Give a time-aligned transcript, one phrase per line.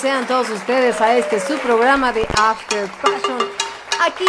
[0.00, 3.48] Sean todos ustedes a este su programa de After Fashion.
[4.06, 4.26] Aquí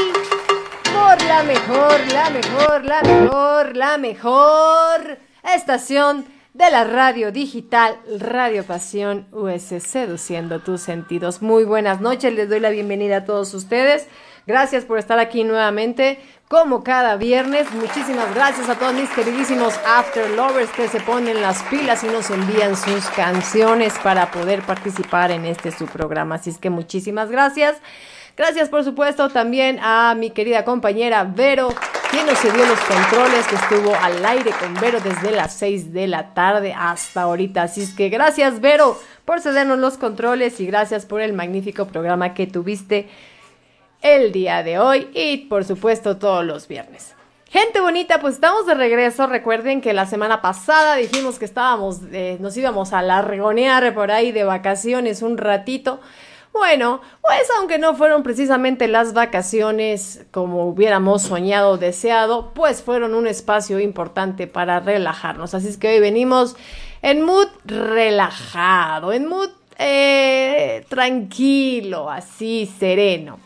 [0.92, 5.20] por la mejor, la mejor, la mejor, la mejor
[5.56, 11.44] estación de la radio digital Radio Pasión US Seduciendo tus sentidos.
[11.44, 14.08] Muy buenas noches, les doy la bienvenida a todos ustedes.
[14.48, 17.72] Gracias por estar aquí nuevamente como cada viernes.
[17.72, 22.32] Muchísimas gracias a todos mis queridísimos After Lovers que se ponen las pilas y nos
[22.32, 26.36] envían sus canciones para poder participar en este su programa.
[26.36, 27.78] Así es que muchísimas gracias.
[28.36, 31.70] Gracias por supuesto también a mi querida compañera Vero,
[32.10, 36.08] quien nos dio los controles, que estuvo al aire con Vero desde las 6 de
[36.08, 37.62] la tarde hasta ahorita.
[37.62, 42.34] Así es que gracias Vero por cedernos los controles y gracias por el magnífico programa
[42.34, 43.08] que tuviste
[44.02, 47.16] el día de hoy y por supuesto todos los viernes.
[47.50, 49.26] Gente bonita, pues estamos de regreso.
[49.26, 54.32] Recuerden que la semana pasada dijimos que estábamos, eh, nos íbamos a largonear por ahí
[54.32, 56.00] de vacaciones un ratito.
[56.54, 63.16] Bueno, pues aunque no fueron precisamente las vacaciones como hubiéramos soñado o deseado, pues fueron
[63.16, 65.54] un espacio importante para relajarnos.
[65.56, 66.56] Así es que hoy venimos
[67.02, 73.40] en mood relajado, en mood eh, tranquilo, así sereno.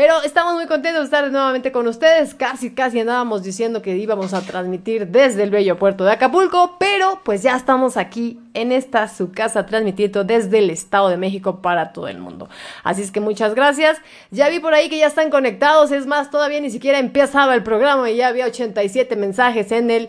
[0.00, 2.34] Pero estamos muy contentos de estar nuevamente con ustedes.
[2.34, 7.20] Casi, casi andábamos diciendo que íbamos a transmitir desde el bello puerto de Acapulco, pero
[7.22, 11.92] pues ya estamos aquí en esta su casa transmitiendo desde el Estado de México para
[11.92, 12.48] todo el mundo.
[12.82, 13.98] Así es que muchas gracias.
[14.30, 15.92] Ya vi por ahí que ya están conectados.
[15.92, 20.08] Es más, todavía ni siquiera empezaba el programa y ya había 87 mensajes en el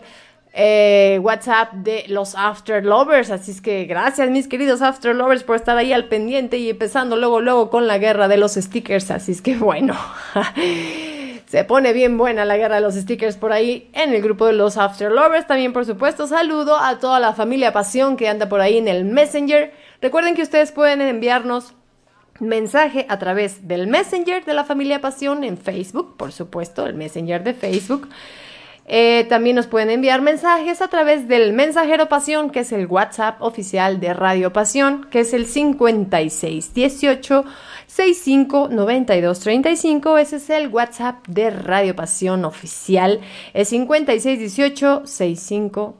[0.54, 3.30] eh, WhatsApp de los After Lovers.
[3.30, 7.16] Así es que gracias, mis queridos After Lovers, por estar ahí al pendiente y empezando
[7.16, 9.10] luego, luego con la guerra de los stickers.
[9.10, 9.96] Así es que bueno.
[11.46, 14.54] Se pone bien buena la guerra de los stickers por ahí en el grupo de
[14.54, 15.46] los After Lovers.
[15.46, 19.04] También, por supuesto, saludo a toda la familia Pasión que anda por ahí en el
[19.04, 19.70] Messenger.
[20.00, 21.74] Recuerden que ustedes pueden enviarnos
[22.40, 27.44] mensaje a través del Messenger de la familia Pasión en Facebook, por supuesto, el Messenger
[27.44, 28.08] de Facebook.
[28.86, 33.40] Eh, también nos pueden enviar mensajes a través del Mensajero Pasión, que es el WhatsApp
[33.40, 37.44] oficial de Radio Pasión, que es el 5618
[37.86, 40.18] 65 92 35.
[40.18, 43.20] Ese es el WhatsApp de Radio Pasión oficial.
[43.54, 45.96] Es 5618 65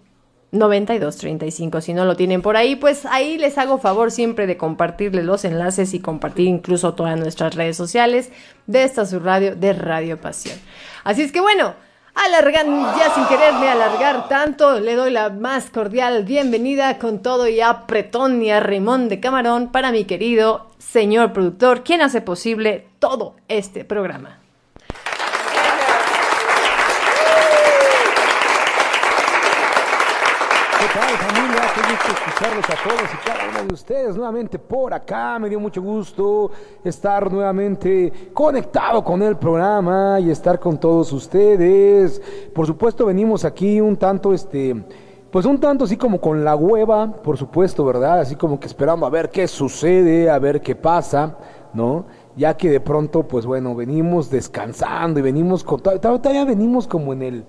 [0.50, 1.81] 9235.
[1.81, 5.44] Si no lo tienen por ahí, pues ahí les hago favor siempre de compartirles los
[5.44, 8.31] enlaces y compartir incluso todas nuestras redes sociales
[8.67, 10.58] de esta su radio de Radio Pasión.
[11.05, 11.75] Así es que bueno.
[12.14, 17.62] Alargando, ya sin quererme alargar tanto, le doy la más cordial bienvenida con todo y
[17.62, 23.87] apretón y arrimón de camarón para mi querido señor productor, quien hace posible todo este
[23.87, 24.41] programa.
[30.79, 31.62] ¿Qué tal familia?
[31.75, 35.39] Qué gusto escucharlos a todos y cada uno de ustedes nuevamente por acá.
[35.39, 36.50] Me dio mucho gusto
[36.85, 42.21] estar nuevamente conectado con el programa y estar con todos ustedes.
[42.55, 44.85] Por supuesto venimos aquí un tanto este...
[45.31, 48.21] Pues un tanto así como con la hueva, por supuesto, ¿verdad?
[48.21, 51.39] Así como que esperando a ver qué sucede, a ver qué pasa,
[51.73, 52.05] ¿no?
[52.37, 55.81] Ya que de pronto, pues bueno, venimos descansando y venimos con...
[55.81, 57.47] Todavía venimos como en el...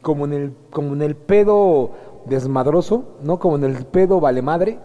[0.00, 1.92] Como en el, como en el pedo
[2.26, 3.38] desmadroso, ¿no?
[3.38, 4.78] Como en el pedo vale madre.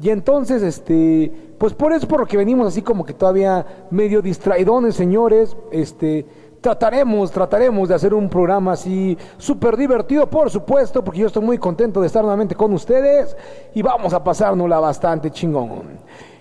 [0.00, 4.22] Y entonces, este, pues por eso por lo que venimos así como que todavía medio
[4.22, 6.26] distraidones, señores, este,
[6.62, 11.58] trataremos, trataremos de hacer un programa así súper divertido, por supuesto, porque yo estoy muy
[11.58, 13.36] contento de estar nuevamente con ustedes
[13.74, 15.98] y vamos a pasárnosla bastante chingón.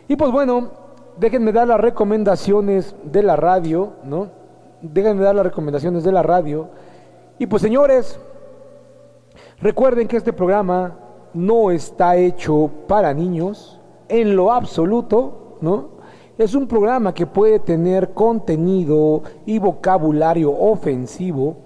[0.08, 0.70] Y pues bueno,
[1.18, 4.30] déjenme dar las recomendaciones de la radio, ¿no?
[4.82, 6.70] Déjenme dar las recomendaciones de la radio.
[7.38, 8.20] Y pues señores,
[9.62, 10.98] Recuerden que este programa
[11.36, 13.80] no está hecho para niños
[14.10, 16.02] en lo absoluto, ¿no?
[16.36, 21.58] Es un programa que puede tener contenido y vocabulario ofensivo.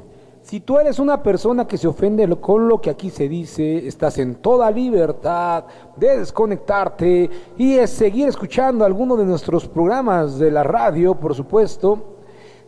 [0.41, 4.17] Si tú eres una persona que se ofende con lo que aquí se dice, estás
[4.17, 5.63] en toda libertad
[5.95, 12.14] de desconectarte y seguir escuchando alguno de nuestros programas de la radio, por supuesto.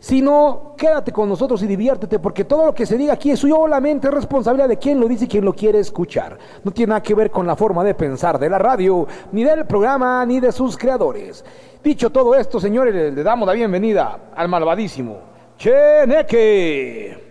[0.00, 3.40] Si no, quédate con nosotros y diviértete, porque todo lo que se diga aquí es
[3.40, 6.38] solamente responsabilidad de quien lo dice y quien lo quiere escuchar.
[6.62, 9.66] No tiene nada que ver con la forma de pensar de la radio, ni del
[9.66, 11.44] programa, ni de sus creadores.
[11.82, 15.18] Dicho todo esto, señores, le damos la bienvenida al malvadísimo
[15.58, 17.26] Cheneque.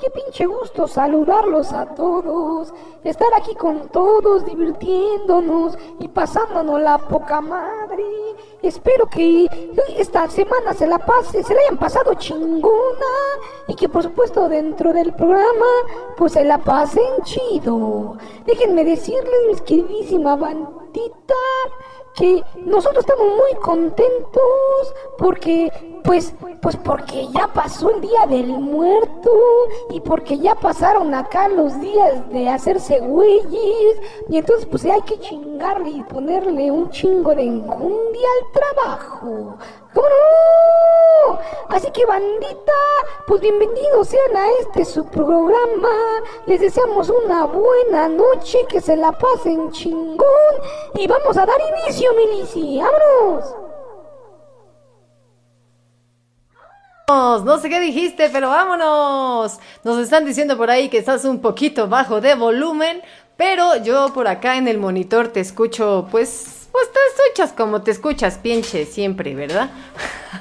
[0.00, 0.46] Qué pinche
[0.88, 2.74] saludarlos a todos,
[3.04, 8.04] estar aquí con todos, divirtiéndonos y pasándonos la poca madre.
[8.62, 9.46] espero que
[9.98, 13.14] esta semana se la pase, se la hayan pasado chingona
[13.68, 15.66] y que por supuesto dentro del programa
[16.16, 18.16] pues se la pasen chido.
[18.46, 21.34] Déjenme decirles, mis queridísima bandita,
[22.14, 29.30] que nosotros estamos muy contentos porque pues pues porque ya pasó el día del muerto
[29.90, 35.18] y porque ya pasaron acá los días de hacerse güeyes y entonces pues hay que
[35.18, 39.56] chingarle y ponerle un chingo de enjundia al trabajo.
[39.92, 41.38] ¿Cómo no?
[41.68, 42.72] Así que bandita,
[43.26, 45.88] pues bienvenidos sean a este su programa.
[46.46, 50.54] Les deseamos una buena noche, que se la pasen chingón
[50.94, 52.80] y vamos a dar inicio, Milici.
[52.80, 53.63] ¡Vámonos!
[57.06, 59.58] No sé qué dijiste, pero vámonos.
[59.82, 63.02] Nos están diciendo por ahí que estás un poquito bajo de volumen,
[63.36, 67.92] pero yo por acá en el monitor te escucho, pues pues te escuchas como te
[67.92, 69.70] escuchas, pinche, siempre, ¿verdad?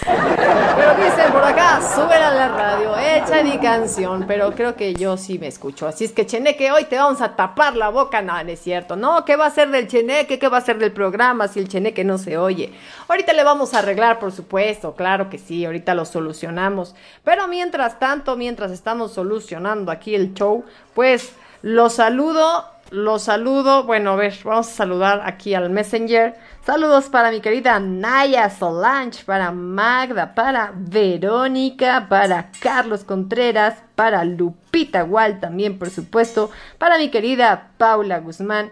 [0.06, 5.18] Pero dicen por acá, sube a la radio, echa mi canción, pero creo que yo
[5.18, 5.88] sí me escucho.
[5.88, 8.24] Así es que Cheneque, hoy te vamos a tapar la boca.
[8.24, 8.96] No, no es cierto.
[8.96, 10.40] No, ¿qué va a ser del Cheneque?
[10.40, 12.74] ¿Qué va a ser del programa si el Cheneque no se oye?
[13.08, 16.96] Ahorita le vamos a arreglar, por supuesto, claro que sí, ahorita lo solucionamos.
[17.24, 20.66] Pero mientras tanto, mientras estamos solucionando aquí el show,
[20.96, 23.84] pues los saludo los saludo.
[23.84, 26.36] Bueno, a ver, vamos a saludar aquí al Messenger.
[26.66, 35.04] Saludos para mi querida Naya Solange, para Magda, para Verónica, para Carlos Contreras, para Lupita
[35.04, 38.72] Wall también, por supuesto, para mi querida Paula Guzmán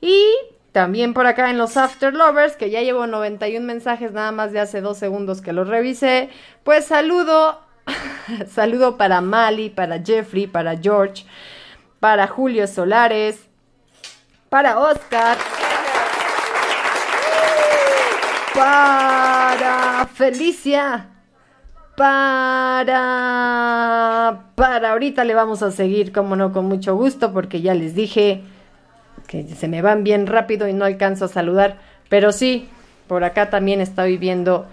[0.00, 0.24] y
[0.72, 4.60] también por acá en los After Lovers, que ya llevo 91 mensajes nada más de
[4.60, 6.30] hace dos segundos que los revisé.
[6.64, 7.60] Pues saludo,
[8.48, 11.26] saludo para Mali, para Jeffrey, para George,
[12.00, 13.48] para Julio Solares,
[14.52, 15.38] para Oscar,
[18.54, 21.06] para Felicia,
[21.96, 23.30] para...
[24.54, 28.42] Para ahorita le vamos a seguir, como no, con mucho gusto, porque ya les dije
[29.26, 31.78] que se me van bien rápido y no alcanzo a saludar.
[32.10, 32.68] Pero sí,
[33.06, 34.66] por acá también estoy viendo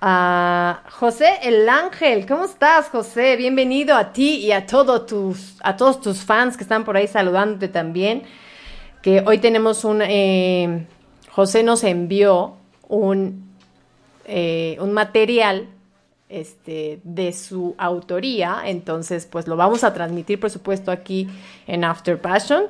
[0.00, 2.24] a José el Ángel.
[2.26, 3.36] ¿Cómo estás, José?
[3.36, 7.08] Bienvenido a ti y a, todos tus, a todos tus fans que están por ahí
[7.08, 8.22] saludándote también
[9.02, 10.86] que hoy tenemos un, eh,
[11.30, 12.54] José nos envió
[12.88, 13.52] un,
[14.24, 15.68] eh, un material
[16.28, 21.28] este, de su autoría, entonces pues lo vamos a transmitir por supuesto aquí
[21.66, 22.64] en After Passion.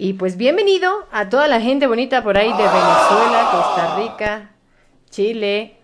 [0.00, 4.50] Y pues bienvenido a toda la gente bonita por ahí de Venezuela, Costa Rica,
[5.10, 5.74] Chile,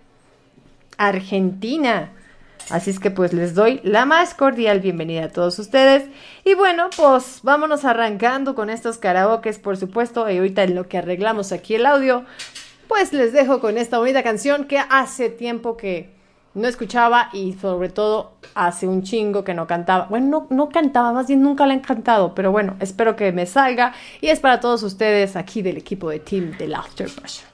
[0.97, 2.13] Argentina.
[2.71, 6.09] Así es que pues les doy la más cordial bienvenida a todos ustedes.
[6.45, 10.29] Y bueno, pues vámonos arrancando con estos karaokes, por supuesto.
[10.31, 12.25] Y ahorita en lo que arreglamos aquí el audio,
[12.89, 16.15] pues les dejo con esta bonita canción que hace tiempo que
[16.55, 20.07] no escuchaba y sobre todo hace un chingo que no cantaba.
[20.07, 23.47] Bueno, no, no cantaba, más bien nunca la he cantado, pero bueno, espero que me
[23.47, 23.93] salga.
[24.21, 27.54] Y es para todos ustedes aquí del equipo de Team de Laughter Passion.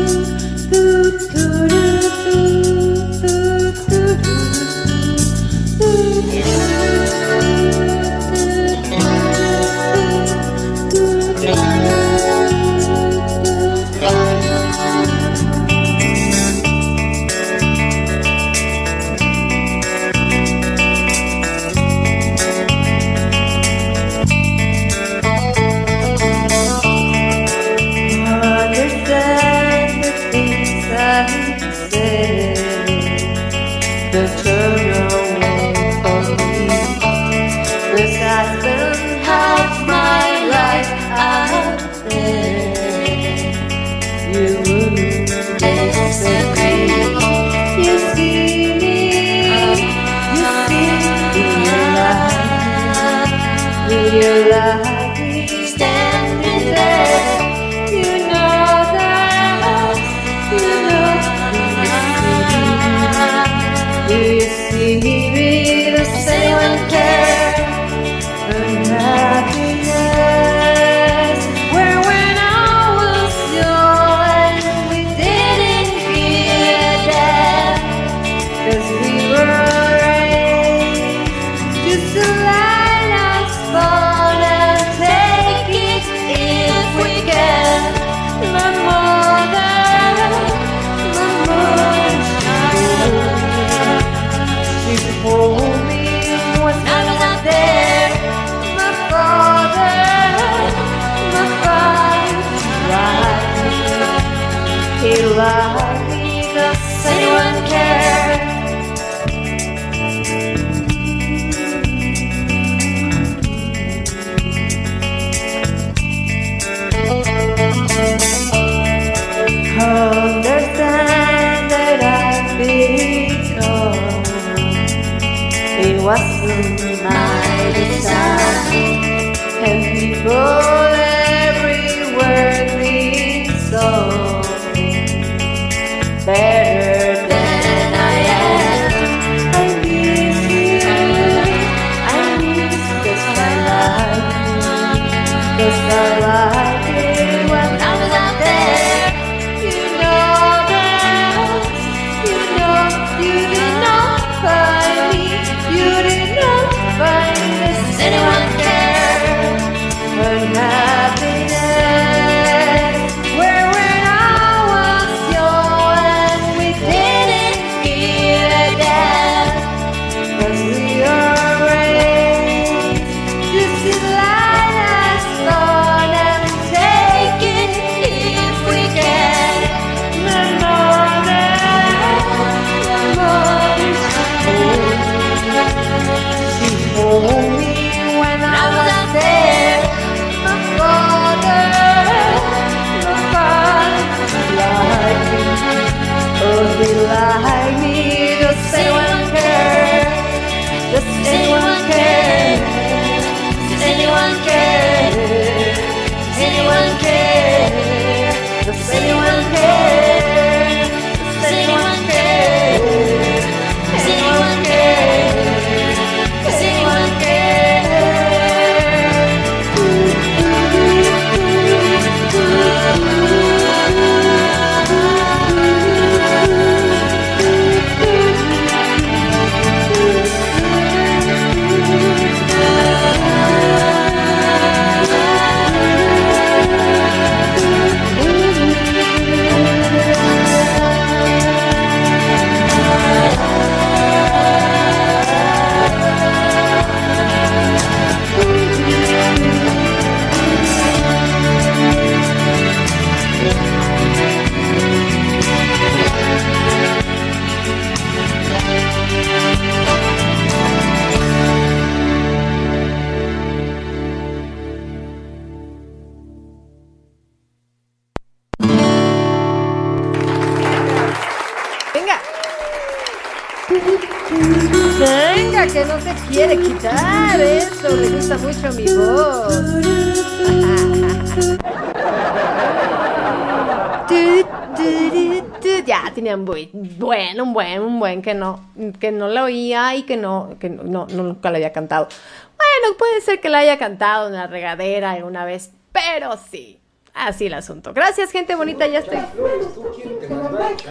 [288.01, 288.59] buen, que no,
[288.99, 292.07] que no lo oía y que no, que no, no, nunca lo había cantado.
[292.07, 296.79] Bueno, puede ser que la haya cantado en la regadera alguna vez, pero sí.
[297.13, 297.93] Así el asunto.
[297.93, 299.17] Gracias, gente bonita, ya estoy.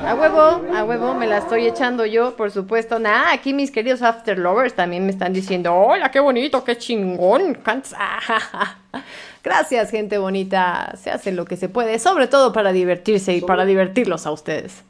[0.05, 3.01] A huevo, a huevo, me la estoy echando yo, por supuesto.
[3.01, 7.55] Nada, aquí mis queridos After Lovers también me están diciendo, hola, qué bonito, qué chingón.
[7.55, 7.97] cantas".
[9.43, 10.93] Gracias, gente bonita.
[11.03, 14.85] Se hace lo que se puede, sobre todo para divertirse y para divertirlos a ustedes.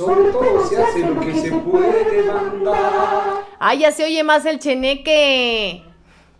[0.00, 3.44] Sobre todo se hace lo que se puede mandar.
[3.58, 5.84] Ah, ya se oye más el cheneque.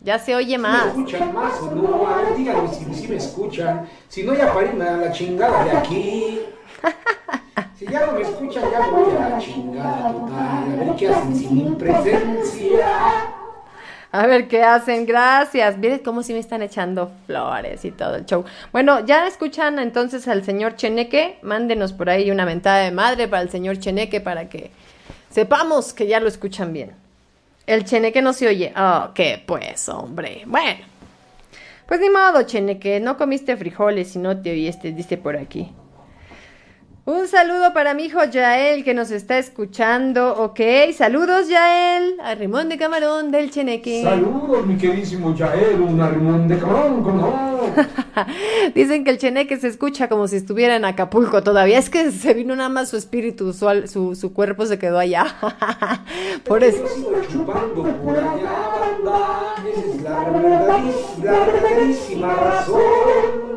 [0.01, 0.87] Ya se oye ¿Me más.
[0.87, 2.07] escuchan más o no?
[2.07, 3.87] A ver, díganme si, si me escuchan.
[4.09, 6.41] Si no, ya parí a la chingada de aquí.
[7.79, 10.39] Si ya no me escuchan, ya me voy a la chingada total.
[10.39, 13.40] A ver qué hacen sin mi presencia.
[14.13, 15.79] A ver qué hacen, gracias.
[15.79, 18.45] Miren cómo si me están echando flores y todo el show.
[18.73, 21.39] Bueno, ya escuchan entonces al señor Cheneque.
[21.43, 24.73] Mándenos por ahí una mentada de madre para el señor Cheneque para que
[25.31, 26.93] sepamos que ya lo escuchan bien.
[27.67, 28.73] El Cheneque no se oye.
[28.77, 30.43] Oh, qué pues, hombre.
[30.45, 30.81] Bueno.
[31.87, 32.99] Pues ni modo, Cheneque.
[32.99, 35.73] No comiste frijoles y no te oíste, dice por aquí.
[37.07, 40.35] Un saludo para mi hijo Yael que nos está escuchando.
[40.37, 40.61] Ok,
[40.95, 42.21] saludos Yael.
[42.23, 44.03] A Rimón de Camarón del Cheneque.
[44.05, 47.61] Saludos, mi queridísimo Yael, un arrimón de cabrón, ¿cómo?
[48.75, 51.79] Dicen que el Cheneque se escucha como si estuviera en Acapulco todavía.
[51.79, 55.25] Es que se vino nada más su espíritu, su, su, su cuerpo se quedó allá.
[56.45, 56.83] Por eso.
[56.83, 58.69] Yo sigo chupando por allá,
[59.03, 59.55] banda.
[59.69, 63.50] Esa es la verdadís- la verdaderísima razón.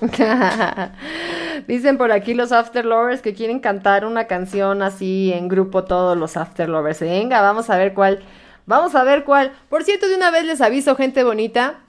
[1.66, 6.16] Dicen por aquí los After Lovers que quieren cantar una canción así en grupo todos
[6.16, 7.00] los After Lovers.
[7.00, 8.20] Venga, vamos a ver cuál.
[8.66, 9.52] Vamos a ver cuál.
[9.68, 11.80] Por cierto, de una vez les aviso, gente bonita,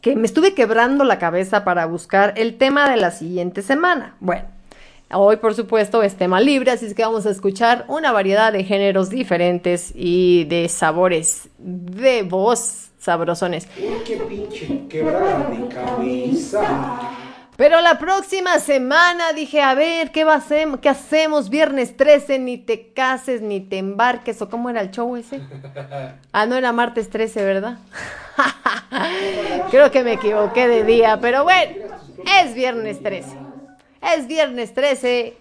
[0.00, 4.14] que me estuve quebrando la cabeza para buscar el tema de la siguiente semana.
[4.20, 4.44] Bueno,
[5.12, 8.64] Hoy, por supuesto, es tema libre, así es que vamos a escuchar una variedad de
[8.64, 13.68] géneros diferentes y de sabores de voz sabrosones.
[13.78, 17.00] Uy, qué pinche quebrada de cabeza.
[17.56, 20.66] Pero la próxima semana dije, a ver, ¿qué, va a hacer?
[20.82, 21.50] ¿qué hacemos?
[21.50, 25.40] Viernes 13, ni te cases, ni te embarques, o cómo era el show ese.
[26.32, 27.78] Ah, no era martes 13, ¿verdad?
[29.70, 31.76] Creo que me equivoqué de día, pero bueno,
[32.42, 33.45] es viernes 13
[34.14, 35.34] es viernes 13.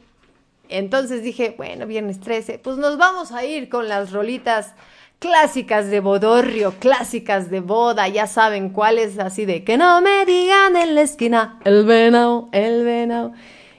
[0.70, 4.74] Entonces dije, bueno, viernes 13, pues nos vamos a ir con las rolitas
[5.20, 10.76] clásicas de bodorrio, clásicas de boda, ya saben cuáles, así de que no me digan
[10.76, 13.34] en la esquina, el venao, el venao,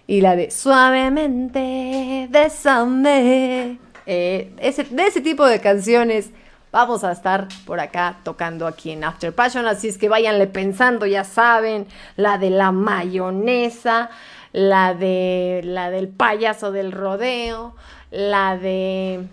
[0.07, 6.31] y la de suavemente, de eh, ese, de ese tipo de canciones
[6.73, 11.07] vamos a estar por acá tocando aquí en After Passion, así es que váyanle pensando,
[11.07, 14.11] ya saben, la de la mayonesa,
[14.57, 17.75] la de la del payaso del rodeo,
[18.11, 19.29] la de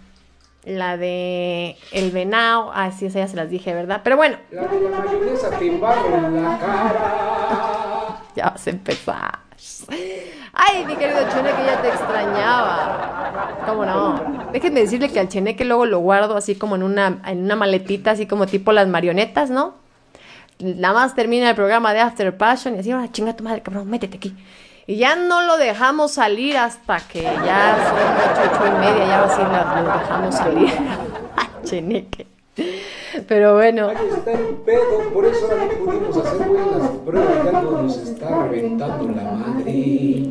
[0.66, 4.02] la de el venado, ah sí, esa ya se las dije, ¿verdad?
[4.04, 4.36] Pero bueno.
[4.52, 8.22] La de la mayonesa te en la cara.
[8.36, 9.40] Ya vas a empezar.
[10.52, 13.62] Ay, mi querido Cheneque, ya te extrañaba.
[13.66, 14.50] ¿Cómo no?
[14.52, 18.12] Déjenme decirle que al Cheneque luego lo guardo así como en una, en una maletita,
[18.12, 19.76] así como tipo las marionetas, ¿no?
[20.60, 23.90] Nada más termina el programa de After Passion y así, ahora chinga tu madre, cabrón,
[23.90, 24.36] métete aquí.
[24.86, 29.24] Y ya no lo dejamos salir hasta que ya son ocho, ocho y media, ya
[29.24, 30.74] así lo dejamos salir.
[31.64, 32.28] Cheneque.
[33.28, 33.90] Pero bueno.
[33.90, 38.48] Ahí está el pedo, por eso ahora no pudimos hacer buenas pruebas, ya nos está
[38.48, 40.26] reventando la madre.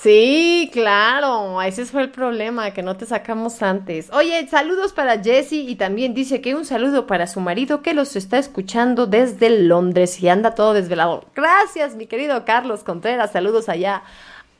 [0.00, 4.08] Sí, claro, ese fue el problema, que no te sacamos antes.
[4.12, 8.14] Oye, saludos para Jessie y también dice que un saludo para su marido que los
[8.14, 11.24] está escuchando desde Londres y anda todo desvelado.
[11.34, 14.04] Gracias, mi querido Carlos Contreras, saludos allá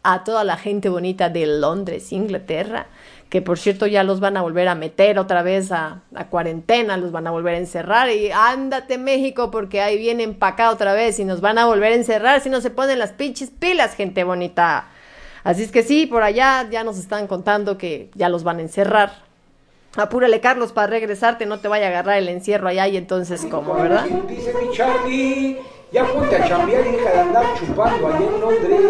[0.02, 2.88] a toda la gente bonita de Londres, Inglaterra,
[3.28, 6.96] que por cierto ya los van a volver a meter otra vez a, a cuarentena,
[6.96, 10.94] los van a volver a encerrar y ándate México porque ahí vienen para acá otra
[10.94, 13.94] vez y nos van a volver a encerrar si no se ponen las pinches pilas,
[13.94, 14.88] gente bonita.
[15.48, 18.60] Así es que sí, por allá ya nos están contando que ya los van a
[18.60, 19.12] encerrar.
[19.96, 23.72] Apúrale, Carlos, para regresarte, no te vaya a agarrar el encierro allá y entonces, ¿cómo,
[23.72, 24.04] verdad?
[24.28, 25.58] Dice mi Charlie,
[25.90, 28.80] ya ponte a chambear y deja de andar chupando allá en Londres.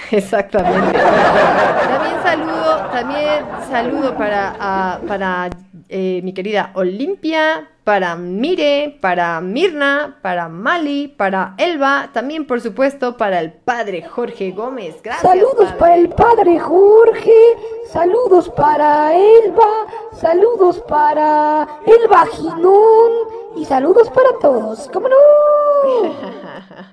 [0.10, 0.98] Exactamente.
[0.98, 5.50] También saludo, también saludo para, para
[5.90, 13.16] eh, mi querida Olimpia, para Mire, para Mirna, para Mali, para Elba, también por supuesto
[13.16, 15.02] para el padre Jorge Gómez.
[15.02, 15.32] Gracias.
[15.32, 17.56] Saludos para el padre Jorge,
[17.90, 23.12] saludos para Elba, saludos para Elba Ginón
[23.56, 24.88] y saludos para todos.
[24.92, 25.16] ¿Cómo no?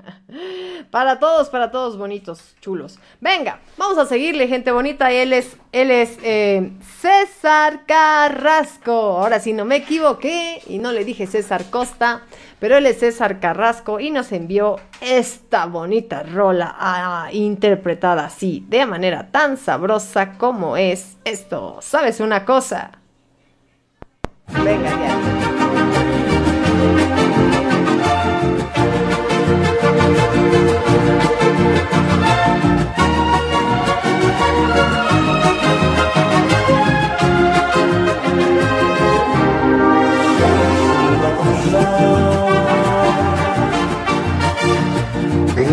[0.92, 3.00] Para todos, para todos bonitos, chulos.
[3.20, 5.12] Venga, vamos a seguirle, gente bonita.
[5.12, 8.92] Él es, él es eh, César Carrasco.
[8.92, 12.22] Ahora sí, no me equivoqué y no le dije César Costa,
[12.60, 19.32] pero él es César Carrasco y nos envió esta bonita rola interpretada así, de manera
[19.32, 21.80] tan sabrosa como es esto.
[21.82, 22.92] ¿Sabes una cosa?
[24.64, 25.69] Venga, ya.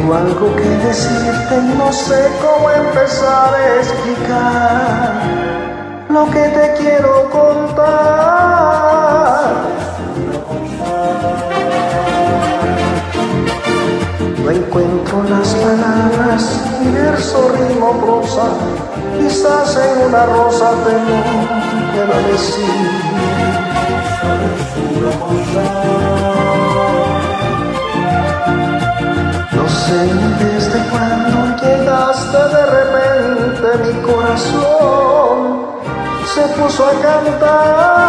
[0.06, 5.14] Tengo algo que decirte no sé cómo empezar a explicar
[6.08, 7.86] lo que te quiero contar.
[14.44, 18.46] No encuentro las palabras, ni verso, rimo, prosa,
[19.18, 21.18] quizás en una rosa tengo
[21.92, 22.86] que decir.
[29.86, 30.02] Sé
[30.44, 35.66] desde cuando llegaste de repente mi corazón
[36.34, 38.05] se puso a cantar.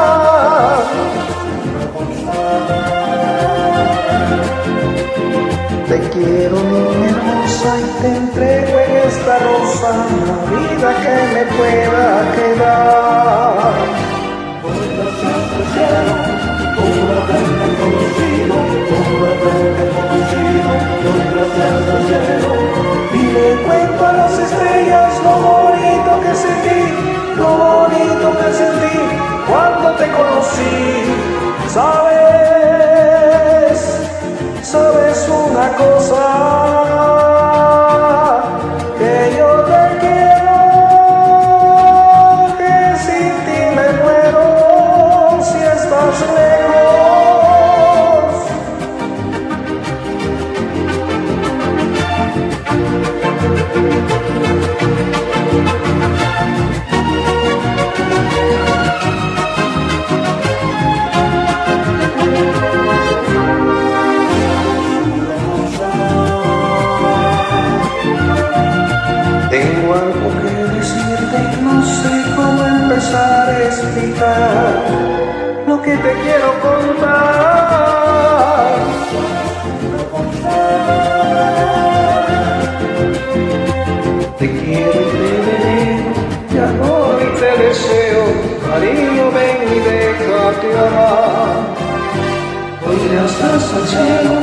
[93.55, 94.36] Cielo,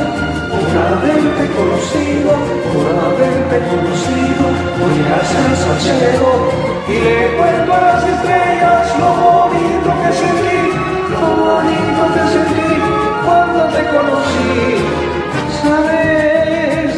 [0.51, 2.31] por haberte conocido,
[2.73, 4.45] por haberte conocido,
[4.81, 6.31] hoy estás al cielo,
[6.89, 10.61] y le cuento a las estrellas lo bonito que sentí,
[11.13, 12.71] lo bonito que sentí
[13.25, 14.55] cuando te conocí.
[15.63, 16.93] ¿Sabes?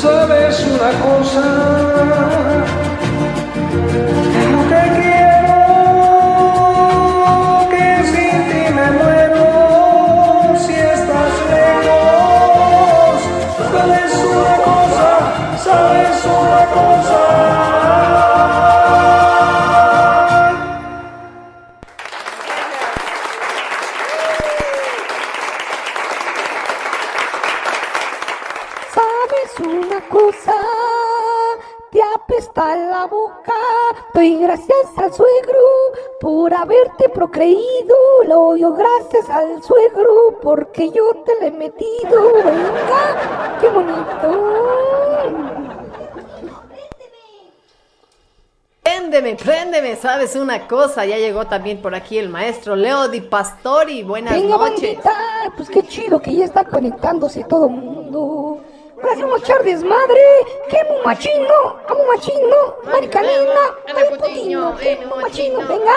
[0.00, 1.44] ¿Sabes una cosa?
[4.68, 5.31] Que quiero,
[37.12, 37.94] procreído.
[38.26, 42.32] Lo doy gracias al suegro porque yo te lo he metido.
[42.44, 44.82] Venga, qué bonito.
[48.82, 51.04] Préndeme, préndeme, ¿sabes una cosa?
[51.04, 54.02] Ya llegó también por aquí el maestro Leo Di Pastori.
[54.02, 54.96] Buenas Venga, noches.
[54.96, 55.12] bandita.
[55.56, 57.91] Pues qué chido que ya está conectándose todo el mundo.
[59.12, 60.22] Hacemos echar desmadre.
[60.70, 61.76] ¡Qué machino!
[61.86, 62.76] ¡Amo machino!
[62.84, 63.76] ¡Maricanina!
[63.86, 63.92] ¡Qué
[65.04, 65.66] machino!
[65.68, 65.94] ¡Venga!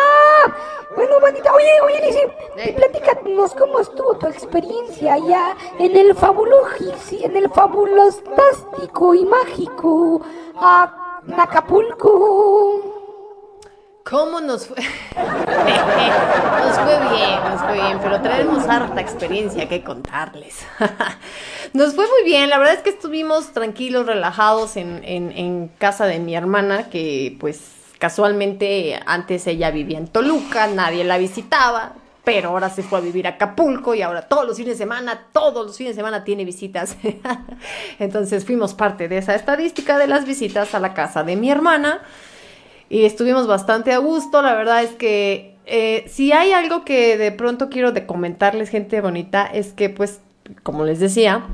[0.95, 7.37] Bueno, bandita, oye, oye, Lice, platícanos cómo estuvo tu experiencia allá en el fabulogis, en
[7.37, 10.21] el fabulosástico y mágico
[10.55, 12.94] a Acapulco.
[14.07, 14.77] ¿Cómo nos fue?
[15.15, 20.59] nos fue bien, nos fue bien, pero traemos harta experiencia que contarles.
[21.73, 26.19] nos fue muy bien, la verdad es que estuvimos tranquilos, relajados en, en, casa de
[26.19, 27.61] mi hermana, que pues
[27.97, 33.25] casualmente antes ella vivía en Toluca, nadie la visitaba, pero ahora se fue a vivir
[33.25, 36.45] a Acapulco y ahora todos los fines de semana, todos los fines de semana tiene
[36.45, 36.95] visitas.
[37.97, 42.03] Entonces fuimos parte de esa estadística de las visitas a la casa de mi hermana
[42.89, 44.41] y estuvimos bastante a gusto.
[44.41, 49.01] La verdad es que eh, si hay algo que de pronto quiero de comentarles, gente
[49.01, 50.21] bonita, es que pues,
[50.63, 51.47] como les decía,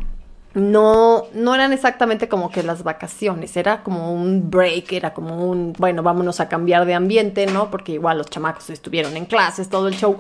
[0.54, 5.74] no, no eran exactamente como que las vacaciones, era como un break, era como un,
[5.78, 7.72] bueno, vámonos a cambiar de ambiente, ¿no?
[7.72, 10.20] Porque igual los chamacos estuvieron en clases, todo el show.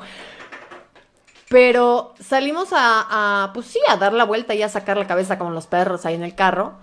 [1.49, 5.37] Pero salimos a, a, pues sí, a dar la vuelta y a sacar la cabeza
[5.37, 6.75] como los perros ahí en el carro.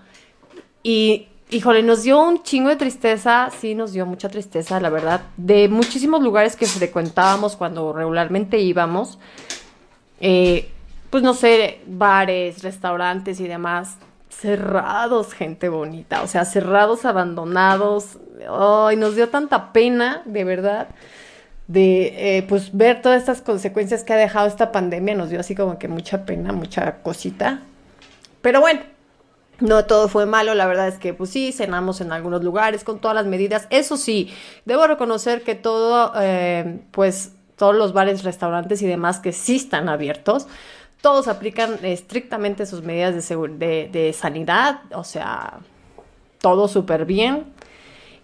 [0.82, 5.22] Y, híjole, nos dio un chingo de tristeza, sí, nos dio mucha tristeza, la verdad,
[5.36, 9.18] de muchísimos lugares que frecuentábamos cuando regularmente íbamos.
[10.20, 10.70] Eh,
[11.10, 13.96] pues no sé, bares, restaurantes y demás,
[14.28, 18.18] cerrados, gente bonita, o sea, cerrados, abandonados.
[18.48, 20.88] Ay, nos dio tanta pena, de verdad,
[21.66, 25.54] de eh, pues ver todas estas consecuencias que ha dejado esta pandemia, nos dio así
[25.54, 27.62] como que mucha pena, mucha cosita.
[28.42, 28.80] Pero bueno,
[29.60, 33.00] no todo fue malo, la verdad es que pues sí, cenamos en algunos lugares con
[33.00, 33.66] todas las medidas.
[33.70, 34.32] Eso sí,
[34.64, 39.88] debo reconocer que todo, eh, pues todos los bares, restaurantes y demás que sí están
[39.88, 40.46] abiertos,
[41.00, 45.58] todos aplican estrictamente sus medidas de, de, de sanidad, o sea,
[46.40, 47.46] todo súper bien.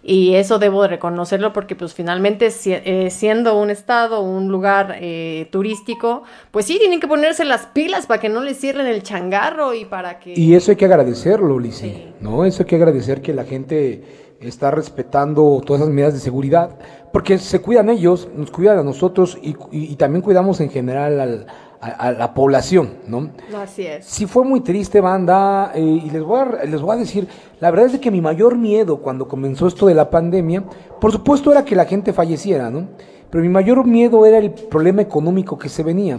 [0.06, 4.96] Y eso debo de reconocerlo porque pues finalmente si, eh, siendo un estado, un lugar
[5.00, 9.02] eh, turístico, pues sí, tienen que ponerse las pilas para que no les cierren el
[9.02, 10.34] changarro y para que...
[10.36, 12.12] Y eso hay que agradecerlo, Lisi, Sí.
[12.20, 12.44] ¿no?
[12.44, 14.04] Eso hay que agradecer que la gente
[14.40, 16.78] está respetando todas esas medidas de seguridad,
[17.10, 21.18] porque se cuidan ellos, nos cuidan a nosotros y, y- y también cuidamos en general
[21.18, 21.46] al-
[21.84, 23.30] a, a la población, ¿no?
[23.56, 24.04] Así es.
[24.06, 27.28] Sí fue muy triste, banda, eh, y les voy, a, les voy a decir,
[27.60, 30.64] la verdad es que mi mayor miedo cuando comenzó esto de la pandemia,
[31.00, 32.88] por supuesto era que la gente falleciera, ¿no?
[33.30, 36.18] Pero mi mayor miedo era el problema económico que se venía.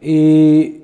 [0.00, 0.80] Eh,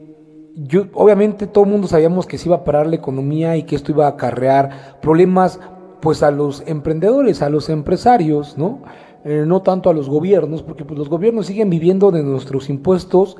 [0.55, 3.77] yo, obviamente todo el mundo sabíamos que se iba a parar la economía y que
[3.77, 5.59] esto iba a acarrear problemas
[6.01, 8.83] pues a los emprendedores, a los empresarios, ¿no?
[9.23, 13.37] Eh, no tanto a los gobiernos, porque pues, los gobiernos siguen viviendo de nuestros impuestos,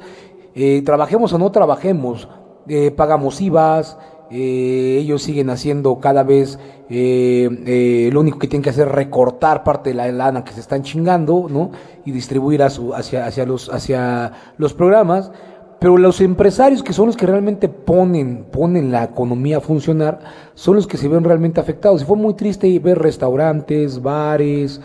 [0.55, 2.29] eh, trabajemos o no trabajemos,
[2.69, 3.99] eh, pagamos IVAs,
[4.31, 6.59] eh, ellos siguen haciendo cada vez,
[6.89, 10.83] lo único que tienen que hacer es recortar parte de la lana que se están
[10.83, 11.71] chingando, ¿no?
[12.05, 15.31] Y distribuir a su, hacia, hacia, los, hacia los programas.
[15.79, 20.19] pero los empresarios que son los que realmente ponen, ponen la economía a funcionar,
[20.55, 22.03] son los que se ven realmente afectados.
[22.03, 24.81] Y fue muy triste ver restaurantes, bares,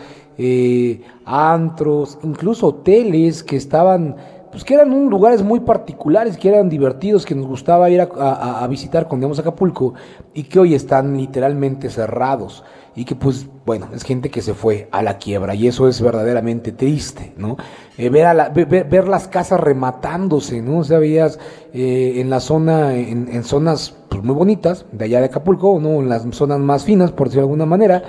[1.24, 4.16] antros, incluso hoteles que estaban,
[4.50, 8.66] pues que eran un lugares muy particulares, que eran divertidos, que nos gustaba ir a,
[8.68, 9.94] visitar cuando íbamos a Acapulco,
[10.34, 12.64] y que hoy están literalmente cerrados.
[12.94, 16.00] Y que pues, bueno, es gente que se fue a la quiebra, y eso es
[16.00, 17.56] verdaderamente triste, ¿no?
[17.98, 20.78] Eh, ver, a la- ve- ve- ver, las casas rematándose, ¿no?
[20.78, 21.38] O sea, veías
[21.74, 26.00] eh, en la zona, en, en zonas pues, muy bonitas, de allá de Acapulco, ¿no?
[26.00, 28.02] En las zonas más finas, por decirlo de alguna manera,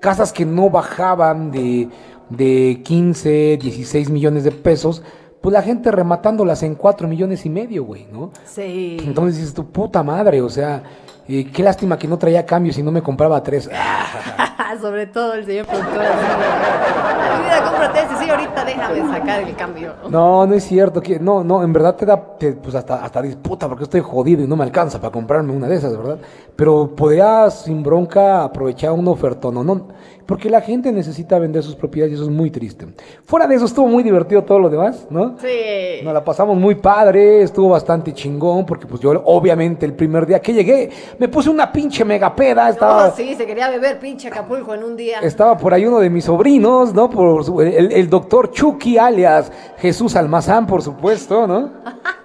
[0.00, 1.88] casas que no bajaban de,
[2.30, 5.02] de 15, 16 millones de pesos,
[5.40, 8.30] pues la gente rematándolas en 4 millones y medio, güey, ¿no?
[8.44, 8.98] Sí.
[9.04, 10.82] Entonces dices, tu puta madre, o sea,
[11.28, 13.70] eh, qué lástima que no traía cambios y no me compraba tres.
[14.80, 16.10] Sobre todo el señor productor así.
[16.12, 19.92] "Ay, Mira, cómprate ese, sí, ahorita déjame sacar el cambio.
[20.08, 23.20] No, no es cierto, que no, no, en verdad te da, te- pues hasta, hasta
[23.20, 26.18] disputa porque estoy jodido y no me alcanza para comprarme una de esas, ¿verdad?
[26.54, 29.88] Pero podrías sin bronca aprovechar un ofertón, ¿no?
[30.30, 32.86] Porque la gente necesita vender sus propiedades y eso es muy triste.
[33.24, 35.34] Fuera de eso estuvo muy divertido todo lo demás, ¿no?
[35.40, 36.04] Sí.
[36.04, 40.40] Nos la pasamos muy padre, estuvo bastante chingón, porque pues yo obviamente el primer día
[40.40, 40.88] que llegué
[41.18, 43.08] me puse una pinche megapeda, estaba...
[43.08, 45.18] No, sí, se quería beber pinche Acapulco en un día.
[45.18, 47.10] Estaba por ahí uno de mis sobrinos, ¿no?
[47.10, 51.70] Por su- el, el doctor Chucky, alias Jesús Almazán, por supuesto, ¿no?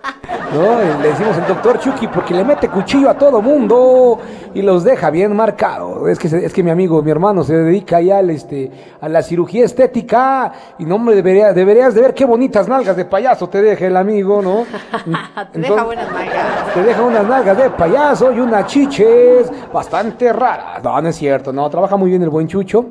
[0.53, 1.01] ¿No?
[1.01, 4.19] Le decimos el doctor Chucky porque le mete cuchillo a todo mundo
[4.53, 6.07] y los deja bien marcados.
[6.07, 9.21] Es que, es que mi amigo, mi hermano, se dedica ya al, este, a la
[9.21, 13.61] cirugía estética y no, hombre, debería, deberías de ver qué bonitas nalgas de payaso te
[13.61, 14.65] deja el amigo, ¿no?
[15.51, 16.73] Te deja buenas mangas.
[16.73, 20.83] Te deja unas nalgas de payaso y unas chiches bastante raras.
[20.83, 22.85] No, no es cierto, no, trabaja muy bien el buen Chucho.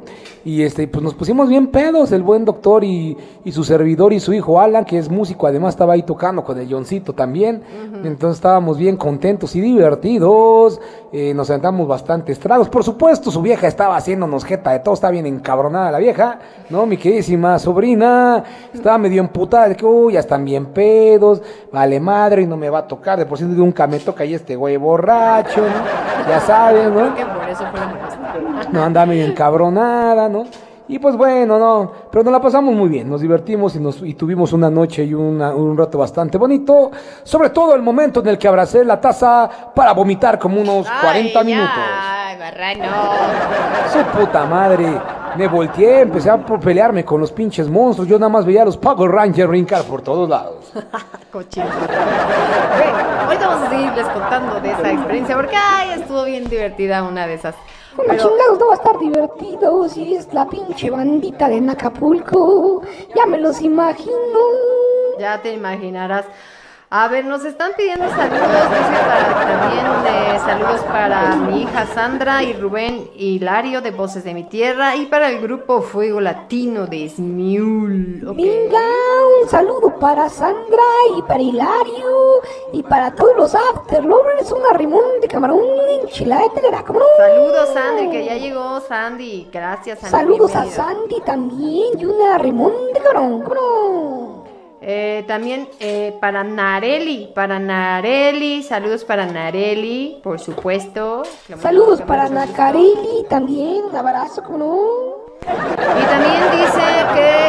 [0.45, 4.21] Y este, pues nos pusimos bien pedos, el buen doctor y, y su servidor y
[4.21, 7.63] su hijo Alan, que es músico, además estaba ahí tocando con el Johncito también.
[8.05, 10.81] Entonces estábamos bien contentos y divertidos.
[11.13, 12.69] eh, nos sentamos bastantes tragos.
[12.69, 16.41] Por supuesto, su vieja estaba haciéndonos jeta de todo, está bien encabronada la vieja,
[16.71, 16.87] ¿no?
[16.87, 21.41] Mi queridísima sobrina estaba medio emputada de que, uy, ya están bien pedos,
[21.71, 23.17] vale madre y no me va a tocar.
[23.19, 26.29] De por sí nunca me toca y este güey borracho, ¿no?
[26.29, 27.15] Ya sabes, ¿no?
[27.15, 28.71] Creo que por eso fue la molestia.
[28.73, 30.47] No andaba medio encabronada, ¿no?
[30.87, 34.13] Y pues bueno, no, pero nos la pasamos muy bien, nos divertimos y, nos, y
[34.15, 36.91] tuvimos una noche y una- un rato bastante bonito,
[37.23, 41.39] sobre todo el momento en el que abracé la taza para vomitar como unos 40
[41.41, 41.71] Ay, minutos.
[41.75, 42.85] Ay, barrano.
[43.91, 45.01] Su puta madre,
[45.39, 48.77] me volteé, empecé a pelearme con los pinches monstruos, yo nada más veía a los
[48.77, 50.71] Power Rangers brincar por todos lados.
[51.33, 51.65] Cochino.
[51.65, 57.27] Bueno, ahorita vamos a seguirles contando de esa experiencia porque ay, estuvo bien divertida una
[57.27, 57.55] de esas.
[57.97, 62.83] Como Pero chingados no va a estar divertido si es la pinche bandita de Acapulco.
[63.15, 64.15] Ya me los imagino.
[65.19, 66.27] ya te imaginarás.
[66.97, 72.45] A ver, nos están pidiendo saludos, dice para, también eh, saludos para mi hija Sandra
[72.45, 77.09] y Rubén Hilario de Voces de mi Tierra y para el grupo Fuego Latino de
[77.09, 78.21] Smiul.
[78.37, 78.79] Venga,
[79.43, 80.85] un saludo para Sandra
[81.19, 84.53] y para Hilario y para todos los afterlovers.
[84.53, 85.65] Un arrimón de camarón,
[86.01, 87.07] enchilada de telera, ¿cómo no?
[87.17, 89.49] Saludos Sandy, que ya llegó Sandy.
[89.53, 90.17] Gracias Sandy.
[90.17, 90.65] Saludos a.
[90.67, 94.44] Sandy también y un arrimón de camarón, ¿cómo no?
[94.87, 101.23] Eh, también eh, para Nareli, para Nareli, saludos para Nareli, por supuesto.
[101.59, 102.29] Saludos para.
[102.29, 105.25] Nacarelli también, un abrazo, ¿cómo no?
[105.41, 106.83] Y también dice
[107.15, 107.47] que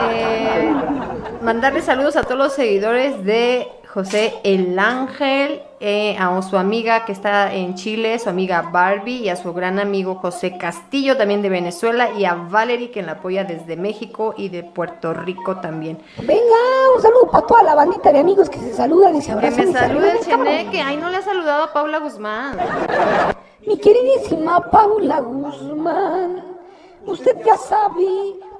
[0.00, 0.74] eh,
[1.42, 7.12] mandarle saludos a todos los seguidores de José el Ángel, eh, a su amiga que
[7.12, 11.50] está en Chile, su amiga Barbie, y a su gran amigo José Castillo, también de
[11.50, 15.98] Venezuela, y a Valerie, que la apoya desde México y de Puerto Rico también.
[16.18, 16.56] Venga,
[16.96, 19.56] un saludo para toda la bandita de amigos que se saludan y se Que abrazan.
[19.58, 20.20] me y se salude el.
[20.24, 22.56] Cheneque, ay, no le ha saludado a Paula Guzmán.
[23.66, 26.42] Mi queridísima Paula Guzmán,
[27.04, 28.06] usted ya sabe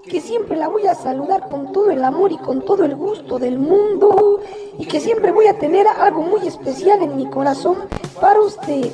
[0.09, 3.39] que siempre la voy a saludar con todo el amor y con todo el gusto
[3.39, 4.41] del mundo
[4.79, 7.77] y que siempre voy a tener algo muy especial en mi corazón
[8.21, 8.91] para usted.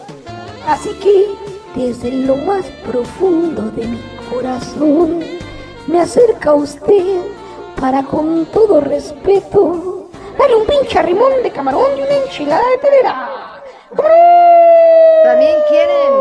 [0.67, 1.29] Así que
[1.75, 4.01] desde lo más profundo de mi
[4.33, 5.21] corazón
[5.87, 7.21] me acerca a usted
[7.81, 13.58] para con todo respeto darle un pinche arrimón de camarón y una enchilada de telera.
[13.91, 16.13] También quieren,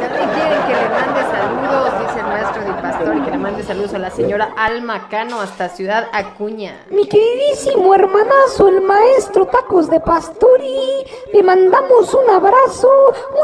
[0.00, 3.94] también quieren que le mande saludos, dice el maestro Di Pastor, que le mande saludos
[3.94, 6.82] a la señora Alma Cano hasta Ciudad Acuña.
[6.88, 11.04] Mi queridísimo hermanazo, el maestro Tacos de Pastori,
[11.34, 12.88] le mandamos un abrazo,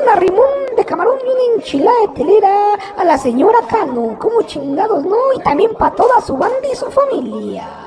[0.00, 5.04] un arrimón de camarón y una enchilada de telera a la señora Cano, como chingados,
[5.04, 5.34] ¿no?
[5.34, 7.85] Y también para toda su banda y su familia.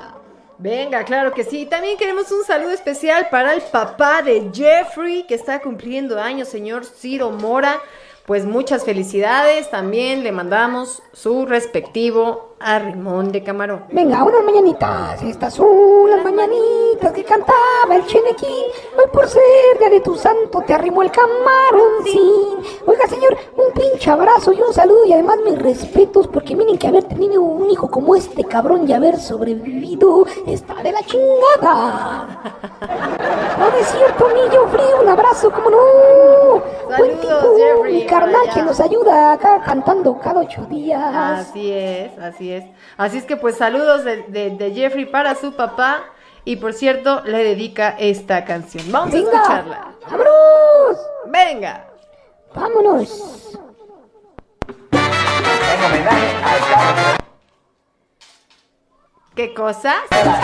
[0.61, 1.65] Venga, claro que sí.
[1.65, 6.83] También queremos un saludo especial para el papá de Jeffrey, que está cumpliendo años, señor
[6.83, 7.79] Ciro Mora.
[8.25, 9.71] Pues muchas felicidades.
[9.71, 13.85] También le mandamos su respectivo a Rimón de Camarón.
[13.91, 15.21] Venga, unas mañanitas.
[15.23, 18.65] Estas son las mañanitas que cantaba el Chenequín.
[18.97, 19.41] Hoy por ser
[19.79, 22.57] día de tu santo te arrimó el camarón, sí.
[22.85, 26.87] Oiga, señor, un pinche abrazo y un saludo y además mis respetos porque miren que
[26.87, 32.27] haber tenido un hijo como este cabrón y haber sobrevivido está de la chingada.
[33.59, 35.77] No es cierto, niño frío, un abrazo, como no.
[36.97, 41.01] Buen Saludos, tipo, Jeffrey, mi carnal que nos ayuda acá cantando cada ocho días.
[41.03, 42.48] Así es, así es.
[42.97, 46.03] Así es que pues saludos de, de- de Jeffrey para su papá.
[46.45, 48.83] Y por cierto, le dedica esta canción.
[48.91, 49.88] Vamos a Venga, escucharla.
[50.09, 50.97] vámonos.
[51.27, 51.85] Venga.
[52.55, 53.57] Vámonos.
[54.91, 57.15] En homenaje al Carlos
[59.35, 59.95] ¿Qué cosa?
[60.09, 60.41] Cada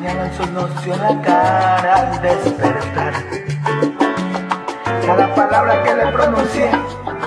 [0.00, 3.14] nos dio en la cara al despertar.
[5.04, 6.70] Cada palabra que le pronuncié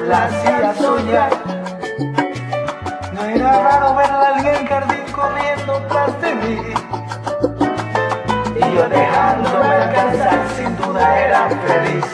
[0.07, 1.31] la hacía soñar.
[3.13, 6.61] No era raro verla en el jardín corriendo tras de mí.
[8.55, 12.05] Y yo dejándome alcanzar, sin duda era feliz.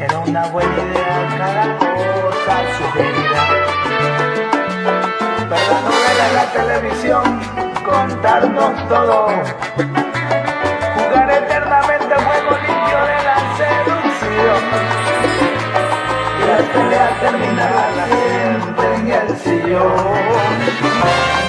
[0.00, 3.42] Era una buena idea cada cosa sugerida.
[5.48, 9.28] Ver la novela la televisión, contarnos todo.
[10.96, 14.62] Jugar eternamente juego limpio de la seducción.
[16.38, 20.56] Y la pelea terminará siempre en el sillón.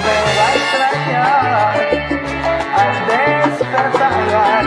[0.04, 1.76] Me va a extrañar
[2.80, 4.64] al despertar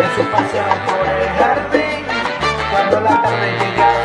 [0.00, 2.02] en su paseo por el jardín.
[2.70, 3.97] Cuando la tarde llega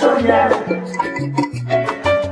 [0.00, 0.50] soñar.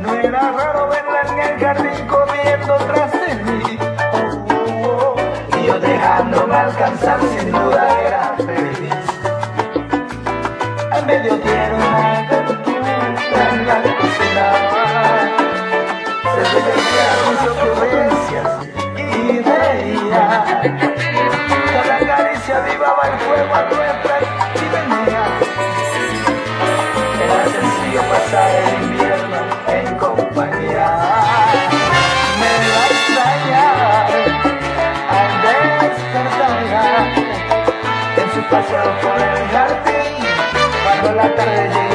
[0.00, 3.78] No era raro verla en el jardín corriendo tras de mí.
[4.12, 5.58] Oh, oh, oh.
[5.58, 8.94] Y yo dejándome alcanzar, sin duda era feliz.
[10.92, 14.46] Al mediodía una aventura en la cocina.
[16.34, 16.42] Se
[17.24, 18.48] con sus ocurrencias
[18.96, 20.24] y reía.
[21.72, 24.15] Cada caricia avivaba el fuego a nuestra
[28.26, 30.86] pasar el invierno en compañía.
[32.40, 34.06] Me va a extrañar
[35.16, 35.30] al
[35.80, 37.06] despertar
[38.16, 40.14] en su paseo por el jardín.
[40.84, 41.85] Cuando la tarde llega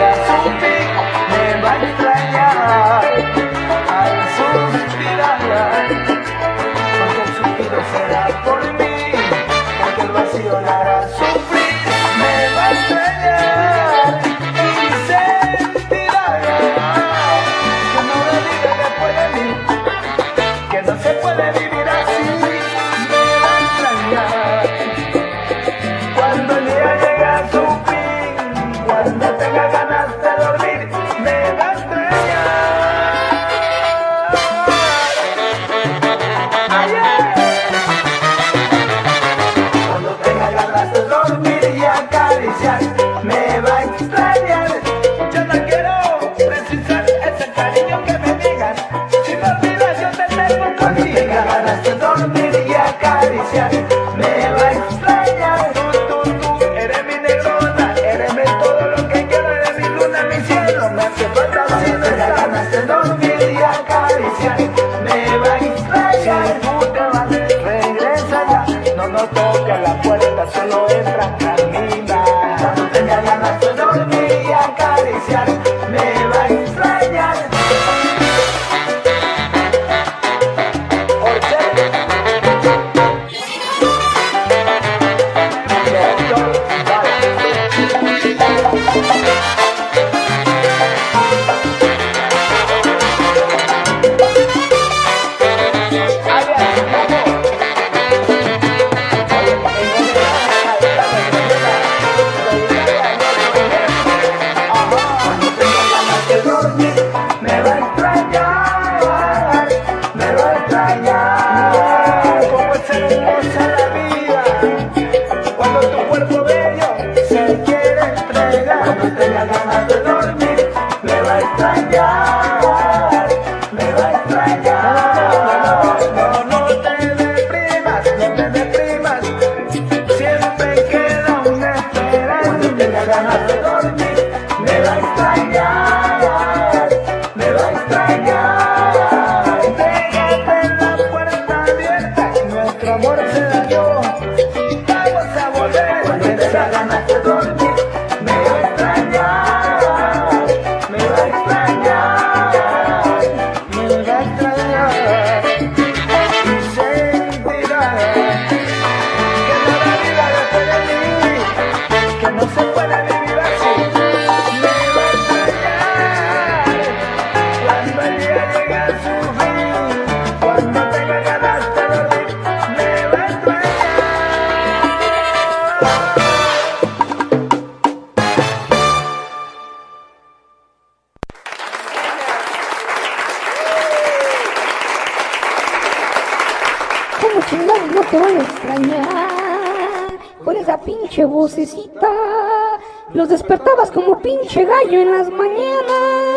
[194.83, 196.31] gallo en las mañanas.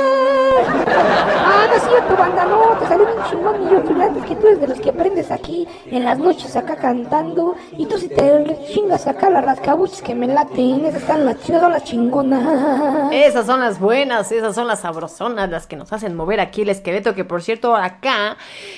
[0.86, 4.60] Ah, no es cierto, banda, no, te salió chingón, mi yo, fíjate que tú eres
[4.60, 7.54] de los que aprendes aquí en las noches acá cantando.
[7.76, 11.62] Y tú si te chingas acá las rascabuches que me laten, esas están las chidas,
[11.62, 13.12] son las chingonas.
[13.12, 16.68] Esas son las buenas, esas son las sabrosonas, las que nos hacen mover aquí el
[16.68, 18.36] esqueleto, que por cierto acá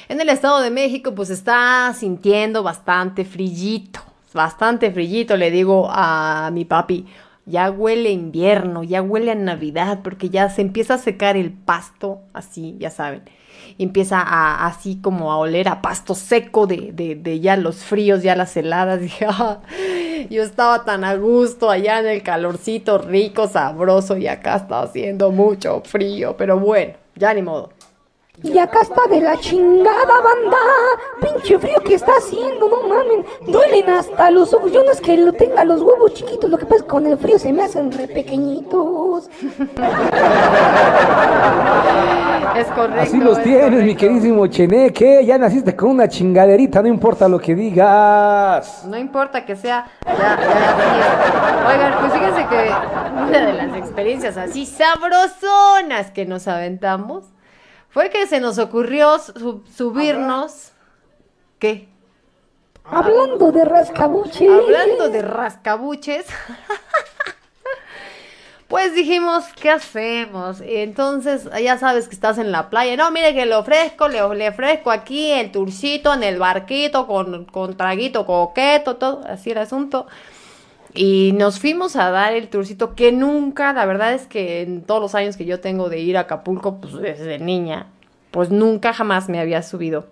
[0.08, 4.00] en el Estado de México pues está sintiendo bastante frillito,
[4.32, 7.06] bastante frillito, le digo a mi papi.
[7.46, 12.20] Ya huele invierno, ya huele a Navidad, porque ya se empieza a secar el pasto,
[12.32, 13.22] así, ya saben.
[13.78, 17.84] Y empieza a, así como a oler a pasto seco de, de, de ya los
[17.84, 19.00] fríos, ya las heladas.
[19.06, 19.60] Dije, "Ah,
[20.28, 25.30] yo estaba tan a gusto allá en el calorcito rico, sabroso, y acá está haciendo
[25.30, 27.70] mucho frío, pero bueno, ya ni modo.
[28.42, 30.58] Y acá está de la chingada banda.
[31.20, 33.24] Pinche frío que está haciendo, no mamen.
[33.46, 34.70] Duelen hasta los ojos.
[34.72, 37.06] Yo no es que lo tenga los huevos chiquitos, lo que pasa es que con
[37.06, 39.30] el frío se me hacen re pequeñitos.
[42.56, 43.02] Es correcto.
[43.02, 45.24] Así los es tienes, mi queridísimo Cheneque.
[45.26, 48.84] Ya naciste con una chingaderita, no importa lo que digas.
[48.86, 49.86] No importa que sea.
[50.06, 51.68] Ya, ya.
[51.68, 52.70] Oigan, pues fíjense que
[53.28, 57.24] una de las experiencias así sabrosonas que nos aventamos
[57.96, 60.72] fue que se nos ocurrió su- subirnos.
[61.58, 61.88] ¿Qué?
[62.84, 64.46] Hablando de rascabuche.
[64.46, 66.26] Hablando de rascabuches.
[68.68, 70.60] Pues dijimos, ¿qué hacemos?
[70.60, 72.96] Entonces, ya sabes que estás en la playa.
[72.96, 77.44] No, mire que le ofrezco, le, le ofrezco aquí el turcito en el barquito con,
[77.44, 80.08] con traguito coqueto, todo, así el asunto.
[80.96, 85.00] Y nos fuimos a dar el turcito que nunca, la verdad es que en todos
[85.00, 87.86] los años que yo tengo de ir a Acapulco, pues desde niña,
[88.30, 90.06] pues nunca jamás me había subido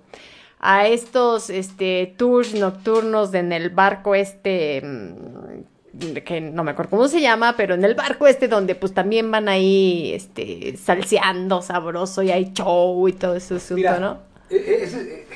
[0.66, 6.90] a estos este tours nocturnos de en el barco este mm, que no me acuerdo
[6.90, 11.60] cómo se llama, pero en el barco este donde pues también van ahí este salseando
[11.60, 14.18] sabroso y hay show y todo ese asunto, Mira, ¿no?
[14.48, 15.26] eh, eh,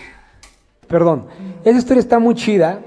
[0.89, 1.27] Perdón,
[1.63, 2.81] esa historia está muy chida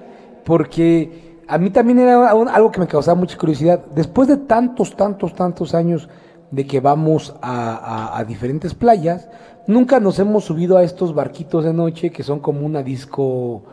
[0.44, 3.82] porque a mí también era algo que me causaba mucha curiosidad.
[3.94, 6.10] Después de tantos, tantos, tantos años
[6.52, 9.30] de que vamos a, a- a diferentes playas,
[9.68, 13.64] nunca nos hemos subido a estos barquitos de noche que son como una disco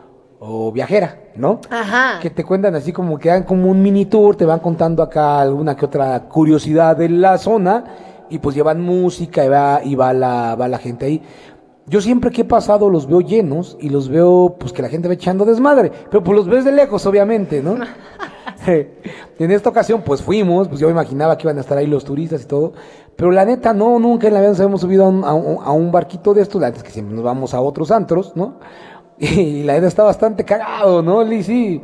[0.41, 1.59] o viajera, ¿no?
[1.69, 2.19] Ajá.
[2.21, 5.41] Que te cuentan así como que dan como un mini tour, te van contando acá
[5.41, 7.83] alguna que otra curiosidad de la zona
[8.29, 11.21] y pues llevan música y va, y va la, va la gente ahí.
[11.89, 15.07] Yo siempre que he pasado los veo llenos y los veo pues que la gente
[15.07, 17.75] va echando desmadre, pero pues los ves de lejos obviamente, ¿no?
[18.67, 22.03] en esta ocasión pues fuimos, pues yo me imaginaba que iban a estar ahí los
[22.05, 22.73] turistas y todo,
[23.15, 25.63] pero la neta no, nunca en la vida nos hemos subido a un, a un-
[25.63, 28.35] a un barquito de estos, la neta es que siempre nos vamos a otros antros,
[28.35, 28.59] ¿no?
[29.21, 31.81] Y la neta está bastante cagado, ¿no, Lizzy?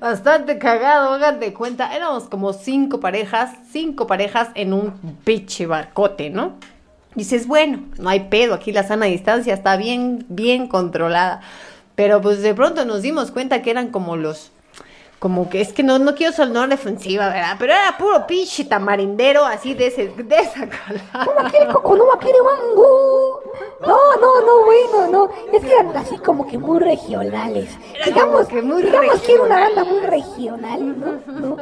[0.00, 1.94] Bastante cagado, hagan de cuenta.
[1.96, 4.92] Éramos como cinco parejas, cinco parejas en un
[5.24, 6.54] pinche barcote, ¿no?
[7.14, 11.40] Dices, bueno, no hay pedo, aquí la sana distancia está bien, bien controlada.
[11.94, 14.52] Pero pues de pronto nos dimos cuenta que eran como los,
[15.18, 17.56] como que es que no, no quiero sonar defensiva, ¿verdad?
[17.58, 21.34] Pero era puro pinche tamarindero así de ese, de esa No
[22.74, 23.40] no.
[23.80, 25.30] No, no, no, bueno, no.
[25.52, 27.68] Es que eran así como que muy regionales.
[28.04, 31.32] digamos que muy digamos que era una banda muy regional, ¿no?
[31.32, 31.56] ¿No?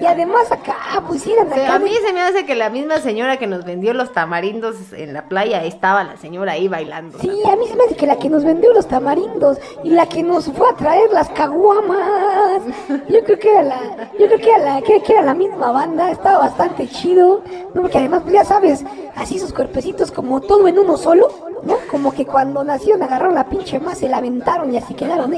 [0.00, 1.74] Y además acá, pues eran acá.
[1.74, 5.12] a mí se me hace que la misma señora que nos vendió los tamarindos en
[5.12, 7.18] la playa estaba la señora ahí bailando.
[7.18, 10.06] Sí, a mí se me hace que la que nos vendió los tamarindos y la
[10.06, 12.62] que nos fue a traer las caguamas.
[13.08, 15.70] Yo creo que era la, yo creo que era la, que, que era la misma
[15.72, 17.42] banda, estaba bastante chido,
[17.74, 17.82] ¿no?
[17.82, 18.84] Porque además, pues, ya sabes,
[19.14, 21.28] así sus cuerpecitos como todo en uno solo,
[21.62, 21.76] ¿no?
[21.90, 25.36] Como que cuando nacieron agarraron la pinche más, se la aventaron y así quedaron ¿no?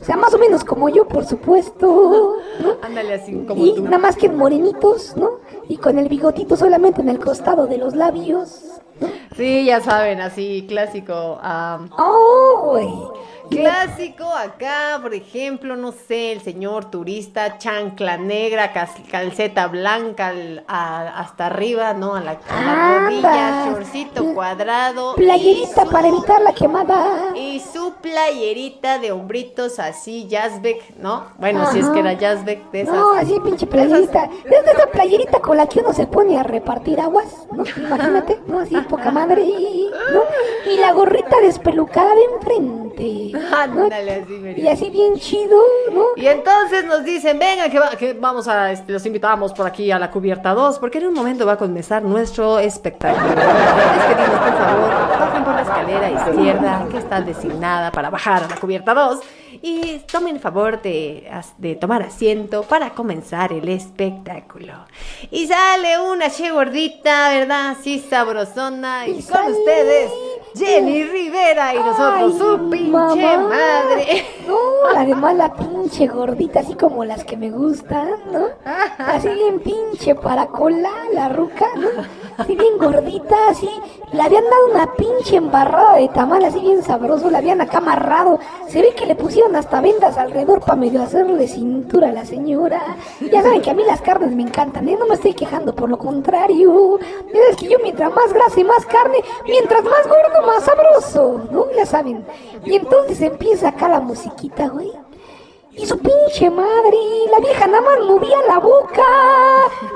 [0.00, 2.72] O sea, más o menos como yo, por supuesto, ¿no?
[2.82, 3.82] Ándale así como Y tú.
[3.82, 5.40] nada más que morenitos, ¿no?
[5.68, 9.08] Y con el bigotito solamente en el costado de los labios, ¿no?
[9.36, 11.38] Sí, ya saben, así clásico.
[11.42, 12.62] am, ¡Oh!
[12.70, 12.88] güey!
[13.50, 18.72] Clásico acá, por ejemplo, no sé, el señor turista, chancla negra,
[19.10, 22.14] calceta blanca al- a- hasta arriba, ¿no?
[22.14, 25.14] A la, a la rodilla, shortcito cuadrado.
[25.16, 27.32] Playerita su- para evitar la quemada.
[27.34, 31.24] Y su playerita de hombritos así, jazzbeck, ¿no?
[31.38, 31.94] Bueno, si es Ajá.
[31.94, 32.94] que era jazzbeck de esas.
[32.94, 34.24] No, así pinche playerita.
[34.44, 37.64] Es de esa playerita con la que uno se pone a repartir aguas, ¿no?
[37.76, 38.60] Imagínate, ¿no?
[38.60, 40.22] Así poca madre, ¿no?
[40.72, 43.39] Y la gorrita despelucada de enfrente.
[43.52, 44.54] Ándale, así.
[44.62, 45.58] Y así bien chido,
[45.92, 46.02] ¿no?
[46.16, 49.90] Y entonces nos dicen, venga, que, va- que vamos a, este, los invitamos por aquí
[49.90, 53.28] a la cubierta 2, porque en un momento va a comenzar nuestro espectáculo.
[53.34, 53.34] Les
[54.16, 58.56] pedimos, por favor, bajen por la escalera izquierda, que está designada para bajar a la
[58.56, 59.20] cubierta 2,
[59.62, 61.28] y tomen el favor de,
[61.58, 64.72] de tomar asiento para comenzar el espectáculo.
[65.30, 67.70] Y sale una che gordita, ¿verdad?
[67.70, 70.10] Así sabrosona, y, Y con sale- ustedes,
[70.54, 73.48] Jenny Rivera, y nosotros, Ay, su pinche mamá.
[73.48, 74.26] madre.
[74.46, 74.56] No,
[74.96, 78.46] además la pinche gordita, así como las que me gustan, ¿no?
[78.98, 81.88] Así bien pinche para cola, la ruca, ¿no?
[82.40, 83.68] Así bien gordita, así.
[84.12, 88.38] Le habían dado una pinche embarrada de tamal, así bien sabroso, la habían acá amarrado.
[88.66, 92.96] Se ve que le pusieron hasta vendas alrededor para medio hacerle cintura a la señora.
[93.20, 94.96] Ya saben que a mí las carnes me encantan, ¿eh?
[94.98, 96.98] No me estoy quejando, por lo contrario.
[97.50, 101.66] Es que yo mientras más grasa y más carne, mientras más gordo, más sabroso, ¿no?
[101.76, 102.24] Ya saben.
[102.64, 104.90] Y entonces empieza acá la musiquita, güey.
[105.80, 106.98] Y su pinche madre,
[107.30, 109.02] la vieja nada más movía la boca.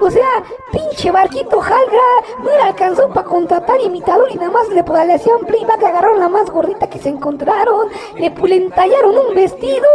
[0.01, 2.09] O sea, pinche barquito jalga,
[2.39, 6.30] no le alcanzó para contratar imitador y nada más le, le hacían playback, agarraron la
[6.30, 9.89] más gordita que se encontraron, le, le entallaron un vestido,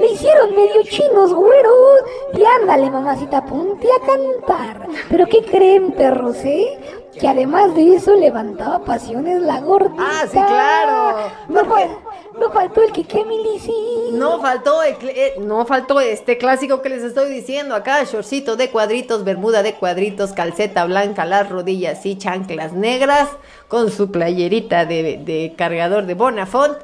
[0.00, 2.00] le hicieron medio chinos güeros
[2.34, 4.88] y ándale mamacita, ponte a cantar.
[5.08, 7.05] Pero ¿qué creen perros, eh?
[7.20, 10.02] Que además de eso levantaba pasiones la gordita.
[10.06, 11.30] Ah, sí, claro.
[11.48, 11.98] No, Porque- fal-
[12.38, 13.72] no faltó el que milici.
[14.12, 18.70] No faltó, el eh, no faltó este clásico que les estoy diciendo acá, shortcito de
[18.70, 23.28] cuadritos, bermuda de cuadritos, calceta blanca, las rodillas y chanclas negras,
[23.68, 26.76] con su playerita de, de cargador de Bonafont.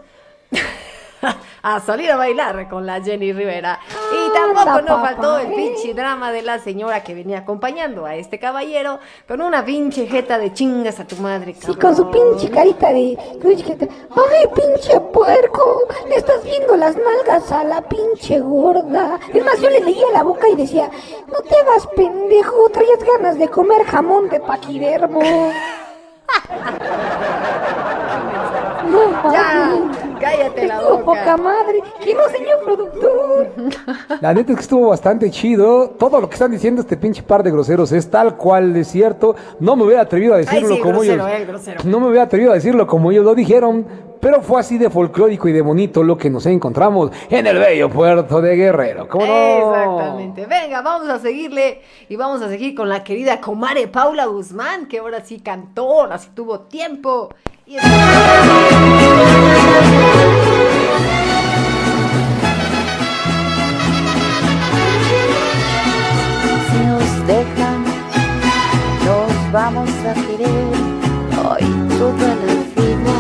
[1.63, 3.79] a salir a bailar con la Jenny Rivera.
[4.13, 8.17] Y tampoco Anda, no faltó el pinche drama de la señora que venía acompañando a
[8.17, 11.55] este caballero con una pinche jeta de chingas a tu madre.
[11.55, 12.37] Sí, con su cabrón.
[12.37, 13.17] pinche carita de...
[13.43, 15.89] ¡Ay, pinche puerco!
[16.09, 19.19] Le estás viendo las nalgas a la pinche gorda.
[19.33, 20.91] Es más, yo le leía la boca y decía,
[21.29, 25.23] no te hagas pendejo, traías ganas de comer jamón de paquidermo.
[28.85, 29.73] No, Ya,
[30.21, 31.37] cállate la Estuvo poca boca.
[31.37, 31.83] madre.
[32.05, 33.49] Que no, señor productor.
[34.21, 35.91] La neta es que estuvo bastante chido.
[35.99, 39.35] Todo lo que están diciendo este pinche par de groseros es tal cual es cierto.
[39.61, 41.41] No me hubiera atrevido a decirlo sí, como grosero, ellos.
[41.41, 41.81] eh, grosero.
[41.85, 43.87] No me hubiera atrevido a decirlo como ellos lo dijeron.
[44.21, 47.91] Pero fue así de folclórico y de bonito lo que nos encontramos en el bello
[47.91, 49.09] puerto de Guerrero.
[49.09, 49.33] ¿Cómo no?
[49.35, 50.47] Exactamente.
[50.47, 54.99] Venga, vamos a seguirle y vamos a seguir con la querida comare Paula Guzmán, que
[54.99, 57.31] ahora sí cantó, ahora sí tuvo tiempo.
[57.73, 57.79] Si
[66.87, 67.81] nos dejan,
[69.07, 70.75] nos vamos a querer
[71.43, 71.65] hoy
[71.99, 73.17] toda la vida.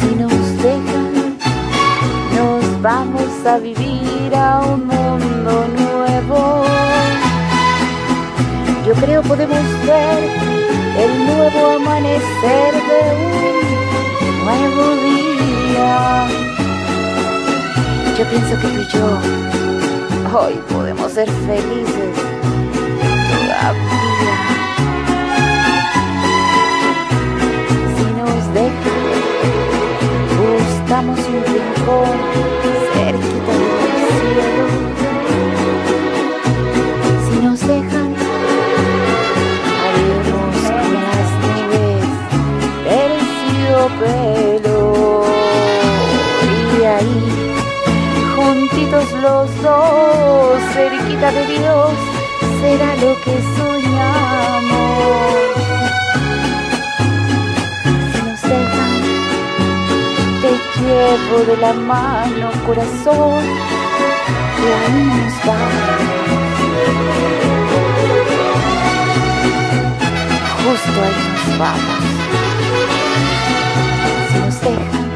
[0.00, 1.38] Si nos dejan,
[2.34, 6.64] nos vamos a vivir a un mundo nuevo.
[8.84, 10.57] Yo creo podemos ver
[10.98, 13.00] el nuevo amanecer de
[14.26, 16.28] un nuevo día.
[18.16, 19.48] Yo pienso que tú y yo
[20.34, 22.14] Hoy podemos ser felices
[23.30, 24.36] todavía.
[27.96, 28.98] Si nos dejan,
[30.36, 31.27] buscamos
[49.38, 51.92] los dos, cerquita de Dios,
[52.60, 54.98] será lo que soñamos.
[58.12, 58.94] Si nos dejan,
[60.42, 63.44] te llevo de la mano, corazón,
[64.56, 65.98] que ahí nos vamos.
[70.64, 72.02] Justo ahí nos vamos.
[74.30, 75.08] Si nos dejan,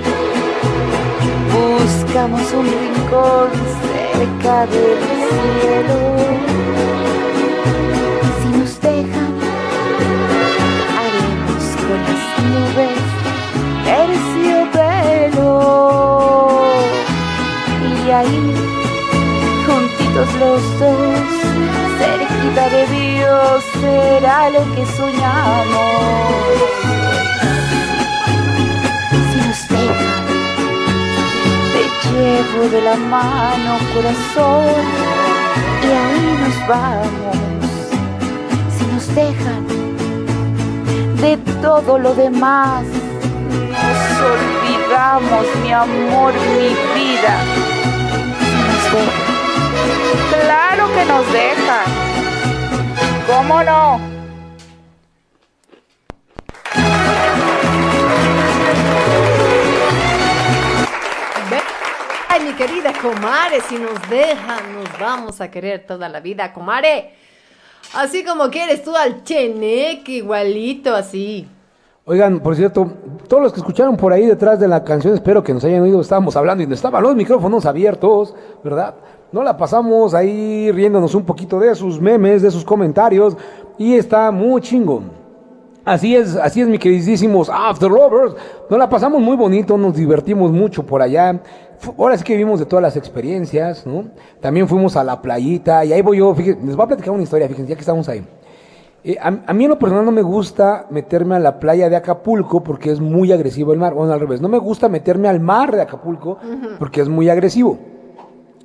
[1.52, 4.98] Buscamos un rincón cerca del
[5.28, 5.98] cielo.
[8.40, 9.32] Si nos dejan,
[10.98, 12.98] haremos con las nubes
[13.84, 15.50] terciopelo.
[18.04, 18.44] Y ahí,
[19.66, 21.28] juntitos los dos,
[21.98, 26.81] cerquita de Dios, será lo que soñamos.
[32.10, 34.84] Llevo de la mano, corazón,
[35.82, 37.36] y ahí nos vamos.
[38.76, 39.66] Si nos dejan
[41.20, 47.34] de todo lo demás, nos olvidamos, mi amor, mi vida.
[48.38, 49.32] Si nos dejan.
[50.42, 51.86] Claro que nos dejan.
[53.26, 54.11] ¿Cómo no?
[62.66, 67.10] Querida Comare, si nos dejan, nos vamos a querer toda la vida, Comare.
[67.94, 71.48] Así como quieres tú al Cheneque, igualito así.
[72.04, 72.92] Oigan, por cierto,
[73.28, 76.00] todos los que escucharon por ahí detrás de la canción, espero que nos hayan oído,
[76.00, 78.32] estábamos hablando y estaban los micrófonos abiertos,
[78.62, 78.94] ¿verdad?
[79.32, 83.36] No la pasamos ahí riéndonos un poquito de sus memes, de sus comentarios,
[83.76, 85.21] y está muy chingón.
[85.84, 88.36] Así es, así es, mi queridísimos After Lovers.
[88.70, 91.40] Nos la pasamos muy bonito, nos divertimos mucho por allá.
[91.98, 94.04] Ahora sí que vimos de todas las experiencias, ¿no?
[94.40, 97.24] También fuimos a la playita, y ahí voy yo, fíjense, les voy a platicar una
[97.24, 98.24] historia, fíjense, ya que estamos ahí.
[99.02, 101.96] Eh, a, a mí en lo personal no me gusta meterme a la playa de
[101.96, 103.94] Acapulco porque es muy agresivo el mar.
[103.94, 106.38] Bueno, al revés, no me gusta meterme al mar de Acapulco
[106.78, 107.80] porque es muy agresivo.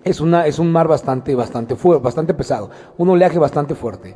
[0.04, 4.16] Es, una, es un mar bastante, bastante fuerte, bastante pesado, un oleaje bastante fuerte.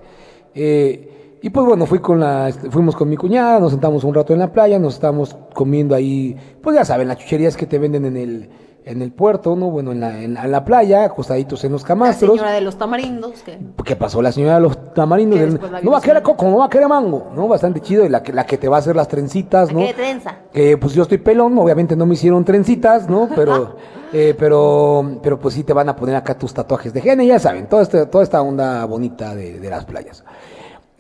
[0.54, 1.11] Eh,
[1.42, 4.34] y pues bueno, fui con la, este, fuimos con mi cuñada, nos sentamos un rato
[4.34, 8.06] en la playa, nos estábamos comiendo ahí, pues ya saben, las chucherías que te venden
[8.06, 8.50] en el,
[8.84, 9.70] en el puerto, ¿no?
[9.70, 12.32] Bueno, en la, en la- en la playa, acostaditos en los La camastros.
[12.32, 15.40] señora de los tamarindos, que ¿Qué pasó la señora de los tamarindos?
[15.40, 17.48] Del- la no va a querer coco, no va a querer mango, ¿no?
[17.48, 18.04] Bastante chido.
[18.06, 19.80] Y la que, la que te va a hacer las trencitas, ¿no?
[19.82, 20.36] ¿Qué trenza?
[20.52, 23.30] Que pues yo estoy pelón, obviamente no me hicieron trencitas, ¿no?
[23.36, 23.76] Pero,
[24.14, 27.38] eh, pero, pero pues sí te van a poner acá tus tatuajes de gene, ya
[27.38, 30.24] saben, toda, este, toda esta onda bonita de, de las playas.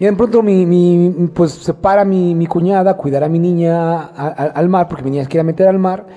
[0.02, 3.38] Y de pronto mi, mi- pues se para mi, mi cuñada a cuidar a mi
[3.38, 6.08] niña al mar, porque mi niña se quiere meter al mar,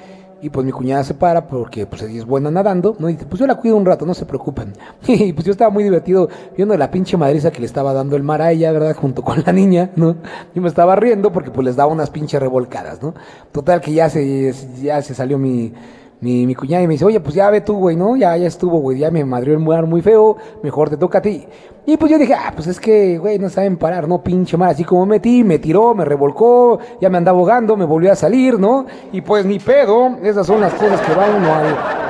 [0.40, 3.10] y pues mi cuñada se para porque pues ella es buena nadando, ¿no?
[3.10, 4.72] Y dice, pues yo la cuido un rato, no se preocupen.
[5.06, 8.22] Y pues yo estaba muy divertido viendo la pinche madriza que le estaba dando el
[8.22, 8.96] mar a ella, ¿verdad?
[8.96, 10.16] Junto con la niña, ¿no?
[10.54, 13.12] Yo me estaba riendo porque pues les daba unas pinches revolcadas, ¿no?
[13.52, 15.74] Total que ya se, ya se salió mi,
[16.20, 18.16] mi, cuñada y me dice, oye, pues ya ve tú, güey, ¿no?
[18.16, 21.22] Ya, ya estuvo, güey, ya me madrió el mar muy feo, mejor te toca a
[21.22, 21.46] ti.
[21.86, 24.22] Y pues yo dije, ah, pues es que, güey, no saben parar, ¿no?
[24.22, 28.10] Pinche mar, así como metí, me tiró, me revolcó, ya me andaba ahogando, me volvió
[28.10, 28.86] a salir, ¿no?
[29.12, 31.48] Y pues ni pedo, esas son las cosas que va uno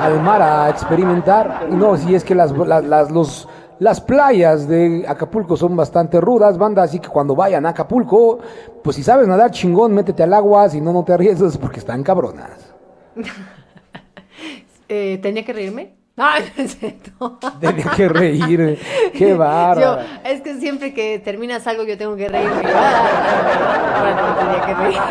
[0.01, 1.67] al, mar a experimentar.
[1.69, 3.47] Y no, si es que las, las, las-
[3.77, 8.39] las playas de Acapulco son bastante rudas, banda, así que cuando vayan a Acapulco,
[8.81, 12.01] pues si sabes nadar chingón, métete al agua, si no, no te arriesgues porque están
[12.01, 12.73] cabronas.
[14.89, 15.93] Eh, ¿Tenía que reírme?
[16.17, 16.43] Ay.
[17.59, 18.79] Tenía que reír,
[19.13, 19.99] qué bárbaro.
[20.23, 22.63] es que siempre que terminas algo yo tengo que reírme.
[22.73, 25.01] Ah, Bueno, no tenía que reír.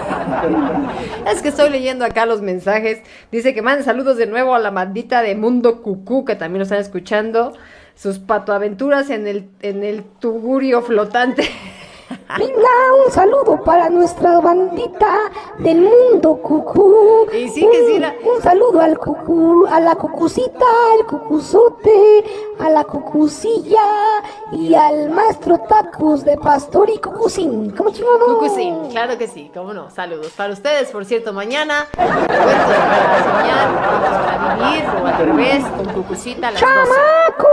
[1.30, 3.02] Es que estoy leyendo acá los mensajes.
[3.32, 6.62] Dice que manden saludos de nuevo a la bandita de Mundo Cucú, que también lo
[6.64, 7.52] están escuchando.
[7.94, 11.48] Sus patoaventuras en el, en el tugurio flotante.
[12.38, 12.68] Venga,
[13.06, 17.26] un saludo para nuestra bandita del mundo cucú.
[17.32, 20.64] Y sí que sí Un- la- Un saludo al cucú, a la cucucita,
[20.98, 22.24] al cucuzote,
[22.58, 23.82] a la cucucilla
[24.52, 27.70] y al maestro Tacos de Pastor y Cucucín.
[27.70, 28.38] ¿Cómo chingado?
[28.38, 29.90] Cucusín, claro que sí, cómo no.
[29.90, 31.86] Saludos para ustedes, por cierto, mañana.
[31.94, 36.72] Cuentos para soñar, cuentos para vivir, o al revés, con Cucucita a las 12.
[36.74, 37.48] ¡Chamaco!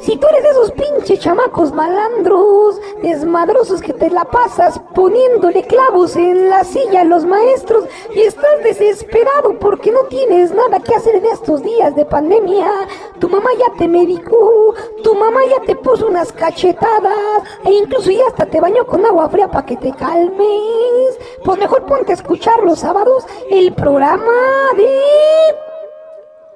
[0.00, 6.16] Si tú eres de esos pinches chamacos malandros, desmadrosos que te la pasas poniéndole clavos
[6.16, 11.16] en la silla a los maestros y estás desesperado porque no tienes nada que hacer
[11.16, 12.70] en estos días de pandemia,
[13.18, 18.26] tu mamá ya te medicó, tu mamá ya te puso unas cachetadas e incluso ya
[18.28, 22.62] hasta te bañó con agua fría para que te calmes, pues mejor ponte a escuchar
[22.62, 24.32] los sábados el programa
[24.76, 25.00] de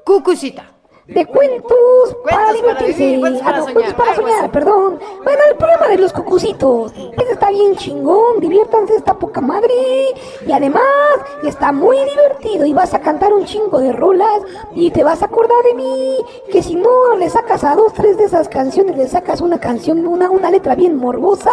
[0.05, 0.72] Cucucita.
[1.07, 3.05] De cuentos, para divertirse.
[3.05, 4.99] vivir, cuentos para Ah, no, soñar, cuentos para soñar, perdón.
[5.25, 6.93] Bueno, el programa de los cucucitos.
[6.93, 9.75] Ese está bien chingón, diviértanse, está poca madre.
[10.47, 10.83] Y además,
[11.43, 14.43] está muy divertido y vas a cantar un chingo de rolas
[14.75, 16.17] y te vas a acordar de mí.
[16.51, 20.07] Que si no le sacas a dos, tres de esas canciones, le sacas una canción,
[20.07, 21.53] una, una letra bien morbosa,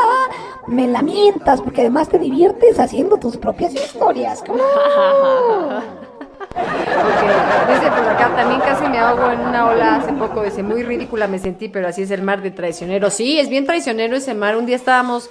[0.67, 4.43] me la mientas, porque además te diviertes haciendo tus propias historias.
[4.45, 4.59] ¿cómo
[6.55, 6.61] no?
[6.61, 10.83] Ok, dice por acá, también casi me ahogo en una ola hace poco, dice, muy
[10.83, 13.09] ridícula me sentí, pero así es el mar de traicionero.
[13.09, 14.57] Sí, es bien traicionero ese mar.
[14.57, 15.29] Un día estábamos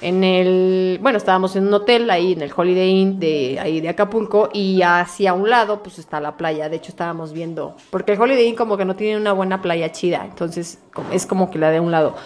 [0.00, 3.88] en el, bueno, estábamos en un hotel ahí en el Holiday Inn de ahí de
[3.88, 6.68] Acapulco y hacia un lado pues está la playa.
[6.68, 9.92] De hecho estábamos viendo, porque el Holiday Inn como que no tiene una buena playa
[9.92, 10.80] chida, entonces
[11.12, 12.16] es como que la de un lado.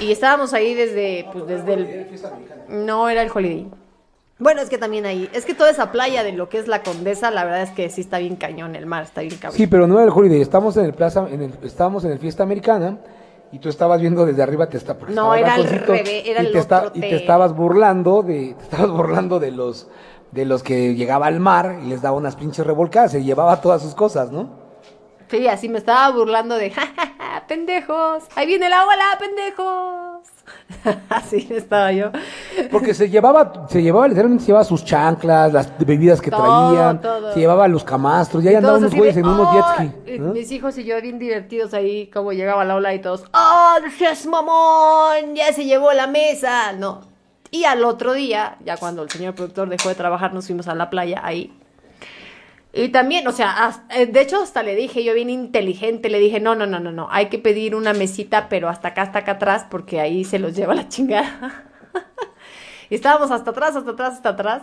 [0.00, 2.06] Y estábamos ahí desde, pues desde el...
[2.68, 3.68] No, era el Holiday.
[4.40, 6.82] Bueno, es que también ahí, es que toda esa playa de lo que es la
[6.82, 9.56] Condesa, la verdad es que sí está bien cañón, el mar está bien cabrón.
[9.58, 12.18] Sí, pero no era el Holiday, estamos en el plaza, en el, estábamos en el
[12.18, 12.98] Fiesta Americana
[13.52, 16.52] y tú estabas viendo desde arriba te está No, era al revés, era y el
[16.52, 16.58] te
[16.94, 19.88] y te estabas burlando de te estabas burlando de los
[20.30, 23.82] de los que llegaba al mar y les daba unas pinches revolcadas, se llevaba todas
[23.82, 24.48] sus cosas, ¿no?
[25.28, 30.09] Sí, así me estaba burlando de, "Ja, ja, ja, pendejos, ahí viene la ola, pendejos.
[31.08, 32.10] así estaba yo.
[32.70, 37.00] Porque se llevaba, se llevaba, literalmente se llevaba sus chanclas, las bebidas que Todo, traían,
[37.00, 37.32] todo.
[37.32, 39.64] se llevaba los camastros, ya andaban unos güeyes de, en unos jet
[40.04, 40.18] ski.
[40.18, 44.26] Mis hijos y yo bien divertidos ahí, como llegaba la ola y todos, ¡Oh, seas
[44.26, 45.34] mamón!
[45.34, 46.72] Ya se llevó la mesa.
[46.72, 47.02] No.
[47.50, 50.74] Y al otro día, ya cuando el señor productor dejó de trabajar, nos fuimos a
[50.74, 51.52] la playa ahí.
[52.72, 56.38] Y también, o sea, eh, de hecho hasta le dije, yo bien inteligente, le dije,
[56.38, 59.32] no, no, no, no, no, hay que pedir una mesita, pero hasta acá, hasta acá
[59.32, 61.64] atrás, porque ahí se los lleva la chingada.
[62.90, 64.62] y estábamos hasta atrás, hasta atrás, hasta atrás.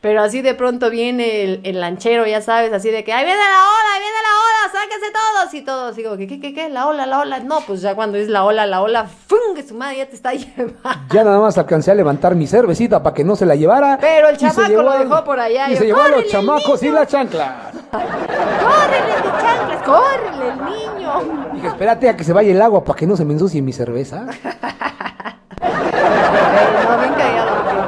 [0.00, 3.40] Pero así de pronto viene el, el lanchero, ya sabes, así de que, ¡ahí viene
[3.40, 4.72] la ola, ahí viene la ola!
[4.80, 5.54] ¡Sáquense todos!
[5.54, 6.68] Y todos, digo, ¿qué, qué, qué, qué?
[6.68, 7.40] ¿La ola, la ola?
[7.40, 9.56] No, pues ya cuando es la ola, la ola, ¡fum!
[9.56, 10.78] Que su madre ya te está llevando.
[11.12, 13.98] Ya nada más alcancé a levantar mi cervecita para que no se la llevara.
[14.00, 16.80] Pero el chamaco lo dejó por allá, Y y se llevó a los "Córrele, chamacos
[16.82, 16.94] y niño".
[16.98, 17.70] la chancla.
[17.90, 19.82] ¡Córrele, chanclas!
[19.82, 20.64] ¡Córrele, el
[20.96, 21.50] niño!
[21.54, 23.72] Dije, espérate a que se vaya el agua para que no se me ensucie mi
[23.72, 24.26] cerveza.
[25.60, 27.24] No, porque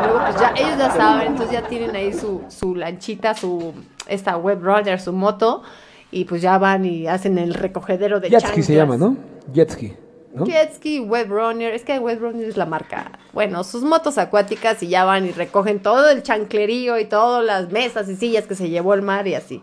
[0.07, 0.20] luego
[0.55, 3.73] ya, ellos ya saben, entonces ya tienen ahí su, su lanchita, su,
[4.07, 5.63] esta web runner, su moto,
[6.11, 9.17] y pues ya van y hacen el recogedero de Jet ski se llama, ¿no?
[9.53, 9.95] Jet ski.
[10.33, 10.45] ¿no?
[10.45, 13.13] Jet ski, web runner, es que web runner es la marca.
[13.33, 17.71] Bueno, sus motos acuáticas y ya van y recogen todo el chanclerío y todas las
[17.71, 19.63] mesas y sillas que se llevó el mar y así.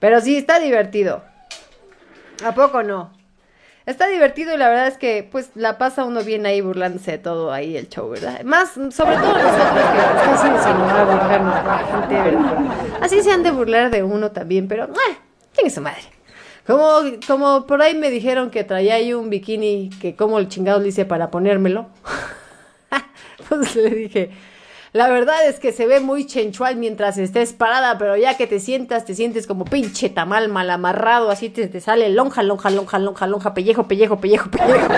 [0.00, 1.22] Pero sí, está divertido.
[2.44, 3.17] ¿A poco no?
[3.88, 7.18] Está divertido y la verdad es que pues la pasa uno bien ahí burlándose de
[7.18, 8.42] todo ahí el show, ¿verdad?
[8.42, 11.54] Más, sobre todo nosotros que casi nos a burlarnos
[12.10, 13.00] ¿verdad?
[13.00, 15.18] Así se han de burlar de uno también, pero ¡ah!
[15.54, 16.02] ¿quién es su madre?
[16.66, 20.80] Como, como por ahí me dijeron que traía ahí un bikini que como el chingado
[20.80, 21.86] le hice para ponérmelo.
[23.48, 24.30] pues le dije,
[24.92, 28.58] la verdad es que se ve muy chenchual mientras estés parada, pero ya que te
[28.60, 32.98] sientas, te sientes como pinche tamal mal amarrado, así te, te sale lonja, lonja, lonja,
[32.98, 34.88] lonja, lonja, pellejo, pellejo, pellejo, pellejo.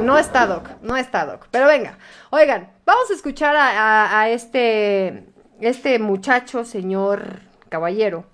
[0.00, 1.46] No está Doc, no está Doc.
[1.50, 1.98] Pero venga,
[2.30, 3.68] oigan, vamos a escuchar a,
[4.06, 5.26] a- a este,
[5.60, 8.24] este muchacho, señor caballero,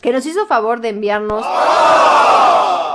[0.00, 1.44] que nos hizo favor de enviarnos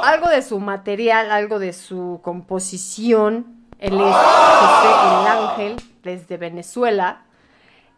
[0.04, 3.57] algo de su material, algo de su composición.
[3.80, 4.88] Él es José
[5.22, 7.22] el Ángel, desde Venezuela.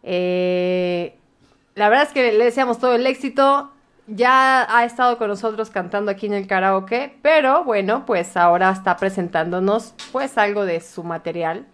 [0.02, 1.16] Eh,
[1.74, 3.70] la verdad es que le deseamos todo el éxito.
[4.06, 8.96] Ya ha estado con nosotros cantando aquí en el karaoke, pero bueno, pues ahora está
[8.96, 11.66] presentándonos pues algo de su material.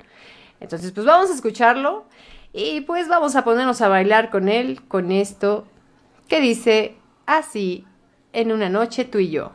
[0.60, 2.04] Entonces, pues vamos a escucharlo
[2.52, 5.66] y pues vamos a ponernos a bailar con él, con esto
[6.28, 7.86] que dice así
[8.32, 9.52] en una noche tú y yo.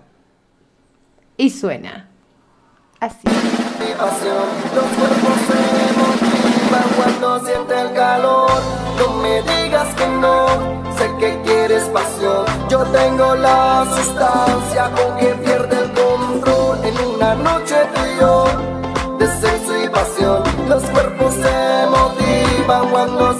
[1.37, 2.11] Y suena
[3.01, 3.27] así.
[4.75, 5.61] Los cuerpos se
[5.99, 8.51] motivan cuando siente el calor.
[8.97, 10.47] No me digas que no,
[10.97, 12.45] sé que quieres pasión.
[12.69, 16.77] Yo tengo la sustancia con que pierde el control.
[16.83, 18.15] En una noche tú y
[19.19, 20.43] de y pasión.
[20.67, 23.30] Los cuerpos se motivan cuando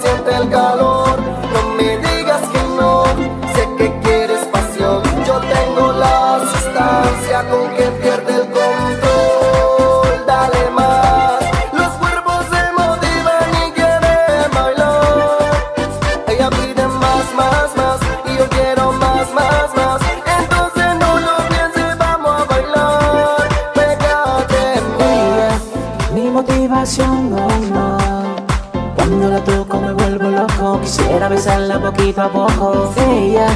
[31.44, 32.94] besarla poquito a poco.
[32.96, 33.48] Ella,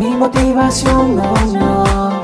[0.00, 2.22] mi motivación, no, no.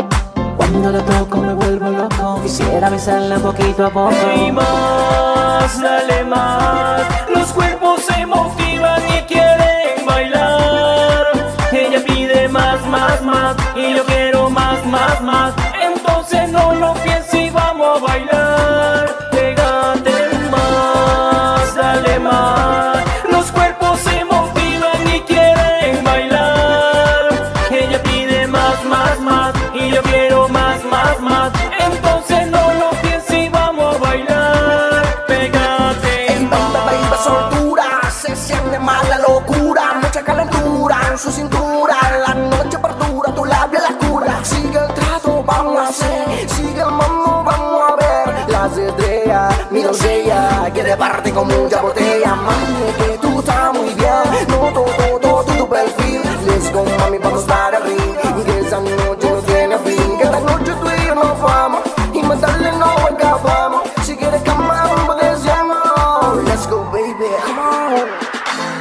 [0.57, 4.16] Cuando la toco me vuelvo loco, quisiera besarla poquito a poco.
[4.34, 7.02] Y más, dale más.
[7.32, 11.26] Los cuerpos se motivan y quieren bailar.
[11.70, 13.54] Ella pide más, más, más.
[13.76, 15.54] Y yo quiero más, más, más.
[15.80, 17.25] Entonces no lo pienses
[41.16, 41.96] en su cintura
[42.26, 44.44] La noche perdura, tu labio la cura.
[44.44, 46.48] Sigue el trato, vamos a hacer.
[46.50, 48.50] Sigue el mambo, vamos a ver.
[48.50, 52.34] Las estrellas, mi doncella Quiere parte con mucha botella.
[52.34, 54.48] Mami, que tú estás muy bien.
[54.48, 56.20] No, todo, todo, todo tu, perfil.
[56.46, 58.16] Les con mami, vamos para el ring.
[58.38, 60.18] Y que esa noche no tiene fin.
[60.18, 61.80] Que esta noche tú y yo nos vamos.
[62.12, 63.82] Y más tarde no acabamos.
[64.02, 65.26] Si quieres cama, vamos de
[66.44, 68.08] Let's go, baby, come on.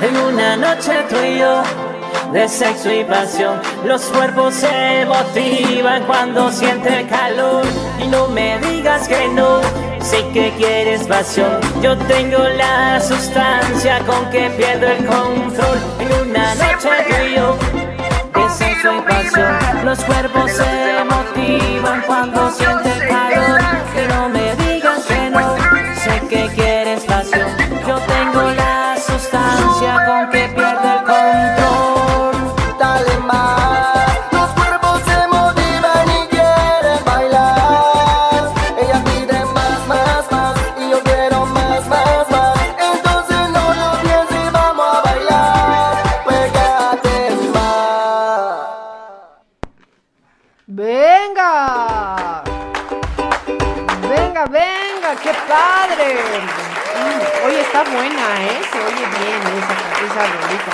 [0.02, 1.85] En una noche tú y yo
[2.32, 7.66] de sexo y pasión, los cuerpos se motivan cuando siente calor
[8.00, 9.62] y no me digas que no.
[10.02, 15.80] Sé que quieres pasión, yo tengo la sustancia con que pierdo el control.
[16.00, 17.58] En una noche tú y yo
[18.36, 23.05] de sexo y pasión, los cuerpos se motivan cuando siente calor
[57.76, 58.62] está buena, ¿eh?
[58.72, 60.72] Se oye bien esa, esa rolita.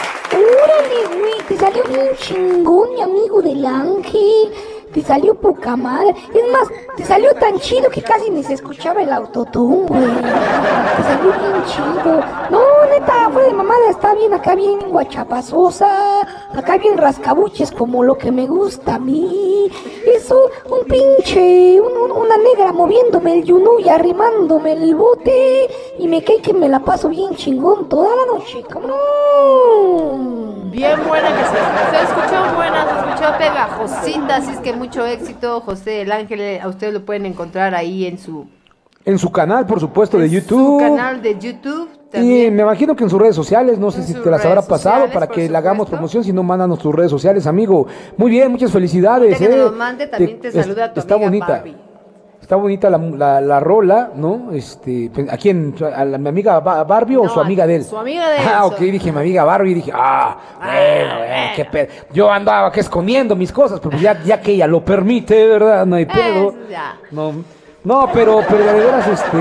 [0.64, 4.54] Órale, güey, te salió bien chingón, mi amigo del ángel.
[4.94, 6.14] Te salió poca madre.
[6.34, 6.68] Es más,
[6.98, 10.02] te salió tan chido que casi ni se escuchaba el autotune, güey.
[10.02, 12.22] Te salió bien chido.
[12.50, 16.22] No, neta, fue de mamada, está bien acá, bien guachapazosa.
[16.54, 19.72] Acá bien rascabuches, como lo que me gusta a mí.
[20.06, 25.70] Eso, un pinche, un- un- una negra moviéndome el yunú y arrimándome el bote.
[26.00, 30.51] Y me cae que me la paso bien chingón toda la noche, cabrón.
[30.72, 35.62] Bien buena que se, se escuchó buena, se escuchó pegajosita, así es que mucho éxito,
[35.62, 38.48] José el Ángel, a ustedes lo pueden encontrar ahí en su,
[39.04, 40.80] En su canal, por supuesto, de en YouTube.
[40.82, 41.90] su canal de YouTube.
[41.94, 42.56] Y También.
[42.56, 45.06] me imagino que en sus redes sociales, no sé En si te las habrá pasado
[45.06, 47.88] sociales, para que le hagamos promoción, si no, mándanos tus redes sociales, amigo.
[48.18, 49.34] Muy bien, muchas felicidades.
[49.34, 49.64] Ahorita que eh.
[49.64, 51.48] nos lo mande, también te saluda tu Está amiga bonita.
[51.48, 51.76] Barbie.
[52.52, 54.50] Está bonita la, la, la rola, ¿no?
[54.52, 55.74] Este, ¿A quién?
[55.96, 57.86] ¿A la, mi amiga Ba- Barbie o No, su amiga de él?
[57.86, 61.64] su amiga de él, Ah, ok, dije mi amiga Barbie, dije, ah, bueno, eh, qué
[61.64, 61.88] pedo.
[62.12, 65.86] Yo andaba aquí escondiendo mis cosas, pero pues ya, ya que ella lo permite, ¿verdad?
[65.86, 66.54] No hay pedo.
[66.70, 66.98] Ya.
[67.12, 67.32] No,
[67.86, 69.38] no, pero, pero de veras, este,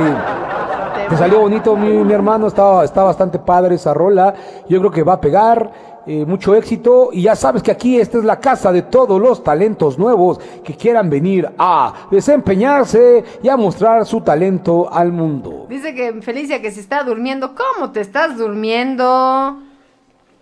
[1.08, 4.32] te salió bonito, mi, mi hermano, está, está bastante padre esa rola.
[4.68, 5.68] Yo creo que va a pegar,
[6.06, 7.10] eh, mucho éxito.
[7.12, 10.74] Y ya sabes que aquí esta es la casa de todos los talentos nuevos que
[10.74, 15.66] quieran venir a desempeñarse y a mostrar su talento al mundo.
[15.68, 17.54] Dice que Felicia que se está durmiendo.
[17.54, 19.58] ¿Cómo te estás durmiendo?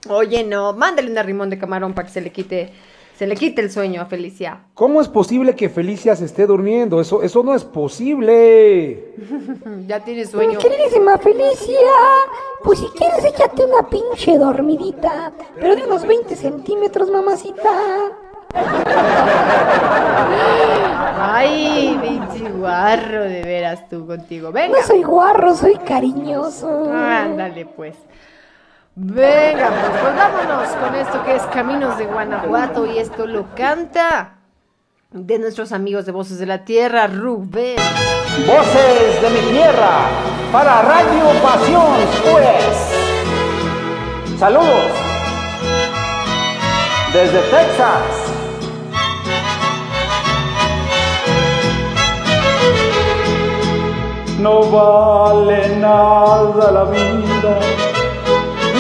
[0.09, 2.73] Oye, no, mándale un arrimón de camarón para que se le quite,
[3.19, 4.61] se le quite el sueño a Felicia.
[4.75, 7.01] ¿Cómo es posible que Felicia se esté durmiendo?
[7.01, 9.15] Eso, eso no es posible.
[9.89, 10.59] Ya tiene sueño.
[10.59, 11.91] queridísima Felicia,
[12.63, 17.71] pues si quieres échate una pinche dormidita, pero de unos 20 centímetros, mamacita.
[21.21, 24.53] Ay, pinche guarro, de veras tú contigo.
[24.53, 24.79] Venga.
[24.79, 26.93] No soy guarro, soy cariñoso.
[26.93, 27.97] Ándale, pues.
[29.01, 34.39] Venga, pues, pues vámonos con esto que es Caminos de Guanajuato y esto lo canta
[35.13, 37.77] de nuestros amigos de Voces de la Tierra, Rubén.
[38.45, 40.01] Voces de mi tierra
[40.51, 41.95] para Radio Pasión,
[42.33, 42.75] pues.
[44.37, 44.91] Saludos
[47.13, 48.03] desde Texas.
[54.41, 57.61] No vale nada la vida,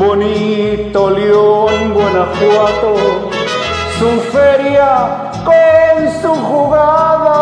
[0.00, 2.94] Bonito León, Guanajuato,
[3.98, 7.40] su feria con su jugada.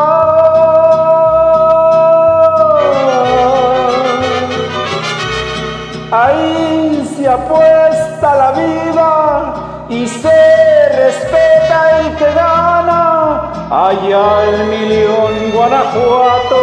[6.10, 9.54] Ahí se apuesta la vida
[9.88, 13.52] y se respeta el que gana.
[13.70, 16.62] Allá en mi León, Guanajuato,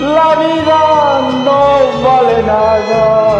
[0.00, 3.36] la vida no vale nada.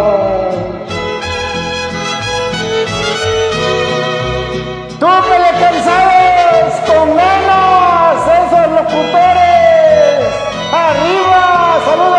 [6.97, 10.26] Con esos locutores.
[10.72, 11.42] Arriba,
[11.84, 12.16] saludos.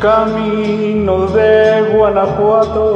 [0.00, 2.94] camino de Guanajuato,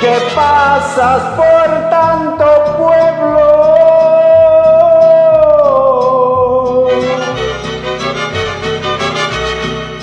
[0.00, 2.46] que pasas por tanto
[2.76, 3.68] pueblo.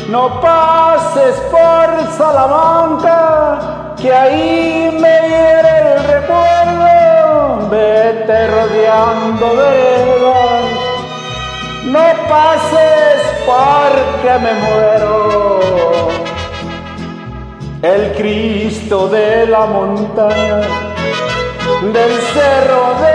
[0.08, 1.88] No pases por
[2.18, 3.75] Salamanca,
[4.06, 7.70] que ahí me hiere el recuerdo.
[7.72, 10.66] Vete rodeando veredas,
[11.86, 15.60] no pases porque me muero.
[17.82, 20.62] El Cristo de la montaña,
[21.96, 23.15] del cerro del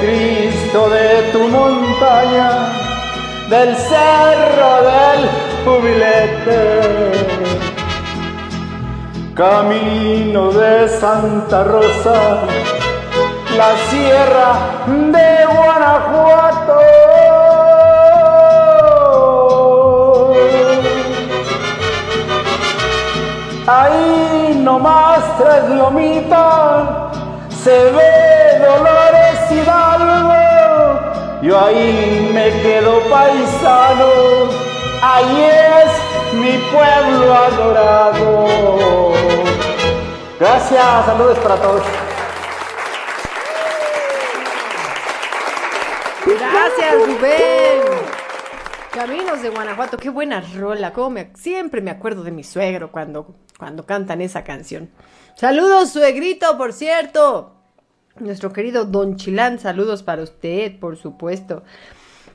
[0.00, 2.50] Cristo de tu montaña,
[3.50, 5.28] del cerro del
[5.64, 7.08] jubilete.
[9.34, 12.40] Camino de Santa Rosa,
[13.56, 14.50] la sierra
[14.86, 16.80] de Guanajuato.
[23.66, 26.88] Ahí nomás tres lomitas,
[27.62, 29.17] se ve Dolores
[29.50, 31.40] Hidalgo.
[31.42, 34.08] Yo ahí me quedo paisano,
[35.02, 39.12] ahí es mi pueblo adorado.
[40.40, 41.82] Gracias, saludos para todos.
[46.26, 47.82] Gracias, Rubén.
[48.92, 50.92] Caminos de Guanajuato, qué buena rola.
[50.92, 54.90] Cómo me- siempre me acuerdo de mi suegro cuando, cuando cantan esa canción.
[55.36, 57.54] Saludos, suegrito, por cierto.
[58.20, 61.62] Nuestro querido Don Chilán, saludos para usted, por supuesto.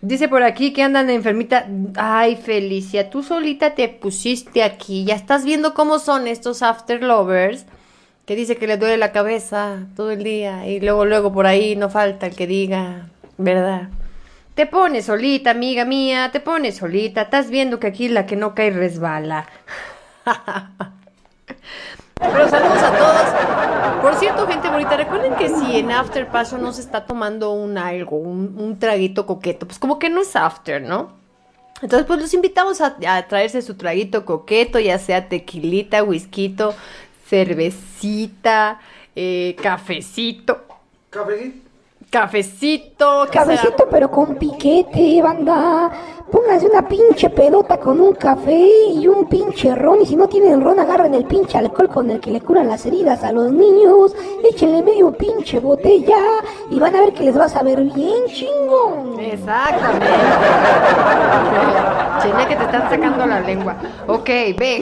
[0.02, 1.66] Dice por aquí que andan enfermita.
[1.96, 5.06] Ay, Felicia, tú solita te pusiste aquí.
[5.06, 7.66] Ya estás viendo cómo son estos after lovers.
[8.26, 10.68] Que dice que le duele la cabeza todo el día.
[10.68, 13.08] Y luego, luego por ahí no falta el que diga,
[13.38, 13.90] ¿verdad?
[14.56, 17.22] Te pones solita, amiga mía, te pones solita.
[17.24, 19.48] Estás viendo que aquí la que no cae resbala.
[22.16, 23.23] Pero saludos a todos.
[24.04, 27.78] Por cierto, gente bonita, recuerden que si en After Passion no se está tomando un
[27.78, 31.14] algo, un, traguito coqueto, pues como que no es After, ¿no?
[31.82, 36.54] Entonces, pues los invitamos a, a traerse su traguito coqueto, ya sea tequilita, whisky,
[37.30, 38.82] cervecita,
[39.16, 40.66] eh, cafecito.
[41.10, 41.63] Cafecito,
[42.14, 45.92] que sea- Cabecito, pero con piquete, banda.
[46.32, 50.02] Pónganse una pinche pedota con un café y un pinche ron.
[50.02, 52.86] Y si no tienen ron, agarren el pinche alcohol con el que le curan las
[52.88, 54.16] heridas a los niños.
[54.44, 56.18] Échenle medio pinche botella
[56.72, 59.20] y van a ver que les va a saber bien chingón.
[59.20, 60.08] Exactamente.
[62.22, 63.76] Chene, que te están sacando la lengua.
[64.08, 64.82] Ok, ven.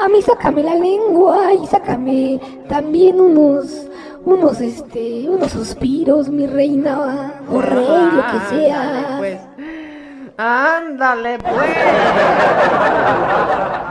[0.00, 3.86] A mí sácame la lengua y sácame también unos,
[4.24, 9.16] unos, este, unos suspiros, mi reina, o rey, lo que sea.
[9.18, 9.40] Pues.
[10.36, 11.76] Ándale, pues.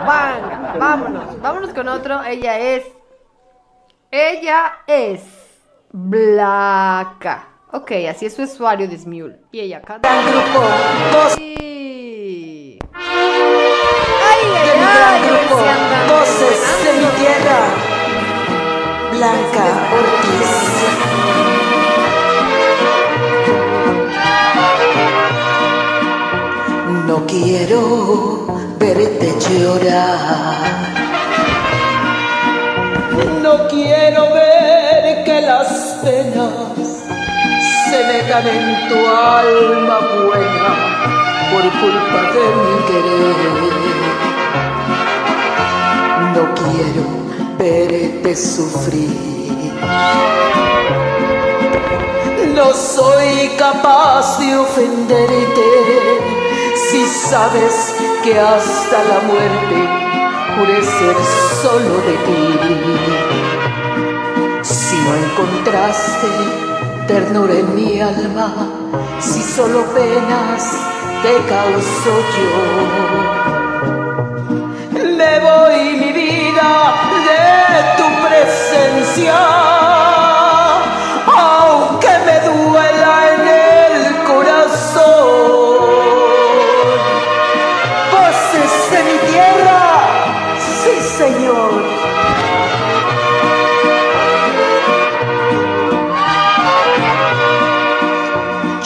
[0.06, 1.42] Venga, vámonos.
[1.42, 2.24] Vámonos con otro.
[2.24, 2.84] Ella es.
[4.12, 5.22] Ella es.
[5.92, 7.48] Blanca.
[7.72, 9.40] Ok, así es su usuario de Smule.
[9.52, 10.10] Y ella canta.
[11.36, 12.80] Sí.
[12.94, 15.22] ¡Ay, ay, ay!
[15.28, 16.10] grupo hoy se andan
[19.20, 19.65] Blanca
[19.99, 20.51] Ortiz.
[27.05, 27.82] No quiero
[28.80, 30.55] verte llorar.
[33.43, 35.67] No quiero ver que las
[36.01, 36.53] penas
[37.89, 40.70] se metan en tu alma buena
[41.51, 43.39] por culpa de mi querer.
[46.36, 47.20] No quiero
[47.60, 49.10] verte sufrir.
[52.55, 55.70] No soy capaz de ofenderte
[56.89, 59.78] si sabes que hasta la muerte
[60.55, 61.18] juré ser
[61.62, 62.43] solo de ti.
[64.62, 66.32] Si no encontraste
[67.07, 68.49] ternura en mi alma,
[69.20, 70.64] si solo penas
[71.24, 72.51] te causo yo.
[75.18, 77.09] Me voy mi vida
[81.36, 85.80] aunque me duela en el corazón.
[88.11, 89.84] Voces de mi tierra,
[90.59, 91.71] sí señor.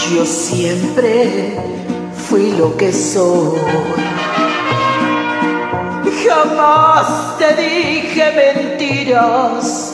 [0.09, 1.57] Yo siempre
[2.29, 3.59] fui lo que soy.
[6.25, 9.92] Jamás te dije mentiras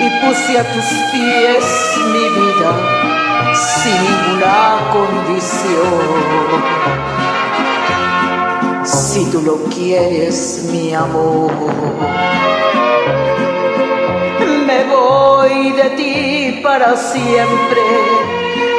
[0.00, 1.64] y puse a tus pies
[2.12, 3.00] mi vida
[3.54, 6.40] sin ninguna condición.
[8.84, 11.52] Si tú lo quieres, mi amor,
[14.66, 17.82] me voy de ti para siempre,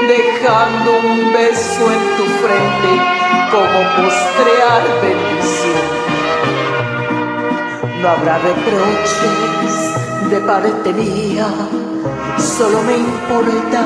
[0.07, 2.91] dejando un beso en tu frente
[3.52, 6.01] como postrear bendición.
[8.02, 9.73] No habrá reproches
[10.32, 11.48] de parte mía,
[12.57, 13.82] solo me importa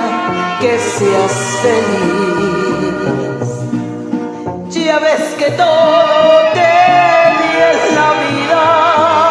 [0.61, 3.03] que seas feliz.
[4.69, 6.75] Ya ves que todo te
[7.71, 9.24] en la vida,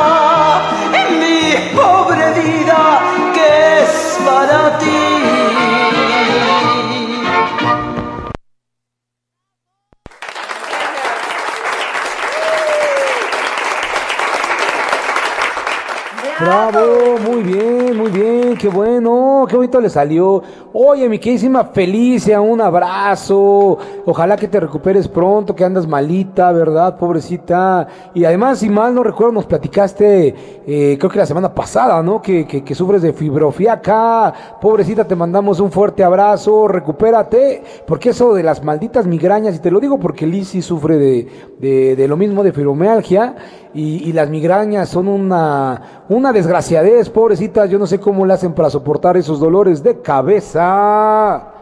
[16.44, 20.42] Bravo, muy bien, muy bien, qué bueno, qué bonito le salió.
[20.74, 23.78] Oye, mi queridísima Felicia, un abrazo.
[24.04, 26.98] Ojalá que te recuperes pronto, que andas malita, ¿verdad?
[26.98, 27.88] Pobrecita.
[28.12, 30.34] Y además, si mal no recuerdo, nos platicaste,
[30.66, 32.20] eh, creo que la semana pasada, ¿no?
[32.20, 34.34] Que, que, sufres de fibrofiaca.
[34.60, 39.70] Pobrecita, te mandamos un fuerte abrazo, recupérate, porque eso de las malditas migrañas, y te
[39.70, 43.34] lo digo porque Liz sí sufre de, de, de lo mismo, de fibromialgia,
[43.74, 48.52] y, y las migrañas son una, una desgraciadez, pobrecitas, yo no sé cómo le hacen
[48.52, 51.53] para soportar esos dolores de cabeza.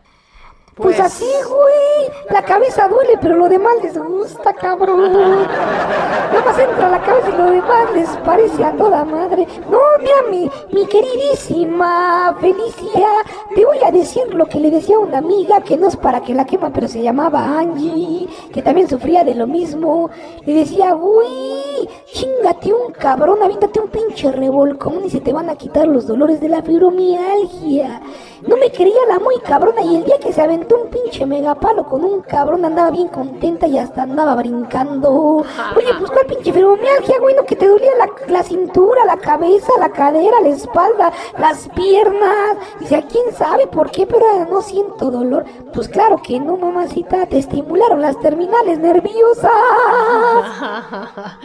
[0.75, 2.11] Pues, así, güey.
[2.31, 5.13] La cabeza duele, pero lo demás les gusta, cabrón.
[5.13, 9.47] Nada más entra la cabeza y lo demás les parece a toda madre.
[9.71, 13.09] No, mira, mi, mi queridísima Felicia,
[13.55, 16.35] te voy a decir lo que le decía una amiga, que no es para que
[16.35, 20.09] la quema, pero se llamaba Angie, que también sufría de lo mismo.
[20.47, 25.57] Le decía, güey, chingate un cabrón, aviéntate un pinche revolcón y se te van a
[25.57, 28.01] quitar los dolores de la fibromialgia.
[28.47, 31.85] No me quería la muy cabrona y el día que se aventó un pinche megapalo
[31.85, 35.45] con un cabrón andaba bien contenta y hasta andaba brincando.
[35.77, 39.73] Oye, pues cuál pinche fibromialgia, güey, no que te dolía la, la cintura, la cabeza,
[39.79, 42.57] la cadera, la espalda, las piernas.
[42.81, 44.07] Dice, ¿a quién sabe por qué?
[44.07, 45.45] Pero no siento dolor.
[45.73, 49.51] Pues claro que no, mamacita, te estimularon las terminales nerviosas.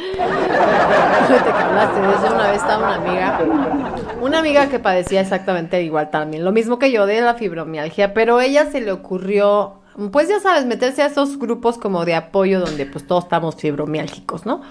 [1.28, 2.34] De eso.
[2.34, 3.40] Una vez estaba una amiga,
[4.22, 8.42] una amiga que padecía exactamente igual también, lo mismo que yo de la fibromialgia, pero
[8.42, 9.07] ella se le ocurrió,
[10.12, 14.46] pues ya sabes, meterse a esos grupos como de apoyo donde pues todos estamos fibromiálgicos,
[14.46, 14.62] ¿no?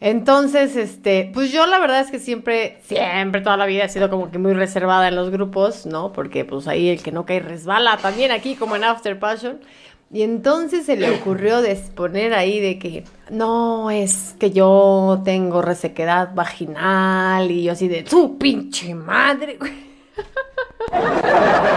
[0.00, 4.10] Entonces, este, pues yo la verdad es que siempre, siempre, toda la vida he sido
[4.10, 6.12] como que muy reservada en los grupos, ¿no?
[6.12, 9.60] Porque pues ahí el que no cae resbala, también aquí como en After Passion.
[10.12, 11.60] Y entonces se le ocurrió
[11.94, 18.02] poner ahí de que, no, es que yo tengo resequedad vaginal y yo así de,
[18.02, 19.83] tu pinche madre, güey.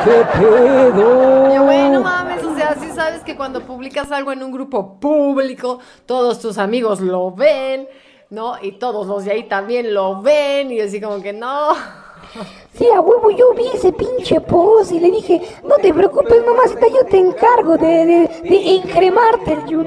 [0.04, 1.54] ¿Qué pedo?
[1.54, 5.00] Yo, güey, no mames, o sea, sí sabes que cuando publicas algo en un grupo
[5.00, 7.88] público, todos tus amigos lo ven,
[8.30, 8.56] ¿no?
[8.62, 11.74] Y todos los de ahí también lo ven, y así como que no.
[12.74, 16.86] Sí, a huevo, yo vi ese pinche post y le dije, no te preocupes, mamacita,
[16.88, 19.86] yo te encargo de, de, de encremarte el Dije,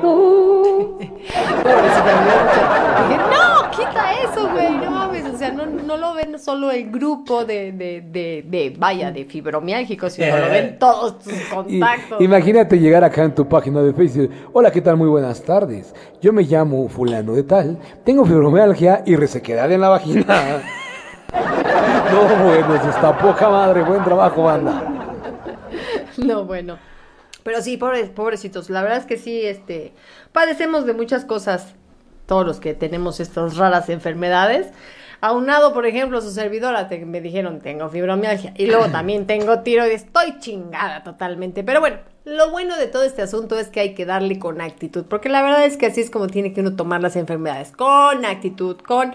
[3.19, 7.45] no, quita eso, güey, no mames, o sea, no, no lo ven solo el grupo
[7.45, 12.21] de, de, de, de, vaya, de fibromiálgicos, sino lo ven todos tus Y- contactos.
[12.21, 14.31] imagínate llegar acá en tu página de Facebook.
[14.53, 14.97] Hola, ¿qué tal?
[14.97, 15.95] Muy buenas tardes.
[16.21, 17.79] Yo me llamo fulano de tal.
[18.05, 20.63] Tengo fibromialgia y resequedad en la vagina.
[21.33, 23.83] No, bueno, eso está poca madre.
[23.83, 24.83] Buen trabajo, banda.
[26.17, 26.79] No, bueno.
[27.43, 28.69] Pero sí, pobres, pobrecitos.
[28.71, 29.93] La verdad es que sí, este,
[30.33, 31.75] padecemos de muchas cosas,
[32.27, 34.69] todos los que tenemos estas raras enfermedades.
[35.23, 38.55] Aunado, por ejemplo, su servidora, me dijeron, tengo fibromialgia.
[38.57, 40.05] Y luego también tengo tiroides.
[40.05, 41.63] Estoy chingada totalmente.
[41.63, 45.05] Pero bueno, lo bueno de todo este asunto es que hay que darle con actitud.
[45.05, 47.73] Porque la verdad es que así es como tiene que uno tomar las enfermedades.
[47.73, 49.15] Con actitud, con...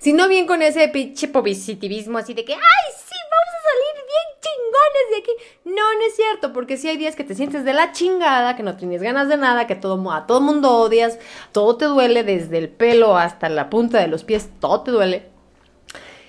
[0.00, 4.06] Si no bien con ese pinche positivismo así de que, ay, sí, vamos a salir
[4.06, 5.30] bien chingones de aquí.
[5.66, 8.62] No, no es cierto, porque sí hay días que te sientes de la chingada, que
[8.62, 11.18] no tienes ganas de nada, que todo, a todo mundo odias,
[11.52, 15.26] todo te duele, desde el pelo hasta la punta de los pies, todo te duele.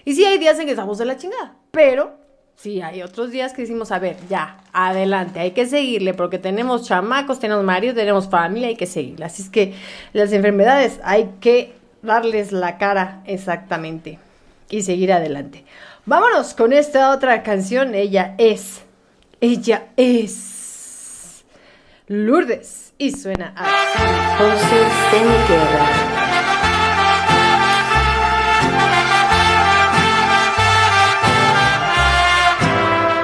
[0.04, 2.18] Y sí hay días en que estamos de la chingada, pero
[2.58, 6.86] sí hay otros días que decimos, a ver, ya, adelante, hay que seguirle, porque tenemos
[6.86, 9.24] chamacos, tenemos marido, tenemos familia, hay que seguirle.
[9.24, 9.76] Así es que
[10.12, 14.20] las enfermedades hay que darles la cara exactamente
[14.70, 15.66] y seguir adelante.
[16.06, 18.82] Vámonos con esta otra canción, ella es,
[19.40, 21.44] ella es
[22.08, 22.94] Lourdes.
[22.98, 23.54] Y suena
[25.48, 25.86] tierra.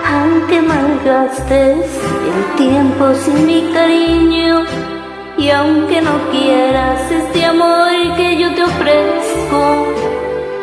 [0.10, 1.86] Aunque malgastes
[2.26, 4.66] el tiempo sin mi cariño
[5.38, 9.88] y aunque no quieras este amor que yo te ofrezco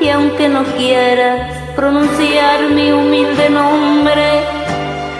[0.00, 4.42] y aunque no quieras pronunciar mi humilde nombre,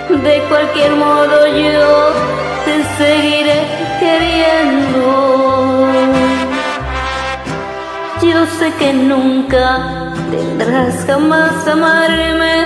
[0.09, 2.13] de cualquier modo yo
[2.65, 3.63] te seguiré
[4.01, 5.45] queriendo.
[8.23, 12.65] Yo sé que nunca tendrás jamás amarme,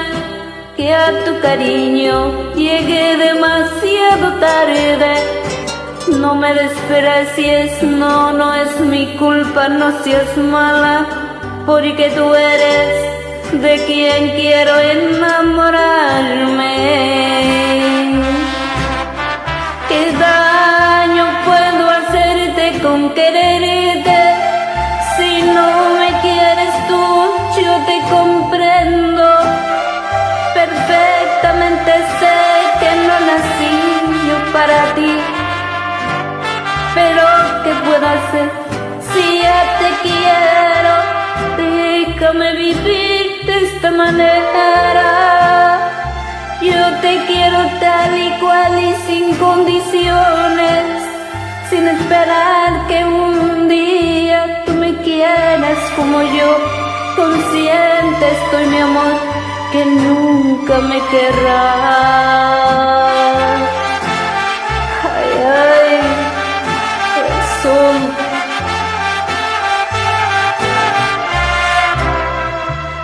[0.77, 5.48] que a tu cariño llegué demasiado tarde.
[6.17, 11.07] No me desprecies, no, no es mi culpa, no seas mala,
[11.67, 13.19] porque tú eres
[13.53, 16.75] de quien quiero enamorarme.
[19.89, 24.19] ¿Qué daño puedo hacerte con quererte?
[25.17, 27.05] Si no me quieres tú,
[27.61, 29.27] yo te comprendo.
[30.55, 32.39] Perfectamente sé
[32.81, 33.75] que no nací
[34.27, 35.08] yo para ti.
[37.89, 38.49] Pero ¿qué puedo hacer
[39.13, 40.95] si ya te quiero?
[41.57, 45.09] Déjame vivir de esta manera.
[46.61, 51.03] Yo te quiero tal y cual y sin condiciones,
[51.71, 56.59] sin esperar que un día tú me quieras como yo.
[57.17, 59.15] Consciente estoy, mi amor,
[59.73, 62.39] que nunca me querrás.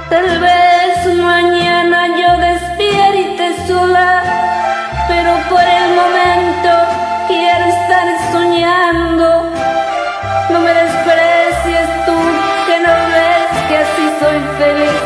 [0.09, 4.23] Tal vez mañana yo despierte sola,
[5.07, 6.70] pero por el momento
[7.28, 9.51] quiero estar soñando.
[10.49, 12.16] No me desprecies tú,
[12.66, 15.01] que no ves que así soy feliz.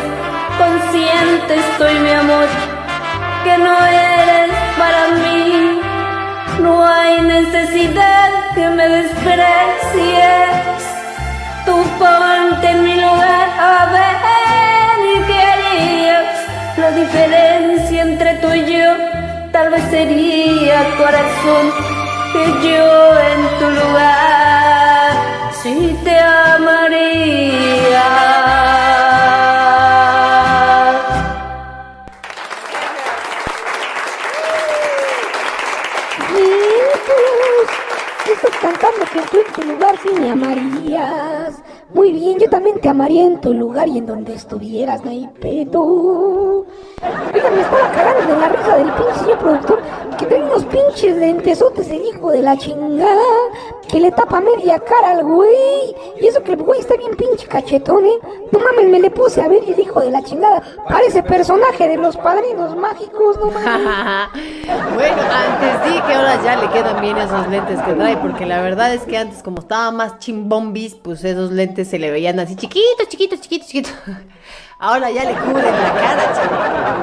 [0.57, 2.47] Consciente estoy, mi amor,
[3.43, 5.28] que no eres para mí.
[6.61, 10.49] No hay necesidad que me desprecies.
[11.65, 14.15] Tú ponte en mi lugar a ver
[15.27, 16.25] qué harías.
[16.77, 18.93] La diferencia entre tú y yo
[19.51, 21.65] tal vez sería corazón
[22.33, 25.11] que yo en tu lugar
[25.61, 27.99] sí te amaría.
[39.13, 41.61] Que tú en tu lugar sí me amarías.
[41.93, 45.27] Muy bien, yo también te amaría en tu lugar y en donde estuvieras, no hay
[45.39, 46.65] pedo.
[47.33, 49.81] Oiga, me estaba cagando de la risa del pinche señor productor
[50.17, 53.21] que trae unos pinches lentesotes el hijo de la chingada
[53.89, 55.95] que le tapa media cara al güey.
[56.21, 58.19] Y eso que el güey está bien pinche cachetón, ¿eh?
[58.51, 61.87] No mames, me le puse a ver y el hijo de la chingada parece personaje
[61.87, 63.65] de los padrinos mágicos, no mames.
[64.95, 68.61] bueno, antes sí que ahora ya le quedan bien esos lentes que trae, porque la
[68.61, 72.55] verdad es que antes como estaba más chimbombis, pues esos lentes se le veían así
[72.55, 73.93] chiquitos, chiquitos, chiquitos, chiquitos.
[74.81, 76.99] Ahora ya le cubren la cara, chaval.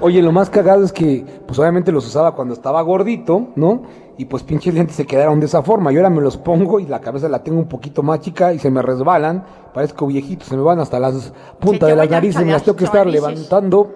[0.00, 3.82] Oye, lo más cagado es que, pues obviamente los usaba cuando estaba gordito, ¿no?
[4.20, 5.90] Y pues pinches lentes se quedaron de esa forma.
[5.90, 8.58] Y ahora me los pongo y la cabeza la tengo un poquito más chica y
[8.58, 9.42] se me resbalan.
[9.72, 12.84] Parezco viejito, se me van hasta las puntas de las narices, me las tengo que
[12.84, 13.94] estar levantando.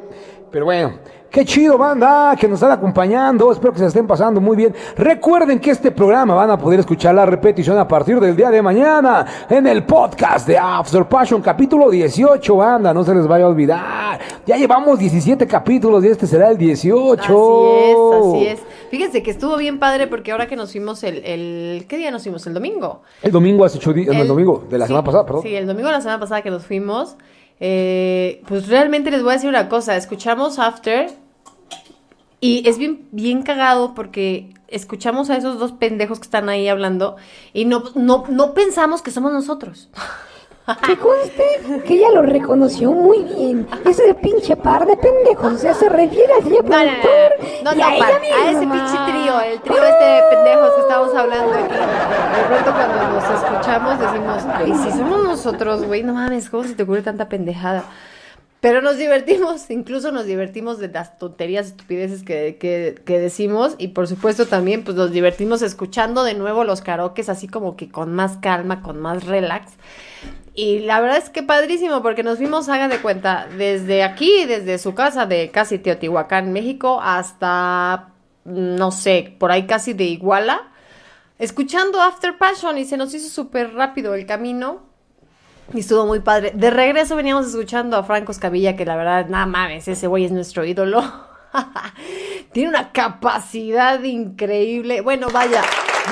[0.50, 0.92] Pero bueno,
[1.34, 3.50] qué chido, banda, que nos están acompañando.
[3.50, 4.72] Espero que se estén pasando muy bien.
[4.96, 8.62] Recuerden que este programa van a poder escuchar la repetición a partir del día de
[8.62, 12.94] mañana en el podcast de After Passion, capítulo 18, banda.
[12.94, 14.20] No se les vaya a olvidar.
[14.46, 17.20] Ya llevamos 17 capítulos y este será el 18.
[17.20, 18.60] Así es, así es.
[18.92, 22.22] Fíjense que estuvo bien padre porque ahora que nos fuimos el, el ¿qué día nos
[22.22, 22.46] fuimos?
[22.46, 23.02] El domingo.
[23.22, 25.42] El domingo hace ocho días, el El- domingo de la sí, semana pasada, perdón.
[25.42, 27.16] Sí, el domingo de la semana pasada que nos fuimos.
[27.58, 29.96] eh, pues realmente les voy a decir una cosa.
[29.96, 31.10] Escuchamos After
[32.46, 37.16] y es bien, bien cagado porque escuchamos a esos dos pendejos que están ahí hablando
[37.52, 39.88] y no, no, no pensamos que somos nosotros.
[40.86, 41.44] Que conste
[41.86, 43.66] que ella lo reconoció muy bien.
[43.84, 47.76] Ese pinche par de pendejos, o sea, se refiere al señor No, no, no, no,
[47.78, 51.52] y a par- a ese pinche trío, el trío este de pendejos que estamos hablando
[51.52, 51.74] aquí.
[51.74, 56.74] De pronto cuando nos escuchamos decimos, ay, si somos nosotros, güey, no mames, ¿cómo se
[56.74, 57.84] te ocurre tanta pendejada?
[58.64, 64.08] Pero nos divertimos, incluso nos divertimos de las tonterías, estupideces que, que, decimos y por
[64.08, 68.38] supuesto también pues nos divertimos escuchando de nuevo los karaokes así como que con más
[68.38, 69.74] calma, con más relax.
[70.54, 74.78] Y la verdad es que padrísimo porque nos fuimos, haga de cuenta, desde aquí, desde
[74.78, 78.14] su casa de casi Teotihuacán, México, hasta
[78.46, 80.72] no sé, por ahí casi de Iguala,
[81.38, 84.93] escuchando After Passion y se nos hizo súper rápido el camino.
[85.72, 86.52] Y estuvo muy padre.
[86.54, 90.32] De regreso veníamos escuchando a Franco Escamilla, que la verdad, nada mames, ese güey es
[90.32, 91.02] nuestro ídolo.
[92.52, 95.00] Tiene una capacidad increíble.
[95.00, 95.62] Bueno, vaya,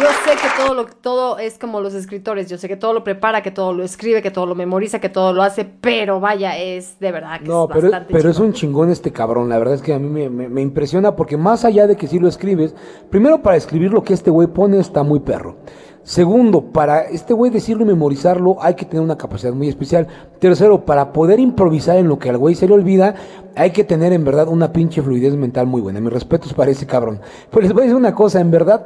[0.01, 3.05] yo sé que todo lo todo es como los escritores, yo sé que todo lo
[3.05, 6.57] prepara, que todo lo escribe, que todo lo memoriza, que todo lo hace, pero vaya,
[6.57, 9.49] es de verdad que No, es pero, bastante pero es un chingón este cabrón.
[9.49, 12.09] La verdad es que a mí me, me- me impresiona porque más allá de que
[12.09, 12.75] sí lo escribes,
[13.11, 15.59] primero para escribir lo que este güey pone está muy perro.
[16.05, 20.09] Segundo, para este güey decirlo y memorizarlo hay que tener una capacidad muy especial.
[20.41, 23.15] Tercero, para poder improvisar en lo que al güey se le olvida,
[23.55, 26.01] hay que tener en verdad una pinche fluidez mental muy buena.
[26.01, 27.21] Mis respetos para ese cabrón.
[27.51, 28.85] Pues les voy a decir una cosa, en verdad,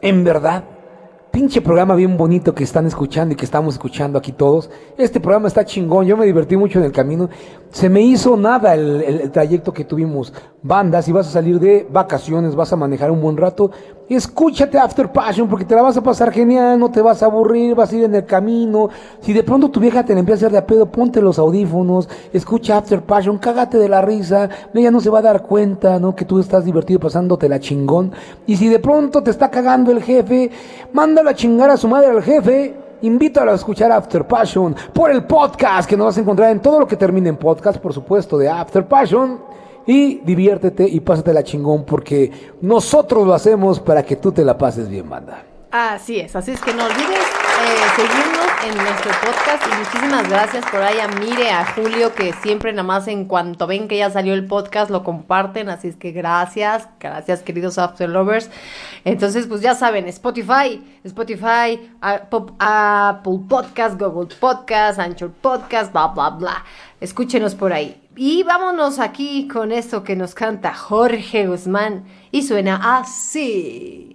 [0.00, 0.64] en verdad,
[1.34, 4.70] Pinche programa bien bonito que están escuchando y que estamos escuchando aquí todos.
[4.96, 7.28] Este programa está chingón, yo me divertí mucho en el camino.
[7.70, 10.32] Se me hizo nada el, el- trayecto que tuvimos.
[10.62, 13.72] Banda, si vas a salir de vacaciones, vas a manejar un buen rato,
[14.08, 17.74] escúchate After Passion porque te la vas a pasar genial, no te vas a aburrir,
[17.74, 18.90] vas a ir en el camino.
[19.20, 21.38] Si de pronto tu vieja te la empieza a hacer de a pedo, ponte los
[21.38, 25.98] audífonos, escucha After Passion, cágate de la risa, ella no se va a dar cuenta,
[25.98, 26.14] ¿no?
[26.14, 28.12] Que tú estás divertido pasándote la chingón.
[28.46, 30.50] Y si de pronto te está cagando el jefe,
[30.92, 32.74] mándalo a chingar a su madre al jefe.
[33.02, 36.80] Invítalo a escuchar After Passion por el podcast que nos vas a encontrar en todo
[36.80, 39.53] lo que termine en podcast, por supuesto, de After Passion.
[39.86, 42.30] Y diviértete y pásate la chingón porque
[42.60, 45.44] nosotros lo hacemos para que tú te la pases bien, banda.
[45.70, 50.64] Así es, así es que no olvides eh, seguirnos en nuestro podcast y muchísimas gracias
[50.70, 54.08] por ahí a Mire, a Julio, que siempre nada más en cuanto ven que ya
[54.08, 58.50] salió el podcast lo comparten, así es que gracias, gracias queridos After Lovers.
[59.04, 66.64] Entonces, pues ya saben, Spotify, Spotify, Apple Podcast, Google Podcast, Anchor Podcast, bla, bla, bla.
[67.04, 68.00] Escúchenos por ahí.
[68.16, 74.13] Y vámonos aquí con esto que nos canta Jorge Guzmán y suena así.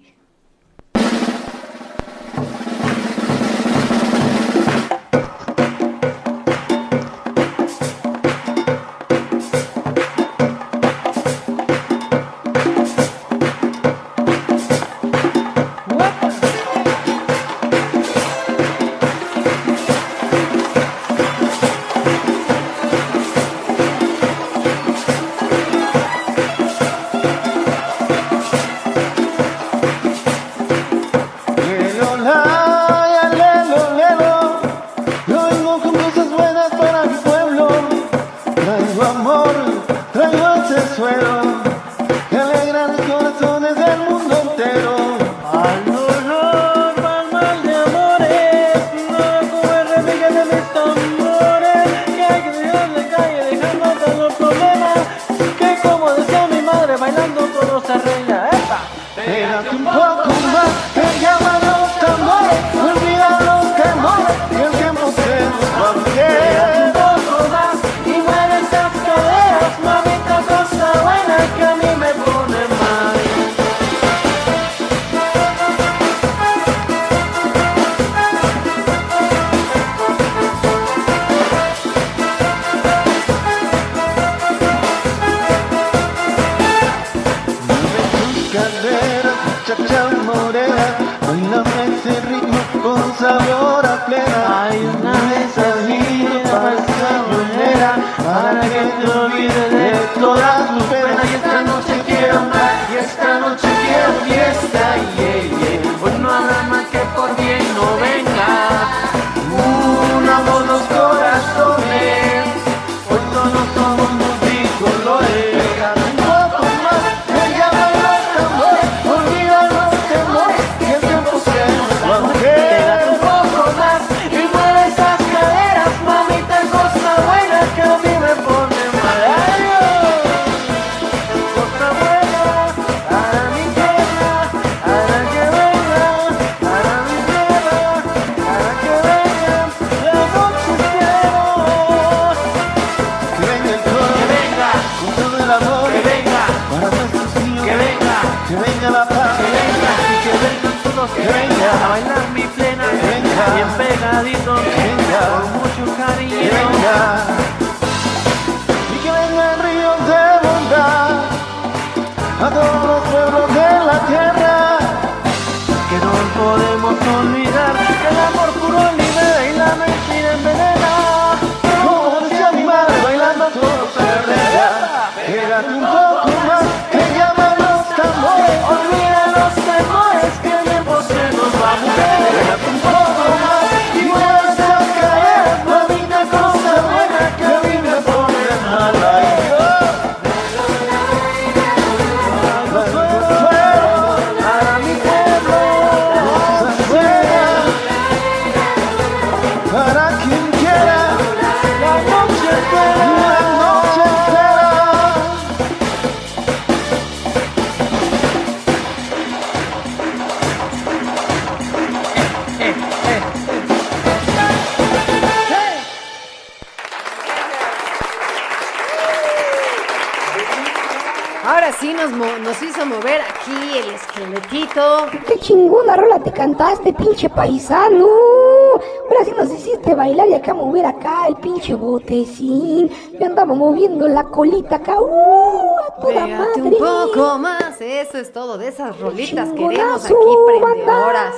[227.19, 228.05] Pinche paisano.
[228.05, 232.89] Ahora sí nos hiciste bailar y acá mover acá el pinche botecín.
[233.19, 234.99] Yo andaba moviendo la colita acá.
[235.01, 237.11] Uh, a toda Pégate un madre.
[237.13, 241.35] poco más, eso es todo, de esas rolitas queremos Chingonazo, aquí prendedoras.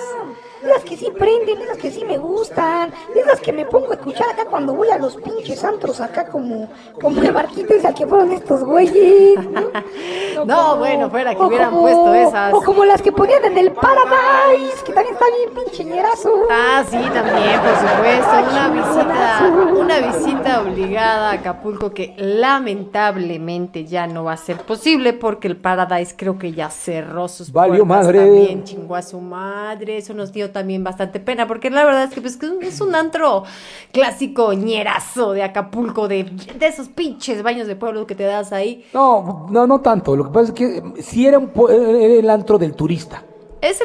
[0.63, 4.29] Esas que sí prenden, esas que sí me gustan, esas que me pongo a escuchar
[4.29, 6.69] acá cuando voy a los pinches antros acá como,
[7.01, 9.39] como el barquito que fueron estos güeyes.
[9.49, 9.61] ¿no?
[10.45, 12.53] No, bueno, fuera que hubieran como- puesto esas.
[12.53, 14.90] O como las que ponían en el Paradise, que
[15.21, 16.29] está bien pinche ñerazo.
[16.49, 24.07] Ah, sí, también, por supuesto, una visita, una visita obligada a Acapulco que lamentablemente ya
[24.07, 28.05] no va a ser posible porque el Paradise creo que ya cerró sus Valió puertas
[28.05, 28.19] madre.
[28.19, 32.11] también, chingó a su madre, eso nos dio también bastante pena porque la verdad es
[32.11, 33.43] que pues, que es un antro
[33.91, 38.85] clásico ñerazo de Acapulco, de, de esos pinches baños de pueblo que te das ahí.
[38.93, 40.15] No, no, no tanto.
[40.15, 43.23] Lo que pasa es que si era, un era el antro del turista.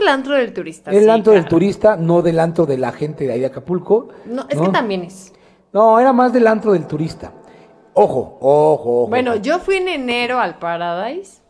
[0.06, 0.90] El antro del turista.
[0.92, 4.08] El sí, antro del turista, no del antro de la gente de ahí de Acapulco.
[4.24, 5.32] No, es que también es.
[5.72, 7.32] No, era más del antro del turista.
[7.92, 9.08] Ojo, ojo, ojo.
[9.08, 11.40] Bueno, yo fui en enero al Paradise,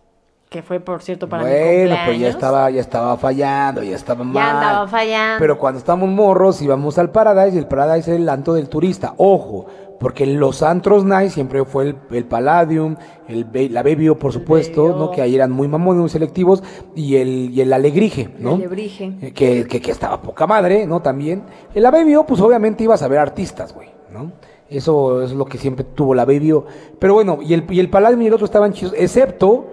[0.49, 2.07] que fue por cierto para mi Bueno, cumpleaños.
[2.07, 4.35] pues ya estaba, ya estaba fallando, ya estaba mal.
[4.35, 5.39] Ya andaba fallando.
[5.41, 9.15] Pero cuando estamos morros íbamos al Paradise y el Paradise es el antro del turista.
[9.19, 9.67] Ojo,
[9.99, 12.97] porque los antros nice siempre fue el, el Palladium,
[13.29, 14.89] el, la Bebio, por supuesto.
[14.97, 15.11] ¿no?
[15.11, 16.63] Que ahí eran muy mamones, muy selectivos,
[16.95, 18.57] y el, y el Alegrije, ¿no?
[18.57, 18.63] El.
[19.23, 21.01] Eh, Que, que, que estaba poca madre, ¿no?
[21.01, 21.43] También.
[21.75, 24.33] En la Bebio, pues obviamente ibas a ver artistas, güey, ¿no?
[24.69, 26.67] Eso es lo que siempre tuvo la Bebio.
[26.99, 29.67] Pero bueno, y el, y el Palladium y el otro estaban chidos, excepto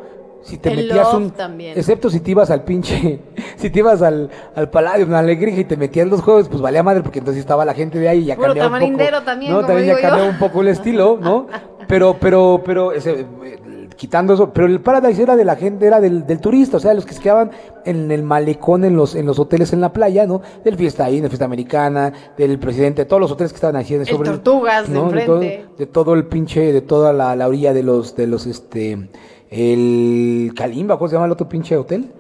[0.43, 1.31] si te El metías un...
[1.31, 1.77] también.
[1.77, 3.19] Excepto si te ibas al pinche,
[3.55, 6.61] si te ibas al, al Palladium, a la Alegrije y te metías los juegos, pues
[6.61, 8.79] valía madre, porque entonces estaba la gente de ahí y ya Puro cambiaba un poco.
[8.81, 9.65] tamarindero también, ¿no?
[9.65, 11.47] También ya cambiaba un poco el estilo, ¿no?
[11.85, 13.59] Pero, pero, pero, ese, eh,
[13.97, 16.93] quitando eso, pero el Paradise era de la gente, era del, del turista, o sea,
[16.93, 17.51] los que se quedaban
[17.85, 20.41] en el malecón, en los, en los hoteles en la playa, ¿no?
[20.63, 23.95] Del Fiesta Inn, del Fiesta Americana, del presidente, de todos los hoteles que estaban así
[23.95, 25.11] de sobre Tortugas de ¿no?
[25.11, 28.45] De todo, de todo el pinche, de toda la, la orilla de los, de los,
[28.45, 29.09] este,
[29.53, 32.11] el Kalimba, ¿cómo se llama el otro pinche hotel?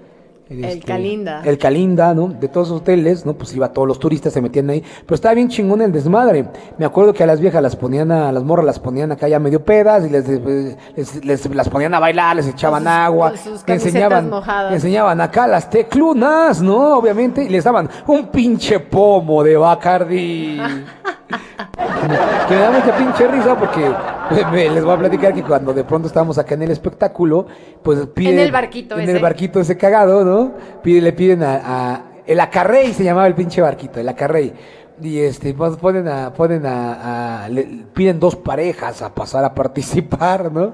[0.49, 1.41] El Calinda.
[1.45, 2.27] El Calinda, ¿no?
[2.27, 3.33] De todos los hoteles, ¿no?
[3.33, 4.83] Pues iba todos los turistas, se metían ahí.
[5.05, 6.45] Pero estaba bien chingón el desmadre.
[6.77, 9.27] Me acuerdo que a las viejas las ponían a, a las morras las ponían acá
[9.27, 13.33] ya medio pedas y les, les- les- las ponían a bailar, les echaban sus- agua.
[13.37, 14.29] sus enseñaban,
[14.71, 16.97] enseñaban acá las teclunas, ¿no?
[16.97, 20.59] Obviamente, y les daban un pinche pomo de Bacardi.
[22.47, 23.91] que me da mucha pinche risa porque
[24.29, 27.45] pues, me- les voy a platicar que cuando de pronto estábamos acá en el espectáculo,
[27.81, 28.33] pues piden...
[28.35, 29.11] En el barquito En ese.
[29.13, 30.51] el barquito ese cagado, ¿no?
[30.81, 34.53] Pide, le piden a, a- El Acarrey se llamaba el pinche barquito, el Acarrey.
[35.01, 39.53] Y este, pues ponen a, ponen a, a- le- piden dos parejas a pasar a
[39.53, 40.73] participar, ¿no?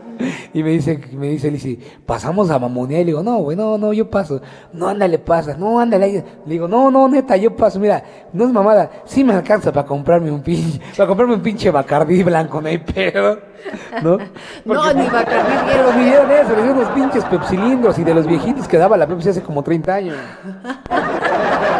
[0.53, 3.77] Y me dice, me dice Lizzy, pasamos a mamonear, y le digo, no, güey, no,
[3.77, 4.41] no, yo paso.
[4.73, 6.05] No, ándale, pasa, no, ándale.
[6.05, 6.13] ahí".
[6.45, 9.85] Le digo, no, no, neta, yo paso, mira, no es mamada, sí me alcanza para
[9.87, 13.39] comprarme un pinche, para comprarme un pinche Bacardí blanco, no hay pedo,
[14.03, 14.17] ¿no?
[14.65, 18.27] No, ni Bacardí Pero ni dieron eso, le dieron unos pinches pepsilindros y de los
[18.27, 20.15] viejitos que daba la Pepsi hace como 30 años.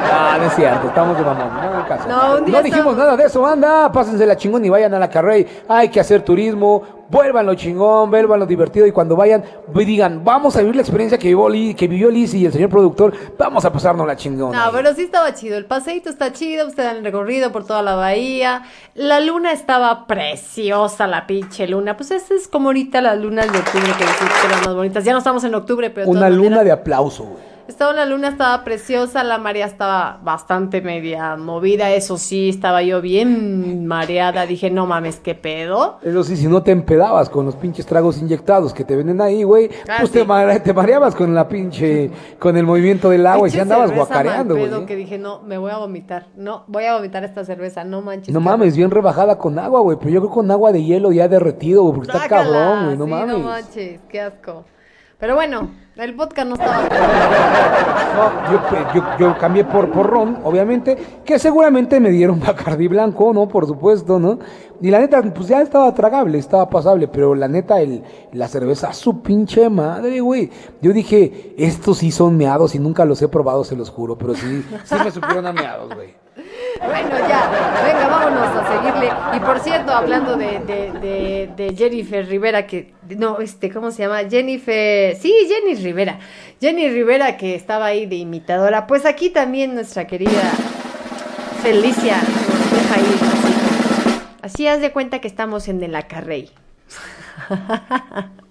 [0.09, 2.07] No, no es cierto, estamos de mamón, no.
[2.07, 5.09] No, un día dijimos nada de eso, anda, pásense la chingón y vayan a la
[5.09, 5.49] carrera.
[5.67, 9.43] Hay que hacer turismo, vuélvanlo chingón, vuélvanlo divertido y cuando vayan,
[9.73, 12.51] pues digan, vamos a vivir la experiencia que vivió, Li- que vivió Liz y el
[12.53, 14.51] señor productor, vamos a pasarnos la chingón.
[14.55, 15.57] No, pero sí estaba chido.
[15.57, 16.67] El paseíto está chido.
[16.67, 18.63] Usted da el recorrido por toda la bahía.
[18.95, 21.97] La luna estaba preciosa, la pinche luna.
[21.97, 25.03] Pues esa es como ahorita las lunas de octubre que dicen que eran más bonitas.
[25.03, 27.48] Ya no estamos en octubre, pero Una luna maneras, de aplauso, güey.
[27.69, 32.99] Estaba la luna, estaba preciosa, la marea estaba bastante media movida, eso sí, estaba yo
[32.99, 35.99] bien mareada, dije, no mames, qué pedo.
[36.01, 39.43] Eso sí, si no te empedabas con los pinches tragos inyectados que te venden ahí,
[39.43, 40.17] güey, Ah, pues sí.
[40.17, 42.09] te, mare- te mareabas con la pinche,
[42.39, 44.85] con el movimiento del agua y si andabas guacareando, güey.
[44.87, 48.33] que dije, no, me voy a vomitar, no, voy a vomitar esta cerveza, no manches.
[48.33, 51.27] No mames, bien rebajada con agua, güey, pero yo creo con agua de hielo ya
[51.27, 53.37] derretido, güey, porque está cabrón, güey, no sí, mames.
[53.37, 54.63] No manches, qué asco.
[55.19, 56.87] Pero bueno, el vodka no estaba.
[58.69, 63.49] Pues, yo, yo cambié por, por ron, obviamente, que seguramente me dieron Bacardi blanco, ¿no?
[63.49, 64.39] Por supuesto, ¿no?
[64.81, 68.01] Y la neta, pues ya estaba tragable, estaba pasable, pero la neta, el,
[68.31, 70.49] la cerveza, su pinche madre, güey.
[70.81, 74.35] Yo dije, estos sí son meados y nunca los he probado, se los juro, pero
[74.35, 76.18] sí, sí me supieron a meados, güey.
[76.85, 79.11] Bueno, ya, venga, vámonos a seguirle.
[79.35, 84.21] Y por cierto, hablando de, Jennifer Rivera, que, no, este, ¿cómo se llama?
[84.29, 86.19] Jennifer, sí, Jenny Rivera.
[86.61, 88.87] Jenny Rivera, que estaba ahí de imitadora.
[88.87, 90.51] Pues aquí también nuestra querida
[91.61, 93.19] Felicia nos deja ir.
[94.41, 96.49] Así, así haz de cuenta que estamos en el Acarrey.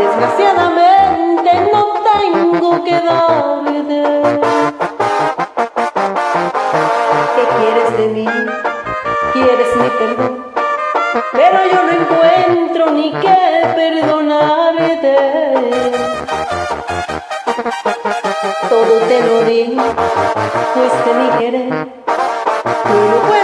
[0.00, 4.00] Desgraciadamente no tengo que darte.
[7.36, 8.26] ¿Qué quieres de mí?
[9.34, 10.34] ¿Quieres mi perdón?
[11.32, 13.38] Pero yo no encuentro ni qué
[13.76, 15.16] perdonarte.
[18.70, 19.76] Todo te lo di,
[20.74, 21.88] fuiste mi querer.
[22.84, 23.39] Tú no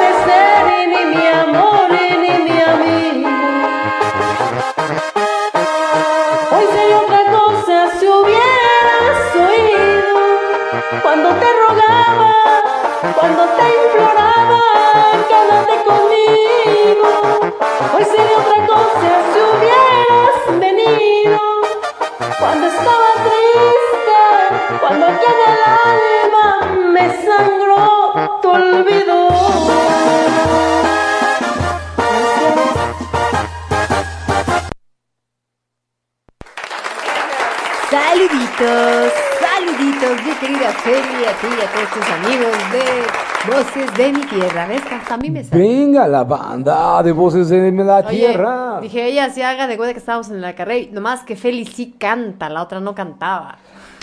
[41.37, 44.67] a ti y a todos tus amigos de Voces de mi Tierra.
[44.67, 44.83] ¿Ves?
[44.91, 45.63] Hasta a mí me sale.
[45.63, 48.81] Venga la banda de voces de la Oye, tierra.
[48.81, 50.79] Dije, ella se haga de cuenta que estábamos en la carrera.
[50.81, 53.59] y Nomás que Feli sí canta, la otra no cantaba.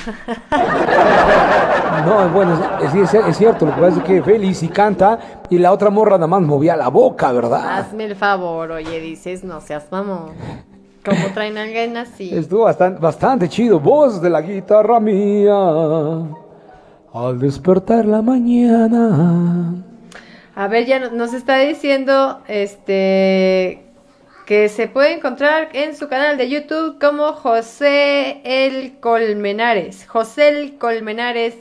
[2.05, 5.19] No, bueno, es, es- es cierto, lo que pasa es que Feli sí canta
[5.49, 7.77] y la otra morra nada más movía la boca, ¿verdad?
[7.77, 10.31] Hazme el favor, oye, dices, no seas mamón.
[11.05, 12.35] ¿Cómo traen alguien así?
[12.35, 13.79] Estuvo bastante, bastante chido.
[13.79, 15.53] Voz de la guitarra mía.
[17.13, 19.75] Al despertar la mañana.
[20.55, 23.79] A ver, ya no- nos está diciendo este
[24.47, 30.05] que se puede encontrar en su canal de YouTube como José el Colmenares.
[30.07, 31.55] José el Colmenares.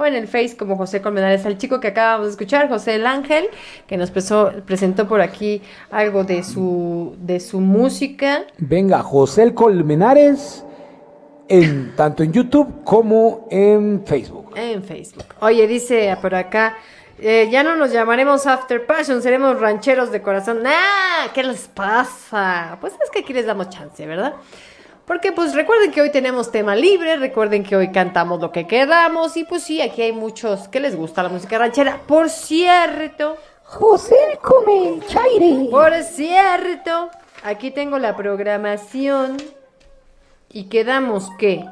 [0.00, 3.04] O en el Face como José Colmenares, al chico que acabamos de escuchar, José el
[3.04, 3.46] Ángel,
[3.88, 5.60] que nos presó- presentó por aquí
[5.90, 8.44] algo de su, de su música.
[8.58, 10.64] Venga, José el Colmenares.
[11.48, 14.52] En, tanto en YouTube como en Facebook.
[14.54, 15.24] En Facebook.
[15.40, 16.76] Oye, dice por acá,
[17.20, 20.62] eh, ya no nos llamaremos After Passion, seremos rancheros de corazón.
[20.66, 21.28] ¡Ah!
[21.34, 22.76] ¿Qué les pasa?
[22.80, 24.34] Pues es que aquí les damos chance, ¿verdad?
[25.04, 29.36] Porque pues recuerden que hoy tenemos tema libre, recuerden que hoy cantamos lo que queramos
[29.38, 32.02] y pues sí, aquí hay muchos que les gusta la música ranchera.
[32.06, 35.68] Por cierto, José come el chaire.
[35.70, 37.10] por cierto,
[37.42, 39.38] aquí tengo la programación
[40.50, 41.64] y quedamos que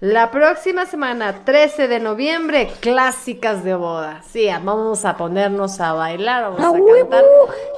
[0.00, 4.22] la próxima semana, 13 de noviembre, clásicas de boda.
[4.26, 7.10] Sí, vamos a ponernos a bailar, vamos ¡A a huevo!
[7.10, 7.24] cantar.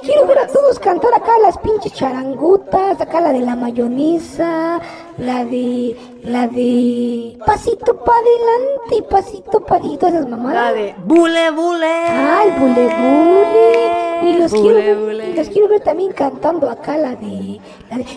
[0.01, 4.79] Quiero ver a todos cantar acá las pinches charangutas, acá la de la mayonesa,
[5.17, 10.63] la de, la de pasito para adelante y pasito parito, esas mamadas.
[10.63, 11.85] La de bule bule.
[12.07, 14.03] ¡Ay, bule bule!
[14.23, 15.29] Y los, Bule, quiero, bule.
[15.31, 17.59] y los quiero ver también cantando acá la de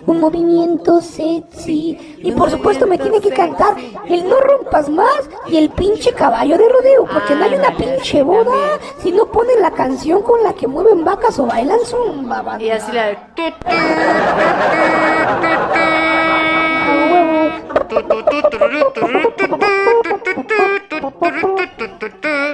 [0.07, 2.17] un movimiento sexy.
[2.19, 3.77] Y por supuesto me tiene que cantar
[4.09, 8.23] el no rompas más y el pinche caballo de rodeo, porque no hay una pinche
[8.23, 12.43] boda si no ponen la canción con la que mueven vacas o bailan zumba.
[12.43, 12.65] banda.
[12.65, 13.17] Y así la de...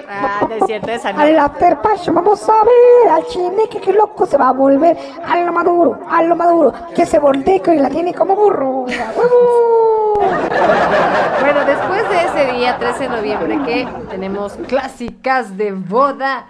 [0.09, 1.21] Ah, no es cierto, esa no.
[1.21, 5.37] Al after passion vamos a ver al chineque que loco se va a volver a
[5.41, 8.87] lo maduro, a lo maduro, que se volteca y la tiene como burro.
[11.41, 16.47] Bueno, después de ese día, 13 de noviembre, que tenemos clásicas de boda,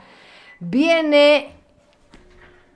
[0.61, 1.55] viene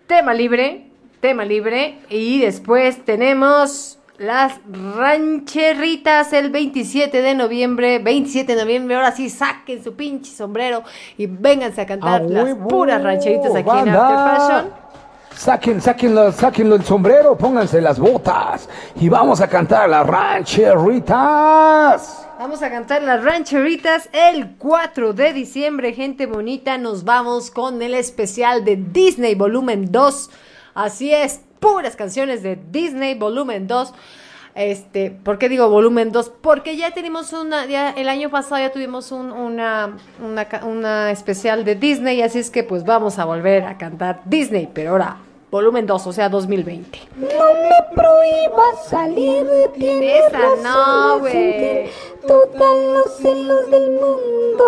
[0.06, 0.90] tema libre.
[1.20, 1.98] tema libre.
[2.08, 7.98] Y después tenemos las rancheritas el 27 de noviembre.
[7.98, 10.82] 27 de noviembre, ahora sí, saquen su pinche sombrero
[11.16, 13.88] y vénganse a cantar ¡A las huevo, puras rancheritas aquí en!
[13.88, 14.86] After Fashion.
[15.36, 22.26] Saquen, sáquenlo, sáquenlo el sombrero, pónganse las botas y vamos a cantar las rancheritas.
[22.38, 26.78] Vamos a cantar las rancheritas el 4 de diciembre, gente bonita.
[26.78, 30.30] Nos vamos con el especial de Disney Volumen 2.
[30.74, 33.92] Así es, puras canciones de Disney Volumen 2.
[34.54, 36.32] Este, ¿por qué digo volumen 2?
[36.40, 41.64] Porque ya tenemos una, ya el año pasado ya tuvimos un- una, una, una especial
[41.66, 45.18] de Disney, así es que pues vamos a volver a cantar Disney, pero ahora
[45.56, 46.98] volumen 2, o sea 2020.
[47.16, 51.90] No me prohíbas salir, tienes Esa razón no, güey.
[52.26, 54.64] Todos los celos del mundo,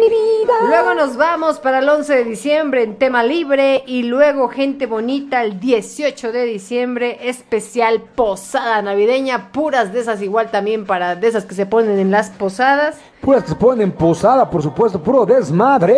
[0.00, 0.52] mi vida.
[0.66, 5.44] Luego nos vamos para el 11 de diciembre en tema libre y luego gente bonita
[5.44, 11.44] el 18 de diciembre especial posada navideña, puras de esas igual también para de esas
[11.44, 12.96] que se ponen en las posadas.
[13.20, 15.92] Puras que se ponen posada, por supuesto, puro desmadre.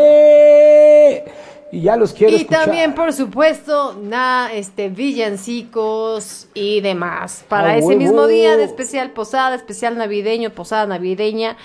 [1.70, 2.64] Y ya los quiero Y escuchar.
[2.64, 7.98] también por supuesto na, este villancicos y demás para ¡A ese huevo!
[7.98, 11.56] mismo día de especial posada, especial navideño, posada navideña,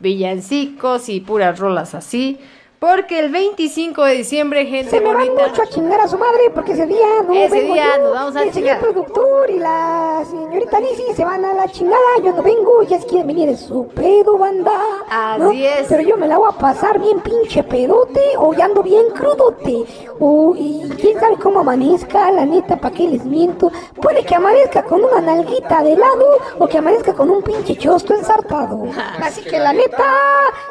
[0.00, 2.38] villancicos y puras rolas así.
[2.80, 5.48] Porque el 25 de diciembre, gente Se me van bonita.
[5.48, 8.02] mucho a chingar a su madre porque ese día no Ese vengo día yo.
[8.04, 8.78] nos vamos a El chingar.
[8.78, 11.98] señor productor y la señorita Lizzy se van a la chingada.
[12.22, 14.70] Yo no vengo, ya quieren venir en su pedo, banda.
[15.10, 15.50] Así ¿no?
[15.50, 15.86] es.
[15.88, 19.84] Pero yo me la voy a pasar bien pinche pedote o ya ando bien crudote.
[20.20, 23.72] O, y quién sabe cómo amanezca, la neta, ¿para qué les miento?
[24.00, 26.26] Puede que amanezca con una nalguita de lado
[26.60, 28.84] o que amanezca con un pinche chosto ensartado.
[29.20, 30.04] Así que la neta,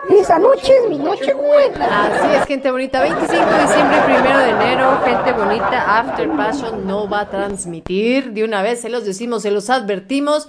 [0.10, 1.97] esa noche es mi noche buena.
[1.98, 3.02] Así es, gente bonita.
[3.02, 6.00] 25 de diciembre, primero de enero, gente bonita.
[6.00, 8.34] After Passion no va a transmitir.
[8.34, 10.48] De una vez se los decimos, se los advertimos.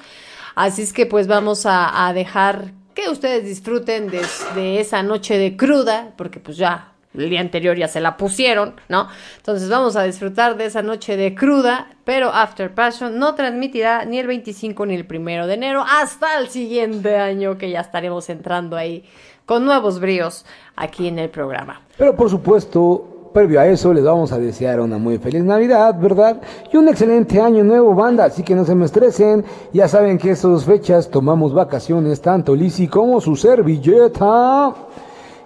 [0.55, 4.21] Así es que pues vamos a, dejar que ustedes disfruten de,
[4.55, 8.75] de esa noche de cruda, porque pues ya el día anterior ya se la pusieron,
[8.89, 9.09] ¿no?
[9.39, 14.19] Entonces vamos a disfrutar de esa noche de cruda, pero After Passion no transmitirá ni
[14.19, 18.77] el 25 ni el primero de enero hasta el siguiente año que ya estaremos entrando
[18.77, 19.05] ahí
[19.49, 20.45] con nuevos bríos
[20.77, 21.81] aquí en el programa.
[21.97, 26.43] Pero por supuesto, previo a eso, les vamos a desear una muy feliz Navidad, ¿verdad?
[26.71, 28.27] Y un excelente año nuevo, banda.
[28.27, 29.47] Así que no se me estresen.
[29.73, 34.75] Ya saben que estas fechas tomamos vacaciones, tanto Lizzy como su servilleta.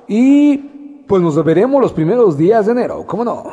[0.08, 0.56] Y
[1.06, 3.44] pues nos veremos los primeros días de enero, ¿cómo no?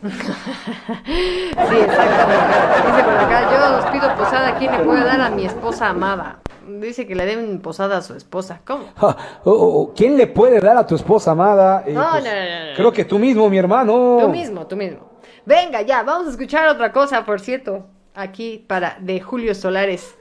[0.04, 2.54] Sí, exactamente.
[2.86, 6.38] Dice por acá, yo os pido posada, ¿quién le puede dar a mi esposa amada?
[6.66, 8.60] Dice que le den posada a su esposa.
[8.64, 9.92] ¿Cómo?
[9.96, 11.84] ¿Quién le puede dar a tu esposa amada?
[11.86, 12.76] Eh, No, pues, no, no, no.
[12.76, 14.18] Creo que tú mismo, mi hermano.
[14.20, 15.10] Tú mismo, tú mismo.
[15.46, 17.84] Venga, ya, vamos a escuchar otra cosa, por cierto,
[18.14, 20.14] aquí para de Julio Solares.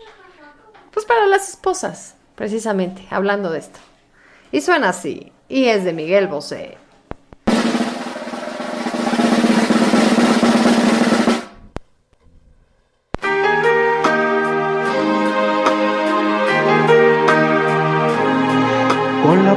[0.91, 3.80] Pues para las esposas, precisamente, hablando de esto.
[4.52, 6.78] Y suena así, y es de Miguel Bosé.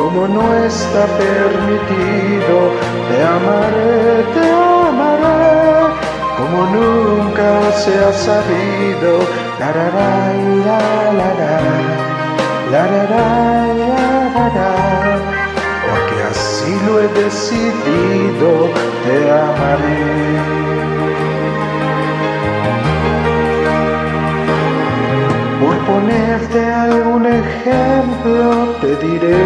[0.00, 2.56] como no está permitido.
[3.08, 4.44] Te amaré, te
[4.88, 5.40] amaré,
[6.38, 9.12] como nunca se ha sabido.
[9.60, 9.88] La, la,
[10.66, 10.80] la,
[11.18, 11.64] la, la,
[12.72, 13.28] la, la,
[14.56, 14.70] la,
[15.86, 18.50] porque así lo he decidido,
[19.04, 20.89] te amaré.
[25.90, 28.42] Ponerte algún ejemplo
[28.80, 29.42] te diré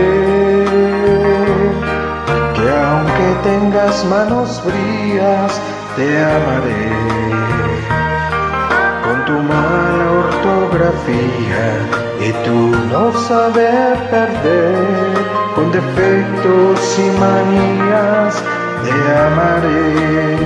[2.54, 5.60] que aunque tengas manos frías
[5.96, 6.06] te
[6.36, 6.86] amaré.
[9.04, 11.64] Con tu mala ortografía
[12.26, 12.58] y tu
[12.92, 15.14] no saber perder,
[15.54, 18.32] con defectos y manías,
[18.84, 18.94] te
[19.26, 20.36] amaré,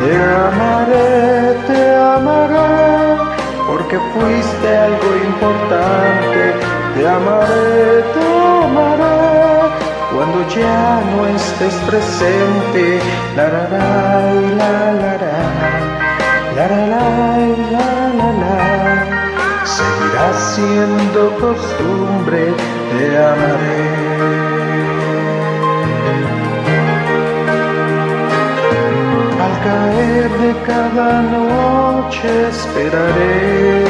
[0.00, 0.12] te
[0.46, 1.80] amaré, te
[2.16, 3.07] amaré,
[3.68, 6.54] porque fuiste algo importante,
[6.94, 8.26] te amaré, te
[8.64, 9.74] amaré,
[10.10, 12.98] cuando ya no estés presente,
[13.36, 13.92] la la la
[14.60, 15.38] la la la.
[16.56, 17.02] La la la
[17.74, 17.88] la
[18.18, 18.56] la la
[19.64, 22.54] Seguirá siendo costumbre,
[22.90, 24.47] te amaré.
[29.64, 33.84] Caer de cada noche esperaré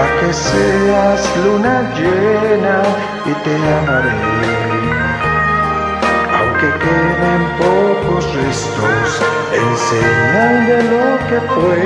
[0.00, 2.78] a que seas luna llena
[3.26, 4.16] y te amaré.
[6.38, 9.08] Aunque queden pocos restos
[9.52, 11.82] en señal de lo que fue,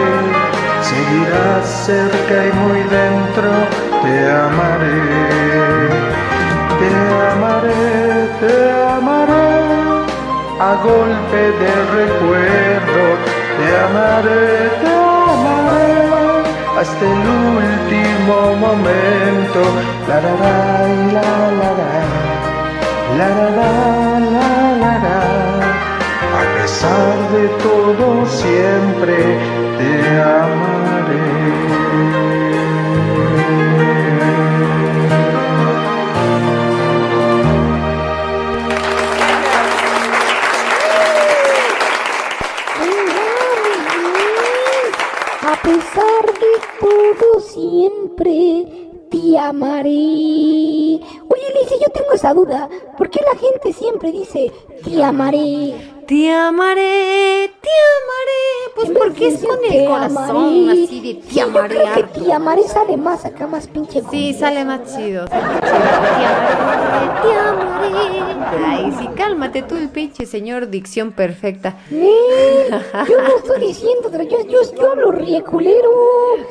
[0.88, 3.50] seguirás cerca y muy dentro,
[4.02, 5.00] te amaré,
[6.78, 6.88] te
[7.32, 8.54] amaré, te
[8.96, 9.93] amaré,
[10.60, 13.04] a golpe de recuerdo,
[13.56, 14.92] te amaré, te
[15.34, 15.92] amaré,
[16.78, 17.24] hasta el
[17.62, 19.60] último momento,
[20.08, 20.56] la la la
[21.14, 21.28] la
[21.60, 22.34] la la.
[23.18, 23.68] La la la
[24.34, 24.48] la
[24.82, 25.18] la la
[26.40, 29.16] A pesar de todo siempre
[29.78, 29.90] te
[30.20, 30.84] amaré
[47.54, 48.66] siempre
[49.10, 49.88] te amaré.
[49.88, 52.68] Oye, Alicia, yo tengo esa duda.
[52.98, 54.52] ¿Por qué la gente siempre dice?
[54.84, 55.74] Te amaré,
[56.06, 57.53] te amaré.
[59.20, 60.84] De es con el corazón amaré.
[60.84, 61.68] así de Sí, te yo amaré.
[61.74, 62.24] creo que harto.
[62.24, 64.02] te amaré sale más acá, más pinche.
[64.10, 65.26] Sí, sale más chido.
[65.28, 66.84] sale más chido.
[67.22, 68.64] Te amaré, te amaré.
[68.66, 71.76] Ay, sí, cálmate tú, el pinche señor, dicción perfecta.
[71.90, 72.68] Eh,
[73.08, 75.90] yo no estoy diciendo, pero yo, yo, yo hablo rieculero.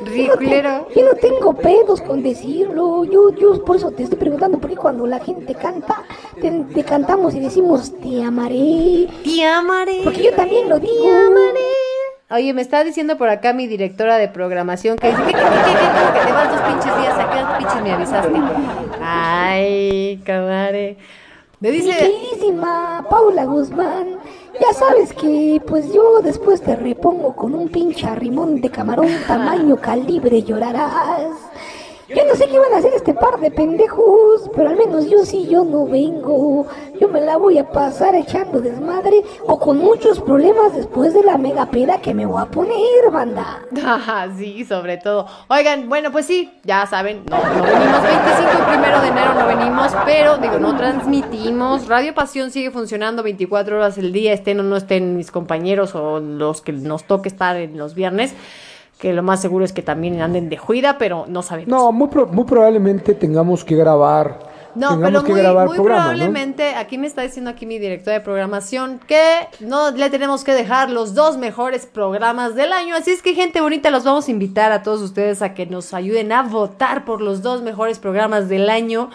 [0.04, 0.88] Rieculero.
[0.94, 3.04] Yo no tengo pedos con decirlo.
[3.04, 6.02] Yo, yo por eso te estoy preguntando, porque cuando la gente canta,
[6.40, 9.08] te, te cantamos y decimos te amaré.
[9.24, 10.00] Te amaré.
[10.04, 10.94] Porque yo también lo digo.
[11.04, 11.60] Te amaré.
[12.30, 15.42] Oye, me está diciendo por acá mi directora de programación que dice, ¿qué, qué, qué,
[15.42, 16.20] qué, qué?
[16.20, 18.40] Que te vas dos pinches días, ¿a qué pinches me avisaste?
[19.02, 20.96] Ay, camare.
[21.60, 24.18] Me Mi dice, queridísima Paula Guzmán,
[24.58, 29.76] ya sabes que pues yo después te repongo con un pinche arrimón de camarón tamaño
[29.76, 31.43] calibre llorarás.
[32.08, 35.24] Yo no sé qué van a hacer este par de pendejos, pero al menos yo
[35.24, 36.66] sí, yo no vengo.
[37.00, 41.38] Yo me la voy a pasar echando desmadre o con muchos problemas después de la
[41.38, 43.62] mega peda que me voy a poner, banda.
[43.84, 45.26] Ajá, sí, sobre todo.
[45.48, 49.46] Oigan, bueno, pues sí, ya saben, no, no venimos 25 y primero de enero no
[49.46, 51.88] venimos, pero digo, no transmitimos.
[51.88, 56.20] Radio Pasión sigue funcionando 24 horas el día, estén o no estén mis compañeros o
[56.20, 58.34] los que nos toque estar en los viernes,
[59.04, 61.68] que lo más seguro es que también anden de juida, pero no sabemos.
[61.68, 64.38] No, muy, pro- muy probablemente tengamos que grabar.
[64.74, 66.08] No, pero que muy, grabar muy programa, ¿no?
[66.12, 69.22] probablemente, aquí me está diciendo aquí mi directora de programación que
[69.60, 72.94] no le tenemos que dejar los dos mejores programas del año.
[72.96, 75.92] Así es que, gente bonita, los vamos a invitar a todos ustedes a que nos
[75.92, 79.10] ayuden a votar por los dos mejores programas del año.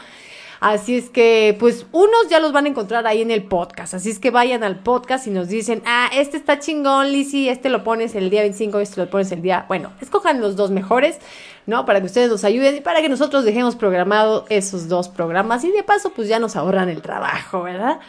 [0.60, 3.94] Así es que, pues, unos ya los van a encontrar ahí en el podcast.
[3.94, 7.70] Así es que vayan al podcast y nos dicen, ah, este está chingón, Lizzy, este
[7.70, 9.66] lo pones el día 25, este lo pones el día.
[9.68, 11.18] Bueno, escojan los dos mejores,
[11.66, 11.86] ¿no?
[11.86, 15.64] Para que ustedes nos ayuden y para que nosotros dejemos programado esos dos programas.
[15.64, 18.00] Y de paso, pues ya nos ahorran el trabajo, ¿verdad?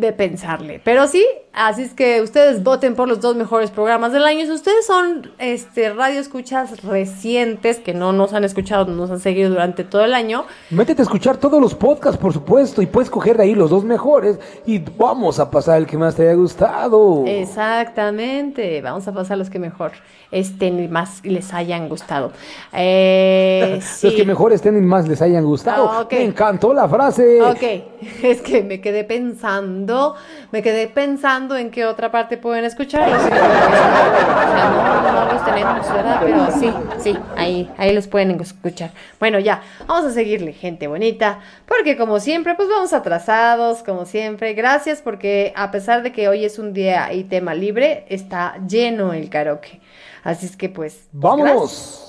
[0.00, 0.80] De pensarle.
[0.82, 4.46] Pero sí, así es que ustedes voten por los dos mejores programas del año.
[4.46, 9.20] Si ustedes son este radio escuchas recientes que no nos han escuchado, no nos han
[9.20, 13.10] seguido durante todo el año, Métete a escuchar todos los podcasts, por supuesto, y puedes
[13.10, 16.34] coger de ahí los dos mejores y vamos a pasar el que más te haya
[16.34, 17.24] gustado.
[17.26, 19.92] Exactamente, vamos a pasar los que mejor
[20.30, 22.32] estén y más les hayan gustado.
[22.72, 25.88] Eh, Los que mejor estén y más les hayan gustado.
[25.90, 26.08] Ah.
[26.10, 27.42] Me encantó la frase.
[27.42, 27.62] Ok,
[28.22, 30.14] es que me quedé pensando,
[30.52, 33.22] me quedé pensando en qué otra parte pueden escucharlos.
[33.22, 36.20] no, los tenemos, ¿verdad?
[36.20, 38.90] Pero sí, sí, ahí, ahí los pueden escuchar.
[39.18, 44.54] Bueno, ya, vamos a seguirle, gente bonita, porque como siempre, pues vamos atrasados, como siempre.
[44.54, 49.12] Gracias porque a pesar de que hoy es un día y tema libre, está lleno
[49.12, 49.80] el karaoke.
[50.24, 51.08] Así es que pues...
[51.12, 51.54] Vámonos.
[51.54, 52.06] gracias.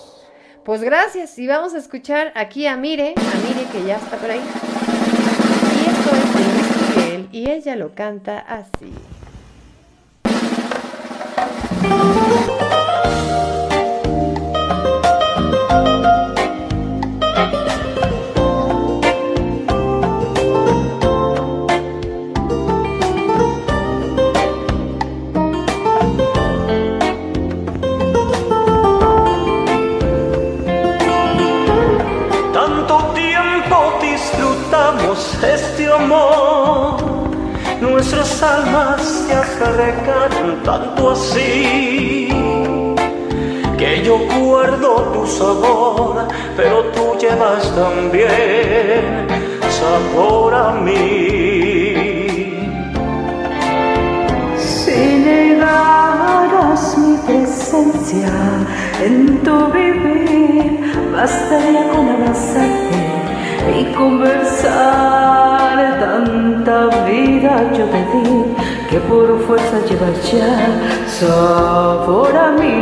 [0.63, 4.30] Pues gracias y vamos a escuchar aquí a Mire, a Mire que ya está por
[4.30, 4.39] ahí.
[4.39, 6.60] Y esto es
[7.31, 8.93] y ella lo canta así.
[38.43, 42.27] Almas se acercan tanto así
[43.77, 46.27] que yo guardo tu sabor,
[46.57, 49.27] pero tú llevas también
[49.69, 51.93] sabor a mí.
[54.57, 58.31] Si negaras mi presencia
[59.03, 62.81] en tu vivir, bastaría con abrazarte
[63.82, 65.72] y conversar.
[65.99, 68.28] Tanta vida yo te di
[68.90, 70.53] que por fuerza llevas ya
[71.20, 72.80] sabor a mí.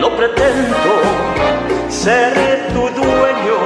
[0.00, 0.90] No pretendo
[1.88, 2.32] ser
[2.74, 3.58] tu dueño,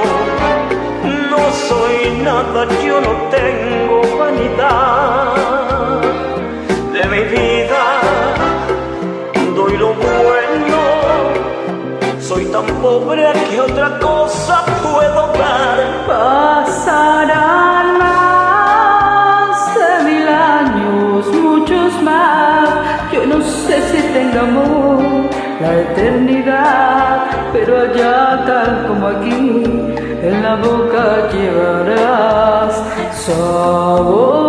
[1.31, 5.35] no soy nada, yo no tengo vanidad
[6.93, 7.52] de mi vida.
[12.81, 15.77] Pobre que otra cosa puedo dar.
[16.07, 22.69] Pasarán más de mil años, muchos más.
[23.11, 25.23] Yo no sé si tenga amor
[25.61, 29.63] la eternidad, pero allá tal como aquí,
[30.21, 32.83] en la boca llevarás
[33.25, 34.42] sabor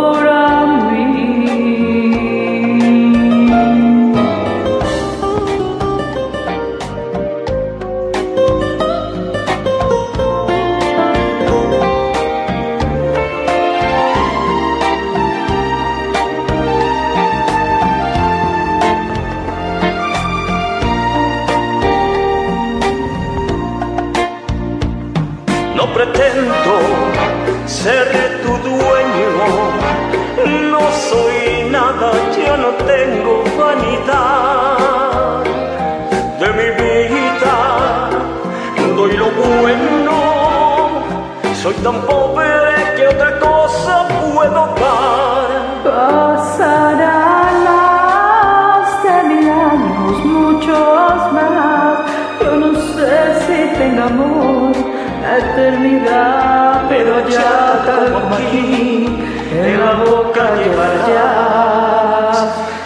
[41.64, 45.48] soy tan pobre que otra cosa puedo dar.
[45.82, 52.00] Pasarán más de mil años, muchos más.
[52.38, 53.14] Yo no sé
[53.46, 54.76] si tenga amor
[55.22, 59.08] la eternidad, pero ya como aquí,
[59.50, 61.30] en la boca llevar ya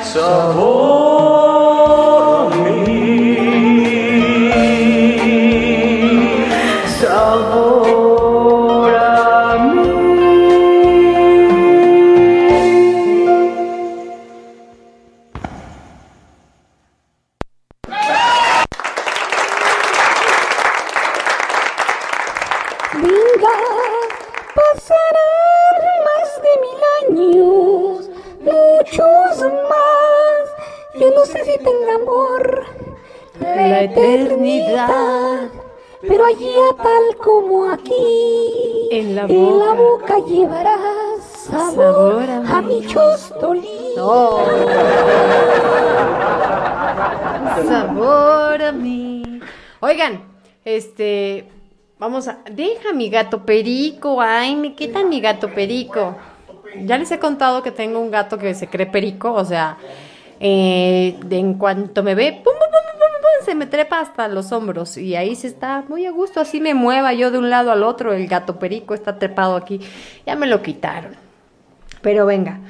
[0.05, 0.78] sabor
[52.59, 56.17] deja mi gato perico, ay, me quitan mi gato perico.
[56.85, 59.79] Ya les he contado que tengo un gato que se cree perico, o sea,
[60.41, 65.17] eh, en cuanto me ve, pum, pum, pum, se me trepa hasta los hombros y
[65.17, 68.13] ahí se está muy a gusto, así me mueva yo de un lado al otro,
[68.13, 69.81] el gato perico está trepado aquí,
[70.27, 71.17] ya me lo quitaron.
[72.03, 72.61] Pero venga,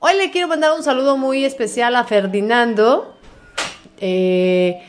[0.00, 3.16] Hoy le quiero mandar un saludo muy especial a Ferdinando.
[3.96, 4.80] Eh,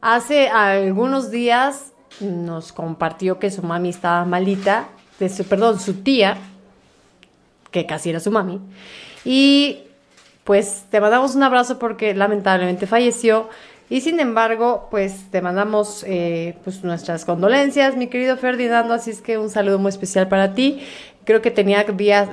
[0.00, 1.87] hace algunos días
[2.20, 4.88] nos compartió que su mami estaba malita,
[5.18, 6.36] de su, perdón, su tía,
[7.70, 8.60] que casi era su mami.
[9.24, 9.80] Y
[10.44, 13.48] pues te mandamos un abrazo porque lamentablemente falleció.
[13.90, 18.94] Y sin embargo, pues te mandamos eh, pues nuestras condolencias, mi querido Ferdinando.
[18.94, 20.80] Así es que un saludo muy especial para ti.
[21.24, 21.84] Creo que tenía,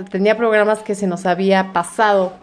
[0.10, 2.34] tenía programas que se nos había pasado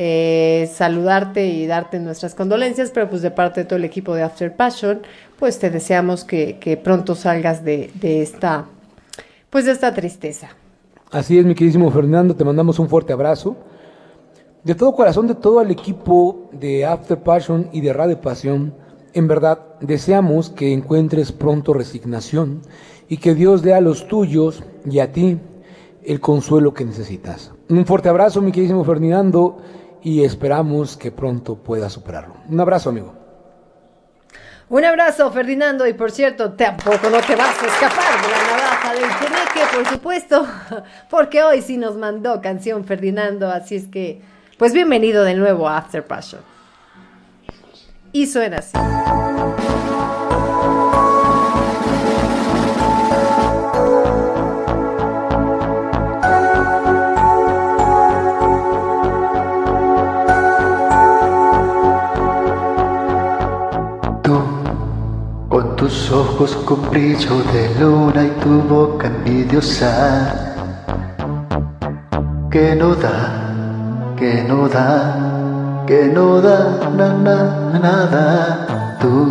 [0.00, 4.22] eh, saludarte y darte nuestras condolencias, pero pues de parte de todo el equipo de
[4.22, 5.00] After Passion,
[5.40, 8.66] pues te deseamos que, pronto salgas de, de esta,
[9.50, 10.50] pues de esta tristeza.
[11.10, 13.56] Así es, mi queridísimo Fernando, te mandamos un fuerte abrazo.
[14.62, 18.74] De todo corazón, de todo el equipo de After Passion y de Radio Pasión,
[19.14, 22.60] en verdad deseamos que encuentres pronto resignación
[23.08, 25.40] y que Dios dé a los tuyos y a ti
[26.04, 27.50] el consuelo que necesitas.
[27.68, 29.58] Un fuerte abrazo, mi queridísimo Fernando,
[30.02, 32.34] y esperamos que pronto puedas superarlo.
[32.48, 33.14] Un abrazo, amigo.
[34.70, 38.92] Un abrazo, Ferdinando, y por cierto, tampoco no te vas a escapar de la navaja
[38.92, 40.46] del Cheneque, por supuesto,
[41.10, 44.20] porque hoy sí nos mandó canción Ferdinando, así es que,
[44.58, 46.42] pues bienvenido de nuevo a After Passion.
[48.12, 48.76] Y suena así.
[66.18, 70.56] Ojos con brillo de luna y tu boca envidiosa
[72.50, 78.96] que no da, que no da, que no da na, na, nada.
[79.00, 79.28] Tú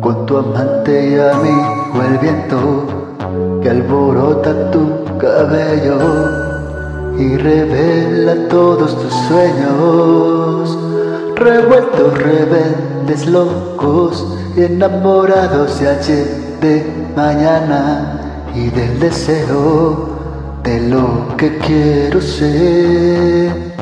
[0.00, 2.58] con tu amante y amigo el viento
[3.62, 5.98] que alborota tu cabello
[7.16, 10.78] y revela todos tus sueños,
[11.36, 12.18] revueltos,
[13.02, 14.26] rebeldes, locos
[14.56, 16.26] enamorados de ayer,
[16.60, 16.84] de
[17.16, 20.08] mañana y del deseo
[20.62, 23.72] de lo que quiero ser.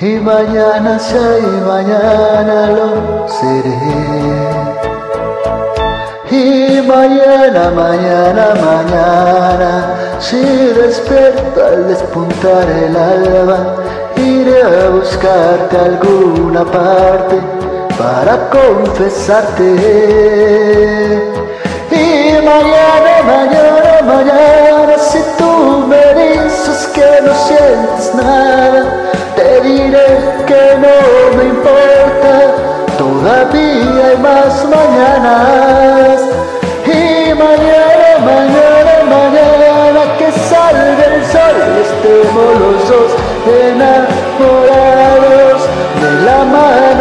[0.00, 3.78] Y mañana sé y mañana lo seré.
[6.30, 13.76] Y mañana, mañana, mañana, si despierto al despuntar el alba,
[14.16, 17.65] iré a buscarte alguna parte
[17.98, 19.64] para confesarte.
[21.90, 28.84] Y mañana, mañana, mañana, si tú me dices que no sientes nada,
[29.34, 30.08] te diré
[30.46, 30.96] que no
[31.36, 32.34] me importa,
[32.98, 36.20] todavía hay más mañanas.
[36.86, 41.56] Y mañana, mañana, mañana, que salga el sol,
[41.86, 43.10] estemos los dos
[43.70, 45.58] enamorados
[46.00, 46.95] de la mano.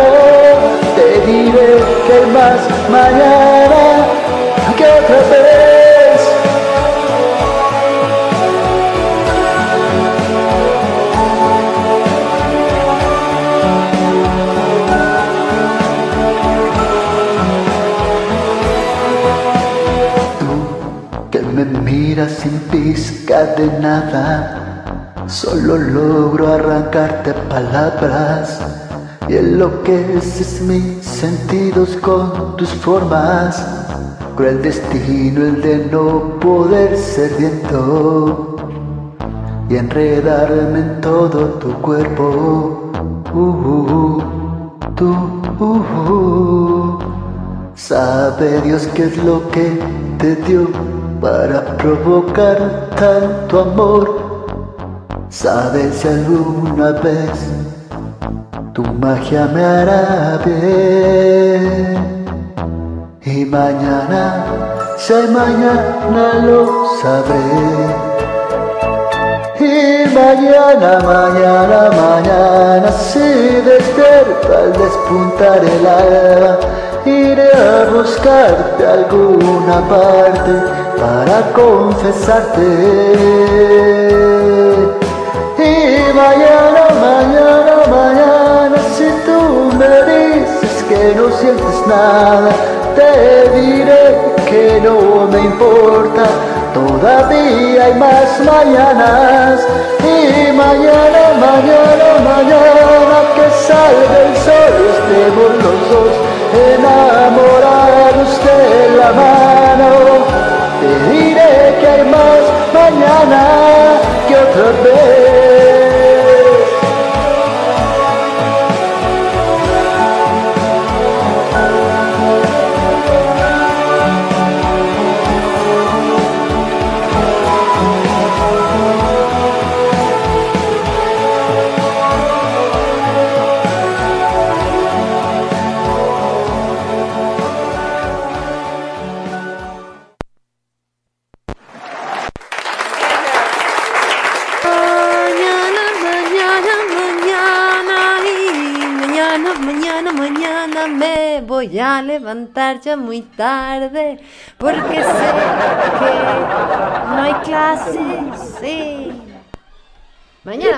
[2.08, 2.60] Que más
[2.92, 4.06] mañana
[4.78, 6.22] que otra vez.
[20.40, 24.84] Tú que me miras sin pizca de nada,
[25.26, 28.60] solo logro arrancarte palabras
[29.28, 33.64] y enloqueces mis sentidos con tus formas.
[34.36, 38.56] Cruel destino el de no poder ser viento
[39.70, 42.92] y enredarme en todo tu cuerpo.
[43.34, 44.24] Uh, uh, uh,
[44.96, 45.16] tú,
[45.60, 47.00] uh, uh.
[47.76, 49.80] Sabe Dios qué es lo que
[50.18, 50.68] te dio
[51.22, 54.46] para provocar tanto amor.
[55.30, 57.75] Sabe si alguna vez
[58.76, 61.96] tu magia me hará bien.
[63.24, 64.44] Y mañana,
[64.98, 66.62] si mañana lo
[67.02, 67.48] sabré.
[69.62, 69.74] Y
[70.14, 73.30] mañana, mañana, mañana, si
[73.72, 76.60] despierto al despuntar el alba,
[77.06, 80.54] iré a buscarte alguna parte
[81.00, 82.70] para confesarte.
[85.58, 86.55] Y mañana,
[89.78, 92.50] me dices que no sientes nada,
[92.96, 94.18] te diré
[94.50, 96.24] que no me importa.
[96.74, 99.66] Todavía hay más mañanas
[100.02, 106.14] y mañana, mañana, mañana que salga el sol estemos los dos
[106.74, 109.90] enamorados de la mano.
[110.82, 112.44] Te diré que hay más
[112.74, 113.42] mañana
[114.28, 115.55] que otra vez.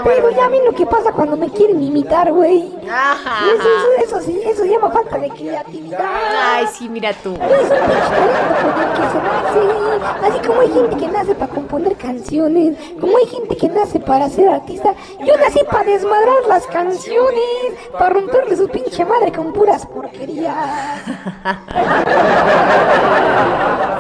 [0.08, 2.74] Pero ya ven lo que pasa cuando me quieren imitar, güey.
[2.90, 3.46] Ajá.
[3.46, 6.00] Eso, eso, eso sí, eso llama falta de creatividad.
[6.02, 7.34] Ay, sí, mira tú.
[7.34, 10.28] Es un pinche talento con el que se nace.
[10.28, 14.30] Así como hay gente que nace para componer canciones, como hay gente que nace para
[14.30, 19.86] ser artista, yo nací para desmadrar las canciones, para romperle su pinche madre con puras
[19.86, 20.56] porquerías.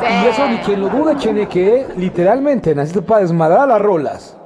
[0.10, 4.38] Y eso ni quien lo dude, Cheneque, literalmente naciste para desmadrar las rolas.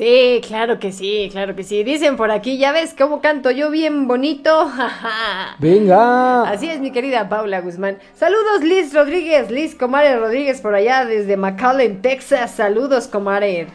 [0.00, 1.84] Sí, claro que sí, claro que sí.
[1.84, 4.72] Dicen por aquí, ya ves cómo canto yo bien bonito.
[5.58, 6.44] Venga.
[6.44, 7.98] Así es, mi querida Paula Guzmán.
[8.14, 12.52] Saludos, Liz Rodríguez, Liz Comare Rodríguez por allá desde McAllen, Texas.
[12.52, 13.66] Saludos, Comare.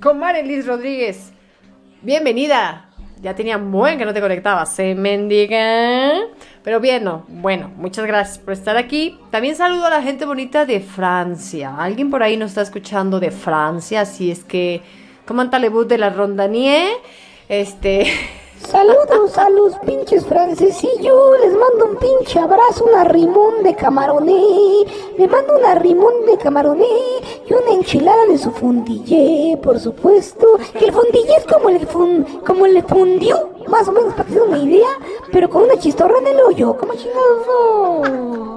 [0.00, 1.32] Comare Liz Rodríguez.
[2.00, 2.88] Bienvenida.
[3.20, 6.12] Ya tenía buen que no te conectabas, ¿eh, mendiga?
[6.62, 7.24] Pero bien, no.
[7.26, 9.18] Bueno, muchas gracias por estar aquí.
[9.32, 11.74] También saludo a la gente bonita de Francia.
[11.76, 14.82] Alguien por ahí nos está escuchando de Francia, así es que,
[15.26, 16.88] ¿cómo anda de la Rondanie?
[17.48, 18.06] Este.
[18.58, 24.42] Saludos a los pinches francesillos, les mando un pinche abrazo, un arrimón de camaroné,
[25.18, 26.86] le mando un arrimón de camaroné
[27.48, 30.46] y una enchilada de su fundillé, por supuesto,
[30.76, 34.32] que el fundillé es como el, fun, como el fundió, más o menos para que
[34.32, 34.88] se den una idea,
[35.32, 38.56] pero con una chistorra en el hoyo, como chingados no.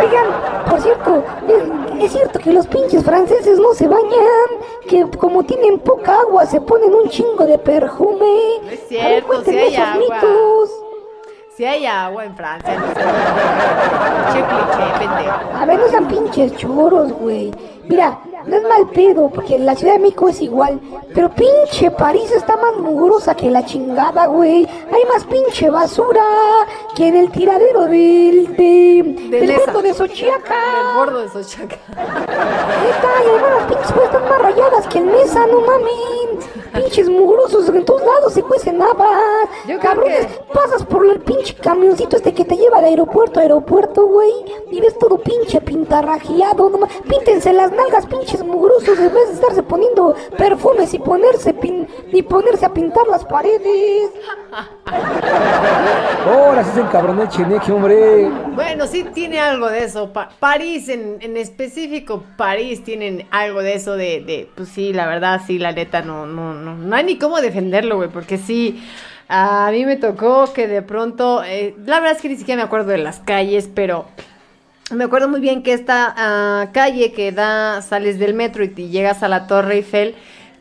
[0.00, 0.26] Oigan,
[0.68, 4.48] por cierto, es, es cierto que los pinches franceses no se bañan,
[4.88, 8.60] que como tienen poca agua se ponen un chingo de perfume.
[8.62, 10.20] No es cierto, si hay agua.
[11.56, 12.86] Si hay agua en Francia, no.
[14.32, 14.42] Che
[14.98, 15.56] pendejo.
[15.60, 17.52] A ver, no sean pinches choros, güey.
[17.86, 20.80] Mira, no es mal pedo, porque la Ciudad de México es igual.
[21.14, 24.66] Pero pinche París está más mugrosa que la chingada, güey.
[24.92, 26.22] Hay más pinche basura
[26.94, 29.66] que en el tiradero del, de, del esa.
[29.66, 30.54] bordo de Xochiaca.
[30.80, 31.76] Del bordo de Xochiaca.
[31.88, 36.46] Neta, y además las pinches están más rayadas que en mesa, no mames.
[36.72, 39.48] Pinches mugrosos, en todos lados se cuecen habas.
[39.82, 44.06] Cabrones, que- pasas por el pinche camioncito este que te lleva de aeropuerto a aeropuerto,
[44.06, 44.30] güey.
[44.70, 49.34] Y ves todo pinche pintarrajeado, no ma- Píntense las nalgas, pinches mugrosos, en vez de
[49.34, 54.10] estarse poniendo perfumes y ponerse, pin- y ponerse a pintar las paredes.
[56.26, 58.28] Ahora sí se encabronó el Cheneque, hombre.
[58.54, 60.12] Bueno, sí tiene algo de eso.
[60.12, 65.06] Pa- París, en, en específico, París tienen algo de eso de, de, pues sí, la
[65.06, 68.82] verdad, sí, la neta, no, no, no, no hay ni cómo defenderlo, güey, porque sí,
[69.28, 72.66] a mí me tocó que de pronto, eh, la verdad es que ni siquiera me
[72.66, 74.06] acuerdo de las calles, pero
[74.90, 78.88] me acuerdo muy bien que esta ah, calle que da, sales del metro y te
[78.88, 80.14] llegas a la Torre Eiffel,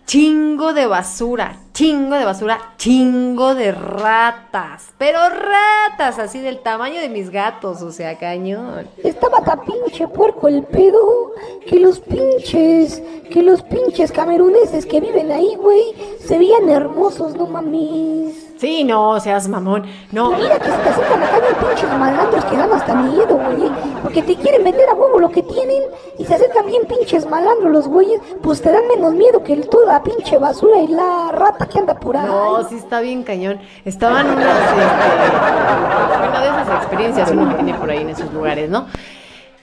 [0.05, 7.09] chingo de basura, chingo de basura, chingo de ratas, pero ratas así del tamaño de
[7.09, 8.87] mis gatos, o sea, cañón.
[9.03, 11.33] Estaba tan pinche puerco el pedo
[11.67, 13.01] que los pinches,
[13.31, 15.93] que los pinches cameruneses que viven ahí, güey,
[16.25, 18.48] se veían hermosos, no mames.
[18.59, 20.31] Sí, no, seas mamón, no.
[20.31, 23.71] Mira que acercan acá bien pinches malandros que dan hasta miedo, güey.
[24.03, 25.81] Porque te quieren vender a huevo lo que tienen
[26.17, 29.69] y se acercan bien pinches malandros los güeyes, pues te dan menos miedo que el,
[29.69, 32.27] toda la pinche basura y la rata que anda por ahí.
[32.27, 33.61] No, sí está bien cañón.
[33.85, 38.69] Estaban unas, este, bueno, de esas experiencias uno que tiene por ahí en esos lugares,
[38.69, 38.87] ¿no?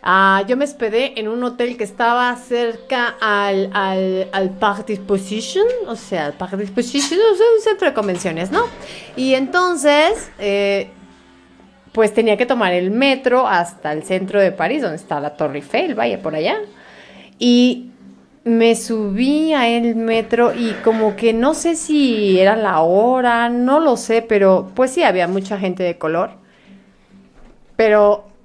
[0.08, 5.66] Ah, yo me hospedé en un hotel que estaba cerca al, al, al Parc Disposition,
[5.88, 8.66] o sea, al Parc Disposition, o sea, un centro de convenciones, ¿no?
[9.16, 10.90] Y entonces, eh,
[11.90, 15.56] pues tenía que tomar el metro hasta el centro de París, donde está la Torre
[15.56, 16.58] Eiffel, vaya por allá.
[17.40, 17.90] Y
[18.44, 23.80] me subí a el metro y como que no sé si era la hora, no
[23.80, 26.30] lo sé, pero pues sí había mucha gente de color.
[27.74, 28.35] Pero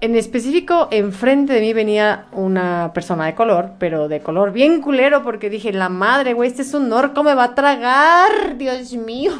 [0.00, 5.22] en específico, enfrente de mí venía una persona de color, pero de color bien culero,
[5.22, 9.32] porque dije, la madre, güey, este es un orco, me va a tragar, Dios mío.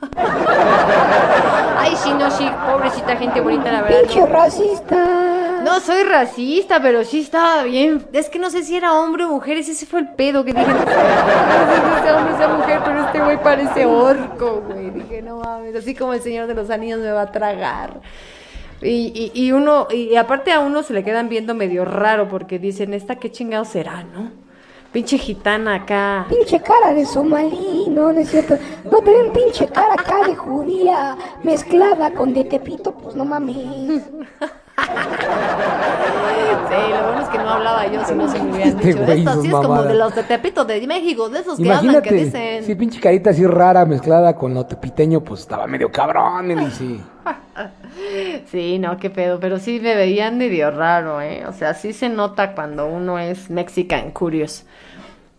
[1.78, 4.00] Ay, sí, no, sí, pobrecita gente bonita, la verdad.
[4.02, 5.62] Pinche racista.
[5.64, 8.06] No soy racista, pero sí estaba bien.
[8.12, 10.66] Es que no sé si era hombre o mujer, ese fue el pedo que dije.
[10.66, 14.62] No sé, no sé si sea hombre o sea mujer, pero este güey parece orco,
[14.68, 14.90] güey.
[14.90, 18.00] Dije, no mames, así como el señor de los anillos me va a tragar.
[18.86, 22.58] Y, y, y uno, y aparte a uno se le quedan viendo medio raro porque
[22.58, 24.30] dicen, ¿esta qué chingado será, no?
[24.92, 26.26] Pinche gitana acá.
[26.28, 28.56] Pinche cara de somalí, no, no es cierto.
[28.90, 34.02] No ven pinche cara acá de judía mezclada con de tepito, pues no mames.
[36.68, 39.12] Sí, lo bueno es que no hablaba yo, si no se me hubieran Este dicho.
[39.12, 42.02] Esto sus sí es como de los de Tepito de México, de esos que hablan,
[42.02, 42.64] que dicen.
[42.64, 47.00] si pinche carita así rara mezclada con lo tepiteño, pues estaba medio cabrón, me dice.
[48.50, 51.46] Sí, no, qué pedo, pero sí me veían medio raro, ¿eh?
[51.48, 54.66] O sea, sí se nota cuando uno es Mexican Curious.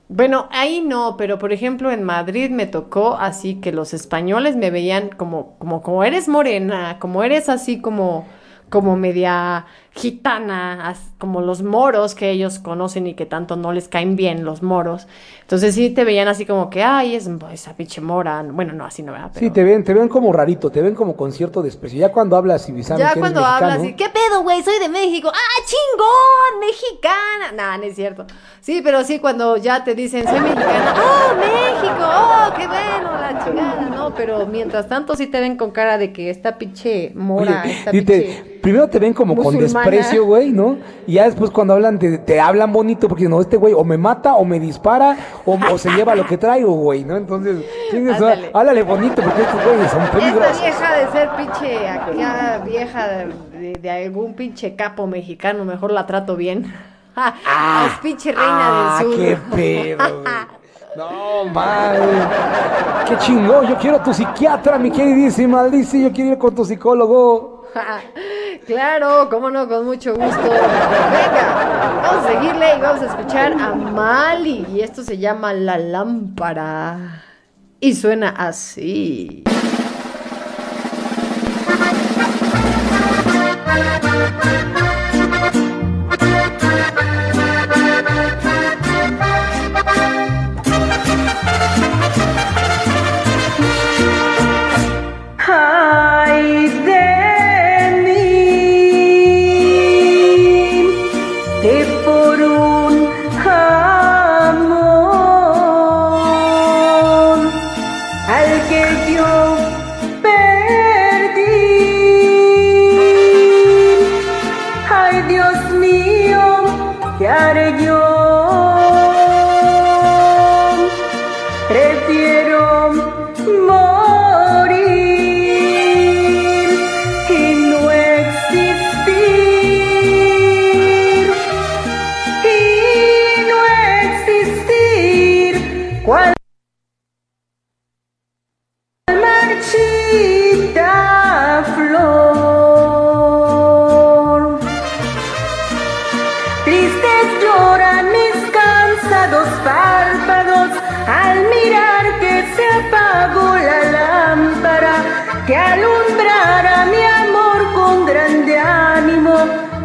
[0.09, 4.71] Bueno, ahí no, pero por ejemplo en Madrid me tocó así que los españoles me
[4.71, 8.25] veían como, como, como eres morena, como eres así como,
[8.69, 9.65] como media
[9.97, 14.61] gitana, como los moros que ellos conocen y que tanto no les caen bien los
[14.63, 15.07] moros.
[15.41, 18.43] Entonces sí te veían así como que, ay, es esa pinche mora.
[18.43, 19.31] Bueno, no, así no, ¿verdad?
[19.33, 19.45] Pero...
[19.45, 21.99] Sí, te ven, te ven como rarito, te ven como con cierto desprecio.
[21.99, 24.61] Ya cuando hablas y saben Ya que eres cuando mexicano, hablas y, ¿qué pedo, güey?
[24.63, 25.31] Soy de México.
[25.33, 26.59] ¡Ah, chingón!
[26.67, 27.51] ¡Mexicana!
[27.55, 28.25] Nah, no es cierto.
[28.61, 30.93] Sí, pero sí, cuando ya te dicen, soy mexicana.
[30.97, 31.97] ¡Oh, México!
[32.01, 33.11] ¡Oh, qué bueno!
[33.19, 34.13] La chingada, ¿no?
[34.15, 37.91] Pero mientras tanto sí te ven con cara de que esta pinche mora, Oye, esta
[37.91, 38.59] te- pinche...
[38.61, 39.85] primero te ven como con musulmana.
[39.91, 40.77] Desprecio, güey, ¿no?
[41.05, 43.97] Y ya después cuando hablan, te, te hablan bonito porque no, este güey o me
[43.97, 47.17] mata o me dispara o, o se lleva lo que traigo, güey, ¿no?
[47.17, 48.51] Entonces, su- Ándale.
[48.53, 50.61] háblale bonito porque estos güeyes son Esta peligrosos.
[50.61, 56.35] vieja de ser pinche, aquella vieja de, de algún pinche capo mexicano, mejor la trato
[56.35, 56.73] bien.
[57.17, 59.19] es pinche reina ah, del sur.
[59.19, 60.33] qué pedo, güey.
[60.97, 62.01] No, madre.
[63.07, 63.67] Qué chingón.
[63.67, 66.07] Yo quiero a tu psiquiatra, mi queridísima Alicia.
[66.07, 67.67] Yo quiero ir con tu psicólogo.
[68.65, 70.41] claro, cómo no, con mucho gusto.
[70.41, 74.65] Venga, vamos a seguirle y vamos a escuchar a Mali.
[74.73, 77.21] Y esto se llama La Lámpara.
[77.79, 79.43] Y suena así.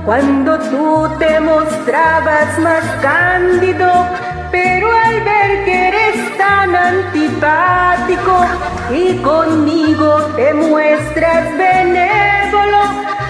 [0.05, 4.07] Cuando tú te mostrabas más cándido.
[4.51, 8.45] Pero al ver que eres tan antipático
[8.93, 12.83] y conmigo te muestras benévolo,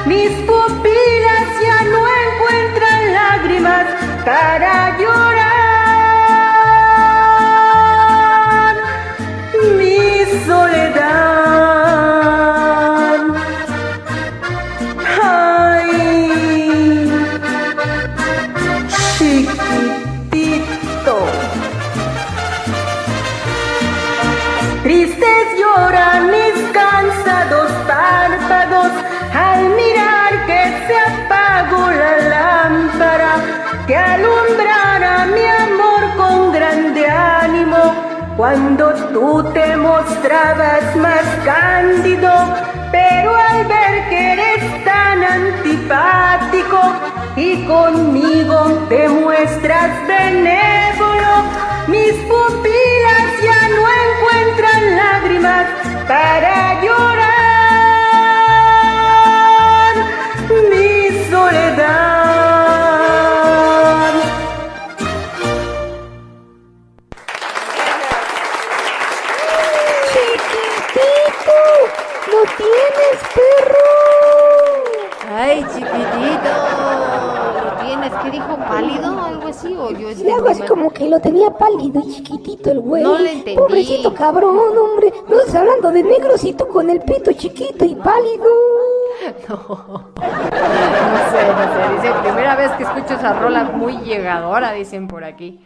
[0.07, 3.86] mis pupilas ya no encuentran lágrimas
[4.24, 5.53] para llorar.
[9.78, 12.22] Mi soledad.
[24.84, 28.92] Tristes lloran mis cansados párpados
[29.34, 33.34] al mirar que se apagó la lámpara
[33.88, 37.82] que alumbrara mi amor con grande ánimo.
[38.36, 42.32] Cuando tú te mostrabas más cándido,
[42.92, 46.80] pero al ver que eres tan antipático
[47.36, 50.72] y conmigo te muestras benévolo,
[51.93, 55.66] mis pupilas ya no encuentran lágrimas
[56.09, 57.12] para llorar
[60.70, 60.90] mi
[61.31, 62.32] soledad.
[70.12, 71.60] Chiquitito,
[72.32, 73.93] lo tienes, perro.
[75.36, 76.52] Ay, chiquitito.
[77.64, 78.12] ¿Lo tienes?
[78.23, 78.52] ¿Qué dijo?
[78.66, 79.11] ¿Pálido
[79.66, 79.76] así?
[79.76, 83.02] ¿O yo Y algo así como que lo tenía pálido y chiquitito el güey.
[83.02, 83.56] No le entendí.
[83.56, 85.12] Pobrecito cabrón, hombre.
[85.28, 88.47] No estás hablando de negros y tú con el pito chiquito y pálido.
[89.48, 89.59] No.
[90.16, 91.94] No sé, no sé.
[91.94, 95.64] Dice, primera vez que escucho esa rola muy llegadora, dicen por aquí.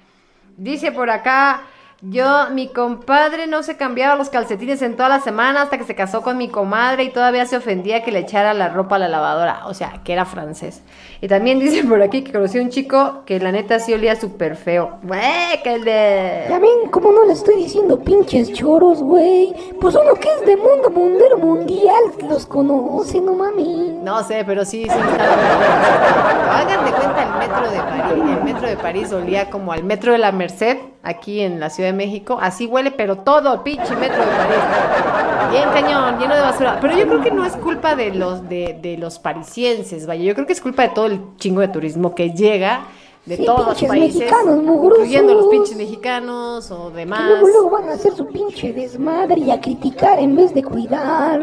[0.56, 1.62] Dice por acá,
[2.10, 5.94] yo, mi compadre no se cambiaba los calcetines en toda la semana hasta que se
[5.94, 9.08] casó con mi comadre y todavía se ofendía que le echara la ropa a la
[9.08, 9.66] lavadora.
[9.66, 10.82] O sea, que era francés.
[11.20, 14.14] Y también dice por aquí que conocí a un chico que la neta sí olía
[14.14, 14.98] súper feo.
[15.02, 16.46] Güey, que el de...
[16.48, 19.54] Ya ven, como no le estoy diciendo pinches choros, güey.
[19.80, 23.98] Pues uno que es de mundo mundero mundial los conoce, no mami.
[24.02, 24.88] No sé, pero sí, sí.
[26.50, 28.36] Hagan de cuenta el metro de París.
[28.36, 31.90] El metro de París olía como al metro de la Merced, aquí en la Ciudad
[31.90, 32.38] de México.
[32.40, 35.50] Así huele, pero todo el pinche metro de París.
[35.50, 36.78] Bien cañón, lleno de basura.
[36.80, 40.24] Pero yo creo que no es culpa de los, de, de los parisienses, vaya.
[40.24, 42.80] Yo creo que es culpa de todo el chingo de turismo que llega
[43.24, 44.30] de Sí, todos los países.
[44.30, 47.22] Incluyendo los pinches mexicanos o Que demás.
[47.28, 51.40] luego, luego van a hacer su pinche desmadre y a criticar en vez de cuidar.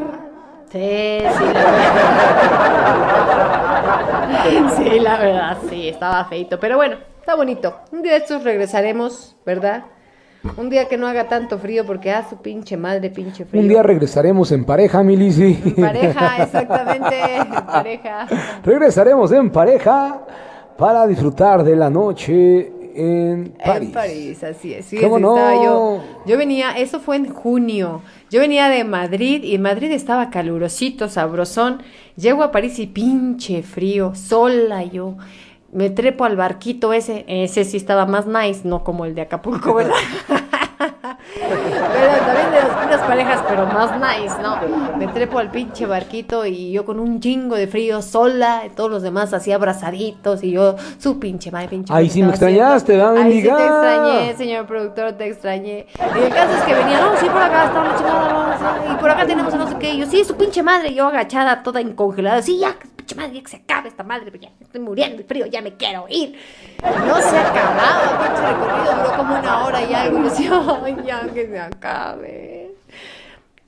[0.72, 0.80] Sí,
[1.38, 3.08] sí, la verdad.
[4.78, 6.60] Sí, la verdad, sí, estaba feito.
[6.60, 7.74] Pero bueno, está bonito.
[7.94, 9.86] Un día de estos regresaremos, ¿verdad?
[10.58, 13.62] Un día que no haga tanto frío porque a su pinche madre, pinche frío.
[13.62, 15.54] Un día regresaremos en pareja, mi Lizzy.
[15.80, 17.16] Pareja, exactamente,
[17.66, 18.28] pareja.
[18.66, 20.20] regresaremos en pareja
[20.78, 23.88] para disfrutar de la noche en París.
[23.88, 24.86] En París, así es.
[24.86, 25.64] Sí, ¿Cómo no?
[25.64, 28.02] yo, yo venía, eso fue en junio.
[28.30, 31.82] Yo venía de Madrid y en Madrid estaba calurosito, sabrosón.
[32.18, 35.16] Llego a París y pinche frío, sola yo.
[35.74, 39.74] Me trepo al barquito ese, ese sí estaba más nice, no como el de Acapulco,
[39.76, 39.96] ¿verdad?
[40.78, 44.98] pero también de las puras parejas, pero más nice, ¿no?
[44.98, 48.92] Me trepo al pinche barquito y yo con un chingo de frío sola, y todos
[48.92, 52.98] los demás así abrazaditos y yo, su pinche madre, pinche Ay, madre, sí me extrañaste,
[52.98, 55.88] ¿verdad, Ay, sí te extrañé, señor productor, te extrañé.
[55.98, 59.10] Y el caso es que venía, no, sí, por acá está la chingada, y por
[59.10, 59.94] acá tenemos no sé qué.
[59.94, 62.76] Y yo, sí, su pinche madre, yo agachada, toda congelada, sí, ya,
[63.14, 65.76] pinche madre, que se acabe esta madre, porque ya estoy muriendo de frío, ya me
[65.76, 66.36] quiero ir.
[66.82, 70.18] No se acababa, pinche recorrido duró como una hora y algo.
[70.20, 72.72] Y yo decía, ay, ya que se acabe.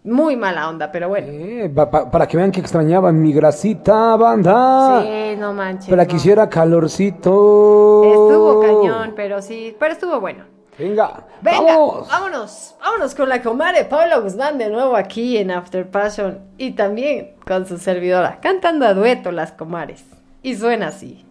[0.03, 1.25] Muy mala onda, pero bueno.
[1.31, 5.01] Eh, pa- pa- para que vean que extrañaba mi grasita, banda.
[5.01, 5.89] Sí, no manches.
[5.89, 6.07] Para no.
[6.09, 8.03] que hiciera calorcito.
[8.03, 10.43] Estuvo cañón, pero sí, pero estuvo bueno.
[10.77, 12.09] Venga, Venga, vamos.
[12.09, 17.35] vámonos, vámonos con la comare Paula Guzmán de nuevo aquí en After Passion y también
[17.47, 20.03] con su servidora, cantando a dueto las comares.
[20.43, 21.25] Y suena así.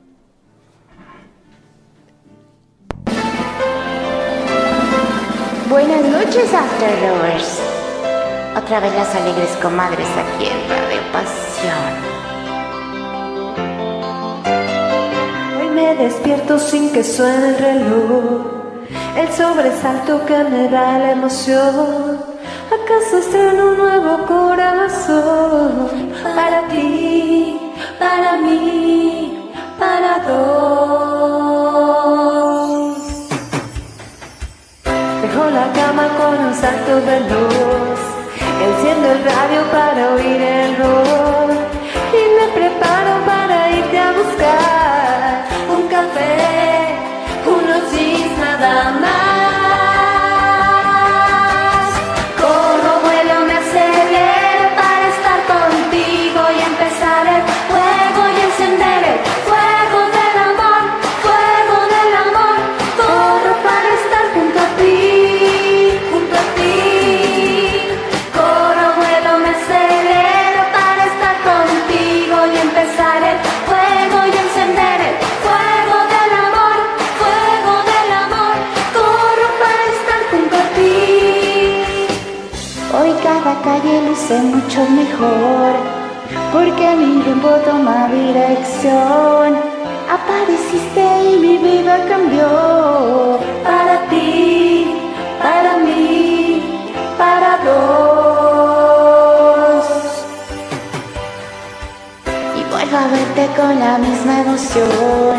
[5.69, 7.61] Buenas noches, After Lovers.
[8.57, 11.95] Otra vez las alegres comadres aquí en Radio Pasión.
[15.61, 18.64] Hoy me despierto sin que suene el reloj.
[19.17, 22.19] El sobresalto que me da la emoción.
[22.67, 25.89] ¿Acaso estreno un nuevo corazón?
[26.35, 27.61] Para ti,
[27.99, 31.05] para mí, para dos.
[35.23, 38.01] Dejo la cama con un salto veloz.
[38.67, 41.44] Enciendo el radio para oír el rock.
[87.65, 89.57] Toma dirección.
[90.11, 93.39] Apareciste y mi vida cambió.
[93.63, 94.97] Para ti,
[95.43, 96.63] para mí,
[97.19, 98.65] para dos.
[102.59, 105.37] Y vuelvo a verte con la misma emoción.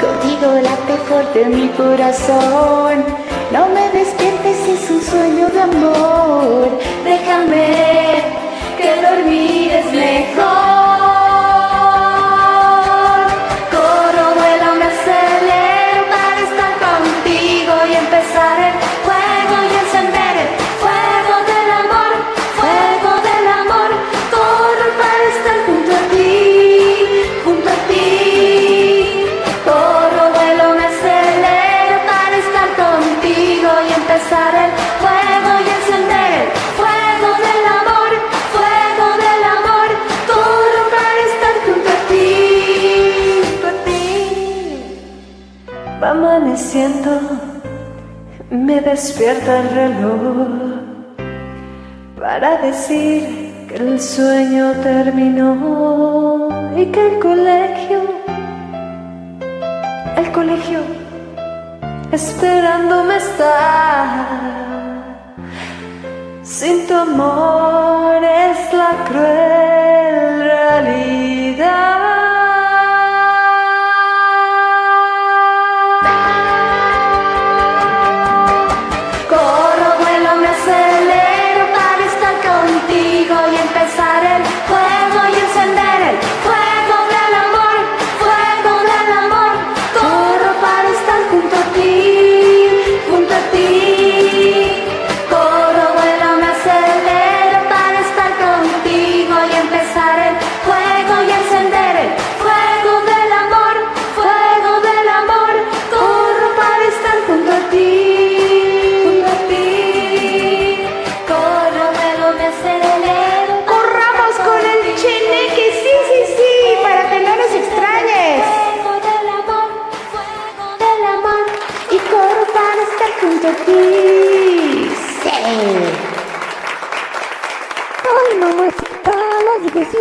[0.00, 3.04] Contigo late fuerte mi corazón.
[3.52, 6.68] No me despiertes, es un sueño de amor.
[7.04, 8.09] Déjame
[49.00, 50.48] despierta el reloj
[52.18, 58.00] para decir que el sueño terminó y que el colegio,
[60.18, 60.80] el colegio,
[62.12, 64.26] esperándome está.
[66.42, 69.59] Sin tu amor es la cruel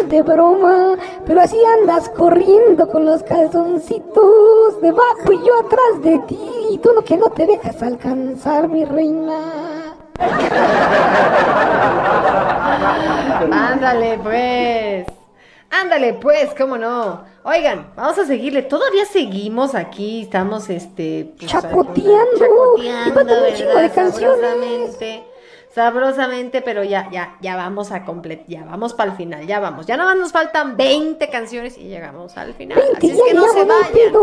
[0.10, 6.40] de broma, pero así andas corriendo con los calzoncitos debajo y yo atrás de ti,
[6.72, 9.95] y tú no que no te dejas alcanzar, mi reina.
[13.52, 15.06] Ándale, pues.
[15.69, 17.23] Ándale, pues, cómo no.
[17.44, 18.64] Oigan, vamos a seguirle.
[18.64, 22.77] Todavía seguimos aquí, estamos este pues, Chacoteando.
[22.77, 24.98] Y faltan un chingo de canciones.
[25.73, 26.61] Sabrosamente.
[26.61, 29.85] Pero ya, ya, ya vamos a completar, ya vamos para el final, ya vamos.
[29.85, 32.79] Ya nada más nos faltan 20 canciones y llegamos al final.
[32.97, 34.13] Así es ya que no se vayan.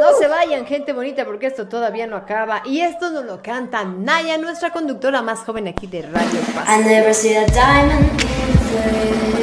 [0.00, 2.62] No se vayan, gente bonita, porque esto todavía no acaba.
[2.64, 6.68] Y esto nos lo canta Naya, nuestra conductora más joven aquí de Radio Paz.
[6.68, 9.38] I never see a diamond in the flesh.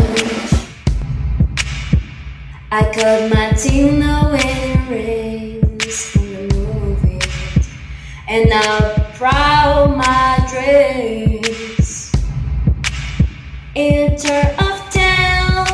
[2.71, 7.69] I cut my teeth knowing rains from the movies,
[8.27, 12.11] and now proud my dress.
[13.75, 15.65] Enter of town,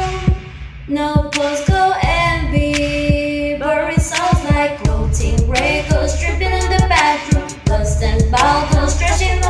[0.87, 8.21] no postcode MB, but it sounds like floating records stripping in the bathroom, lost and
[8.33, 9.40] balcons, stretching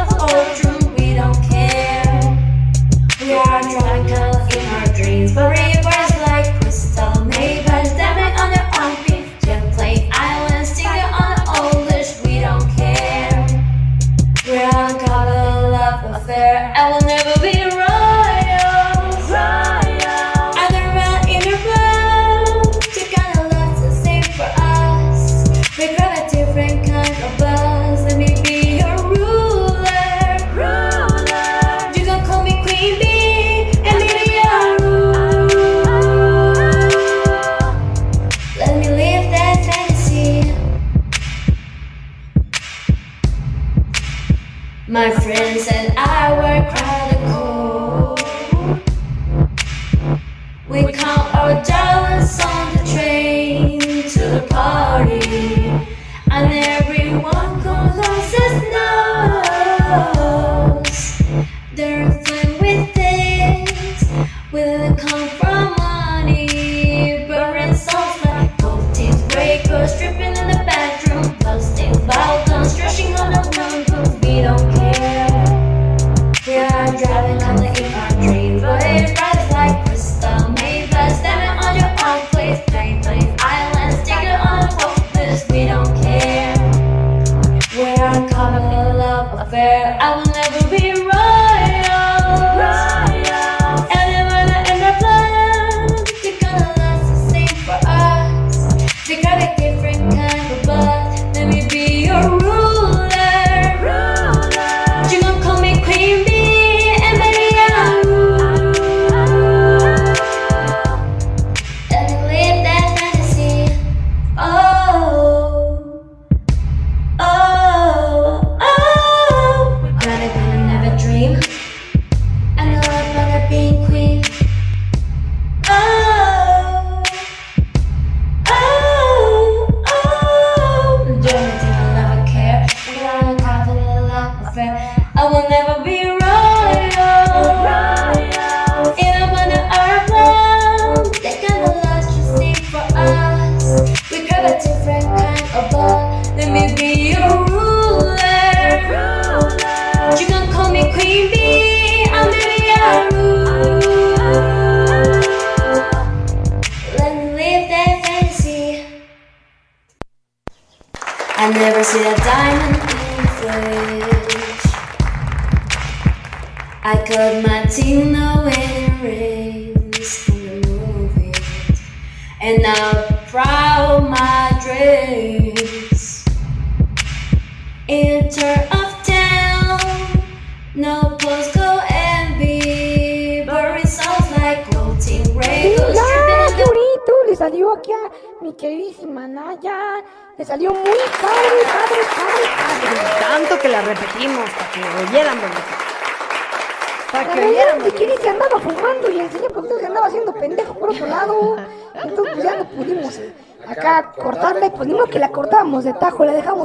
[54.52, 55.31] party,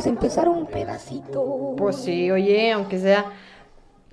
[0.08, 1.74] empezar un pedacito.
[1.76, 3.26] Pues sí, oye, aunque sea.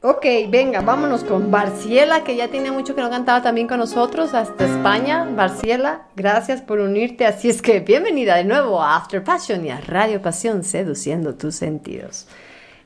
[0.06, 4.34] Ok, venga, vámonos con Barciela, que ya tiene mucho que no cantaba también con nosotros,
[4.34, 5.24] hasta España.
[5.34, 7.26] Barciela, gracias por unirte.
[7.26, 11.56] Así es que bienvenida de nuevo a After Passion y a Radio Pasión, seduciendo tus
[11.56, 12.28] sentidos.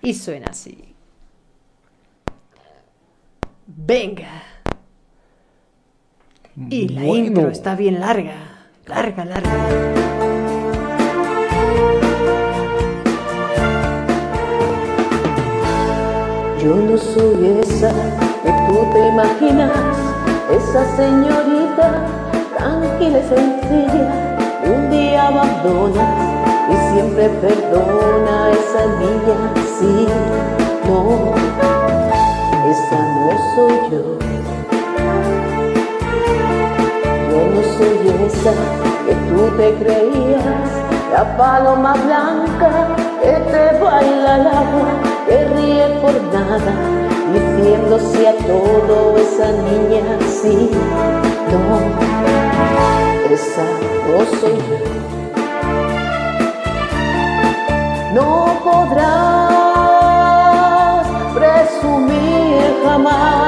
[0.04, 0.94] Y suena así.
[3.66, 4.44] Venga.
[6.70, 7.16] Y la Bueno.
[7.16, 8.36] intro está bien larga,
[8.86, 10.27] larga, larga.
[16.60, 17.90] Yo no soy esa
[18.44, 19.72] que tú te imaginas,
[20.50, 22.04] esa señorita
[22.58, 26.10] tranquila y sencilla, un día abandonas
[26.70, 29.38] y siempre perdona a esa niña,
[29.78, 30.08] sí,
[30.88, 31.36] no,
[32.72, 34.04] esa no soy yo.
[37.30, 38.54] Yo no soy esa
[39.06, 40.70] que tú te creías,
[41.12, 42.88] la paloma blanca
[43.22, 46.74] que te baila el agua, que ríe por nada,
[47.34, 50.04] diciendo sí a todo esa niña,
[50.42, 50.70] sí,
[51.52, 51.60] no,
[53.34, 53.68] esa
[54.08, 54.58] no.
[58.14, 58.30] No
[58.64, 59.08] podrás
[61.36, 63.47] presumir jamás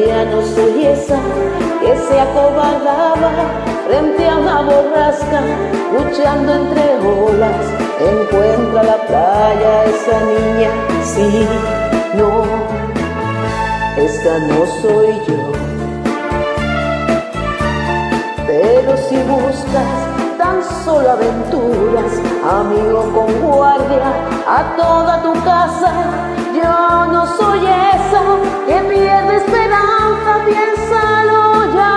[0.00, 1.18] yo ya no soy esa
[1.80, 3.30] que se acobardaba
[3.86, 5.40] frente a una borrasca,
[5.92, 7.66] luchando entre olas.
[8.00, 10.70] Encuentra la playa esa niña,
[11.04, 11.46] sí,
[12.14, 12.44] no,
[13.96, 15.52] esa no soy yo.
[18.46, 25.92] Pero si buscas tan solo aventuras, amigo con guardia, a toda tu casa,
[26.52, 28.22] yo no soy esa
[28.66, 31.96] que pierde esperanza, piénsalo ya.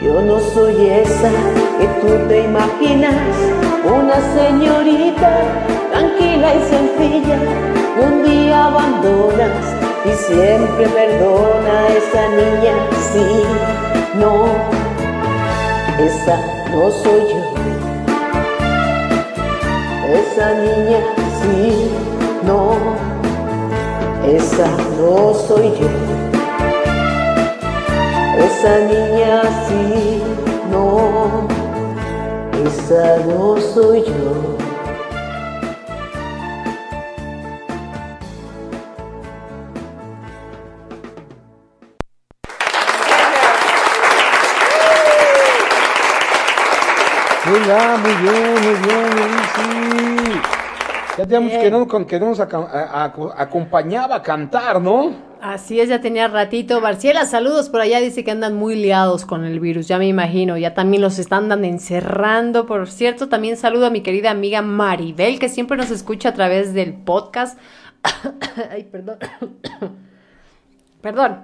[0.00, 1.30] Yo no soy esa
[1.78, 3.34] que tú te imaginas,
[3.84, 5.30] una señorita
[5.92, 7.38] tranquila y sencilla,
[8.06, 9.64] un día abandonas
[10.06, 12.74] y siempre perdona a esa niña,
[13.12, 13.28] sí,
[14.14, 14.46] no,
[15.98, 16.40] esa
[16.70, 17.55] no soy yo.
[20.08, 21.00] Esa niña,
[21.42, 21.90] sí,
[22.44, 22.76] no,
[24.24, 24.68] esa
[24.98, 25.88] no soy yo.
[28.38, 30.22] Esa niña, sí,
[30.70, 31.48] no,
[32.64, 34.56] esa no soy yo.
[47.46, 49.05] Muy bien, muy bien,
[51.26, 51.62] teníamos Bien.
[51.62, 55.12] que no, con- que no nos aca- a- a- acompañaba a cantar, ¿no?
[55.40, 56.80] Así es, ya tenía ratito.
[56.80, 58.00] Marciela, saludos por allá.
[58.00, 60.56] Dice que andan muy liados con el virus, ya me imagino.
[60.56, 62.66] Ya también los están encerrando.
[62.66, 66.72] Por cierto, también saludo a mi querida amiga Maribel, que siempre nos escucha a través
[66.74, 67.58] del podcast.
[68.70, 69.18] Ay, perdón.
[71.02, 71.40] perdón.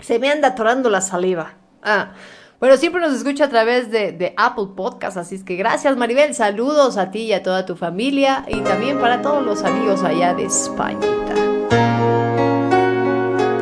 [0.00, 1.54] Se me anda atorando la saliva.
[1.82, 2.10] Ah.
[2.58, 6.34] Bueno, siempre nos escucha a través de, de Apple Podcast, así es que gracias Maribel,
[6.34, 10.32] saludos a ti y a toda tu familia y también para todos los amigos allá
[10.32, 11.34] de Españita.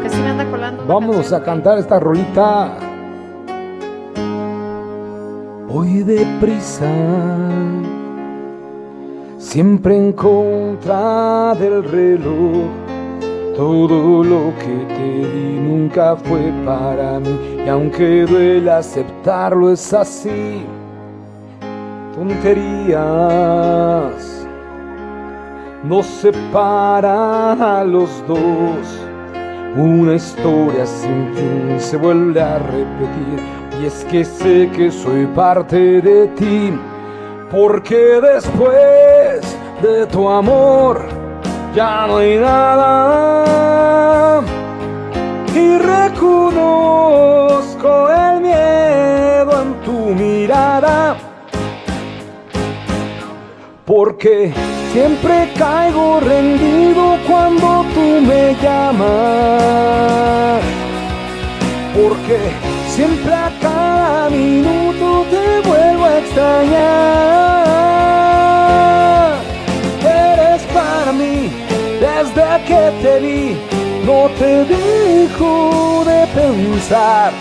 [0.00, 0.86] Que sí me anda colando.
[0.86, 1.42] canción.
[1.42, 2.78] a cantar esta rolita.
[5.66, 6.88] Voy deprisa,
[9.38, 12.83] siempre en contra del reloj.
[13.56, 20.66] Todo lo que te di nunca fue para mí, y aunque duela aceptarlo, es así.
[22.16, 23.04] Tonterías
[25.84, 29.00] nos separan a los dos.
[29.76, 33.40] Una historia sin fin se vuelve a repetir
[33.80, 36.72] y es que sé que soy parte de ti
[37.50, 41.23] porque después de tu amor
[41.74, 42.94] ya no hay nada
[45.54, 47.28] y reconozco
[48.10, 51.16] el miedo en tu mirada
[53.84, 54.52] porque
[54.92, 59.02] siempre caigo rendido cuando tú me llamas.
[61.94, 62.38] Porque
[62.88, 67.44] siempre a cada minuto te vuelvo a extrañar.
[72.14, 73.56] Desde que te vi,
[74.06, 77.32] no te dejo de pensar.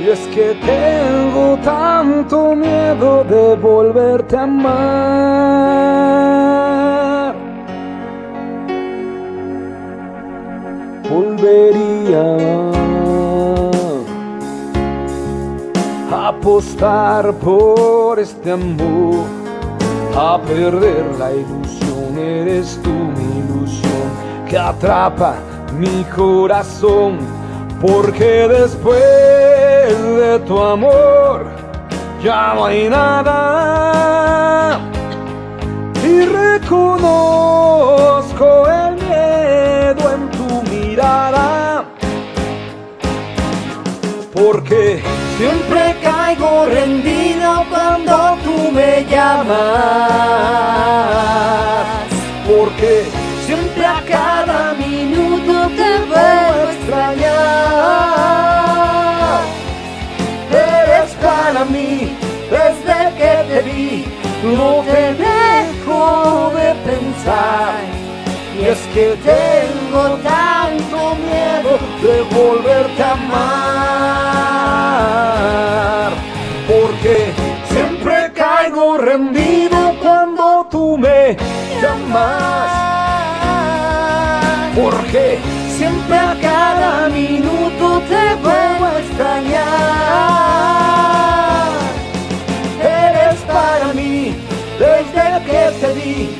[0.00, 5.80] Y es que tengo tanto miedo de volverte a amar.
[11.10, 12.24] Volvería
[16.12, 19.26] a apostar por este amor,
[20.16, 22.16] a perder la ilusión.
[22.16, 23.29] Eres tú mi
[24.50, 25.36] que atrapa
[25.78, 27.18] mi corazón,
[27.80, 31.46] porque después de tu amor
[32.20, 34.80] ya no hay nada.
[36.04, 37.46] Y reconozco
[38.66, 41.84] el miedo en tu mirada,
[44.34, 45.00] porque
[45.38, 49.60] siempre caigo rendido cuando tú me llamas,
[52.48, 53.19] porque
[54.06, 57.80] cada minuto te vuelvo a extrañar.
[60.50, 62.16] Eres para mí,
[62.50, 64.04] desde que te vi,
[64.56, 67.80] no te dejo de pensar.
[68.58, 73.60] Y es que tengo tanto miedo de volverte a amar.
[76.68, 77.16] Porque
[77.70, 81.36] siempre caigo rendido cuando tú me
[81.80, 82.79] llamas.
[84.80, 85.38] Porque
[85.76, 89.60] siempre a cada minuto te vuelvo a extrañar.
[92.80, 94.34] Eres para mí,
[94.78, 96.30] desde que te vi,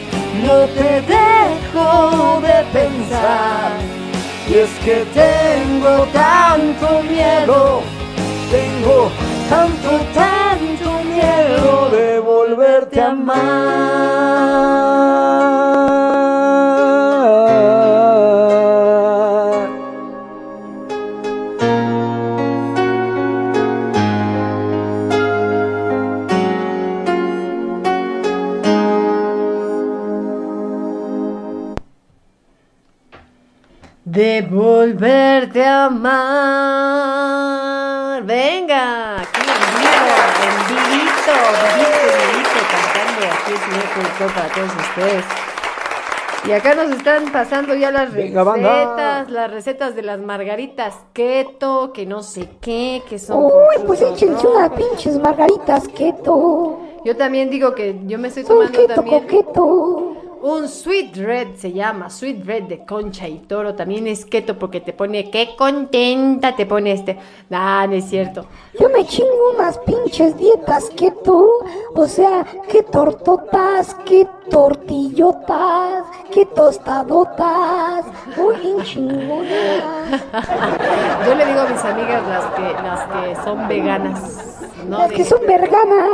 [0.43, 3.73] no te dejo de pensar.
[4.49, 7.83] Y es que tengo tanto miedo,
[8.51, 9.11] tengo
[9.51, 14.41] tanto, tanto miedo de volverte a amar.
[34.11, 36.11] De volverte a amar.
[38.25, 39.47] Venga, aquí en
[39.79, 41.35] vivo, en vivito,
[41.77, 45.25] vivito, vivito, cantando aquí el señor productor para todos ustedes.
[46.45, 48.69] Y acá nos están pasando ya las Venga, banda.
[48.73, 53.45] recetas, las recetas de las margaritas keto, que no sé qué, que son.
[53.45, 56.81] Uy, pues échense unas pinches margaritas keto.
[57.05, 60.17] Yo también digo que yo me estoy Soy tomando keto, también coqueto.
[60.43, 64.81] Un sweet red se llama, sweet red de concha y toro, también es keto porque
[64.81, 68.47] te pone qué contenta, te pone este, nah, no es cierto.
[68.79, 71.49] Yo me chingo unas pinches dietas keto.
[71.95, 78.05] O sea, que tortotas, que tortillotas, que tostadotas.
[78.37, 80.21] Uy, bien chingona.
[81.27, 84.47] Yo le digo a mis amigas las que, las que son veganas.
[84.89, 84.99] ¿no?
[84.99, 86.09] Las De- que son verganas.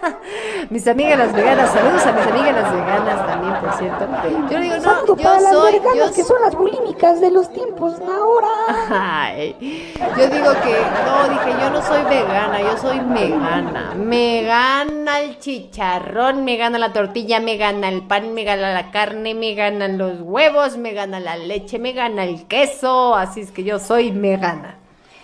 [0.70, 4.06] mis amigas las veganas, saludos a mis amigas las veganas también, por cierto.
[4.50, 7.20] Yo le digo, no, Saludo para yo las soy, verganas yo que son las bulímicas
[7.20, 8.48] de los tiempos ahora.
[8.90, 13.94] Ay, yo digo que, no, dije, yo no soy vegana, yo soy megana.
[13.96, 18.92] Me gana el chicharrón, me gana la tortilla, me gana el pan, me gana la
[18.92, 23.14] carne, me ganan los huevos, me gana la leche, me gana el queso.
[23.16, 24.78] Así es que yo soy megana.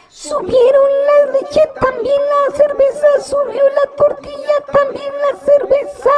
[0.08, 6.10] Subieron la leche, también la cerveza, subió la tortilla, también la cerveza.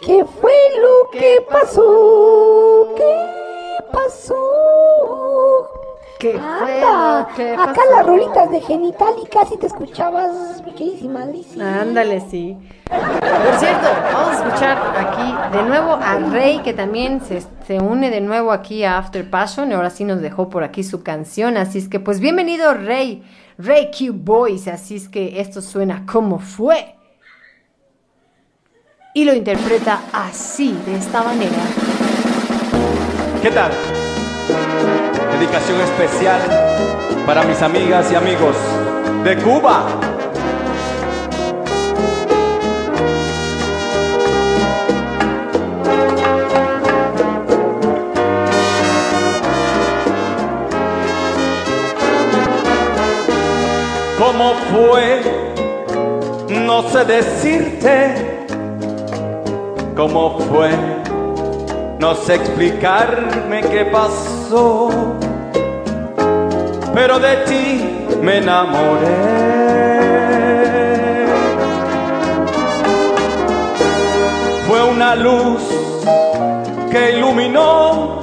[0.00, 2.94] ¿Qué fue lo que pasó?
[2.96, 5.87] ¿Qué pasó?
[6.18, 7.80] ¿Qué Anda, que acá pasó?
[7.96, 11.80] las rolitas de genital y casi te escuchabas, mi queridísima Alicia.
[11.82, 12.56] Ándale, sí.
[12.88, 18.10] Por cierto, vamos a escuchar aquí de nuevo a Rey, que también se, se une
[18.10, 19.72] de nuevo aquí a After Passion.
[19.72, 21.56] Ahora sí nos dejó por aquí su canción.
[21.56, 23.22] Así es que, pues bienvenido, Rey.
[23.56, 24.66] Rey Q Boys.
[24.66, 26.96] Así es que esto suena como fue.
[29.14, 31.58] Y lo interpreta así, de esta manera.
[33.40, 33.70] ¿Qué tal?
[35.38, 36.40] Dedicación especial
[37.24, 38.56] para mis amigas y amigos
[39.22, 39.86] de Cuba.
[54.18, 55.22] ¿Cómo fue?
[56.50, 58.46] No sé decirte
[59.94, 60.70] cómo fue.
[62.00, 64.88] No sé explicarme qué pasó,
[66.94, 69.48] pero de ti me enamoré.
[74.66, 75.62] Fue una luz
[76.90, 78.20] que iluminó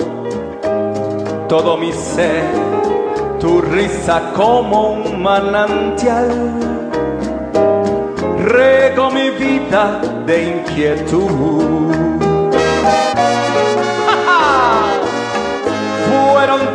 [1.47, 2.43] todo mi ser,
[3.39, 6.29] tu risa como un manantial.
[8.39, 11.93] Rego mi vida de inquietud.
[16.33, 16.74] Fueron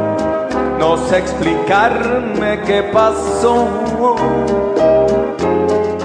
[0.81, 3.67] no sé explicarme qué pasó,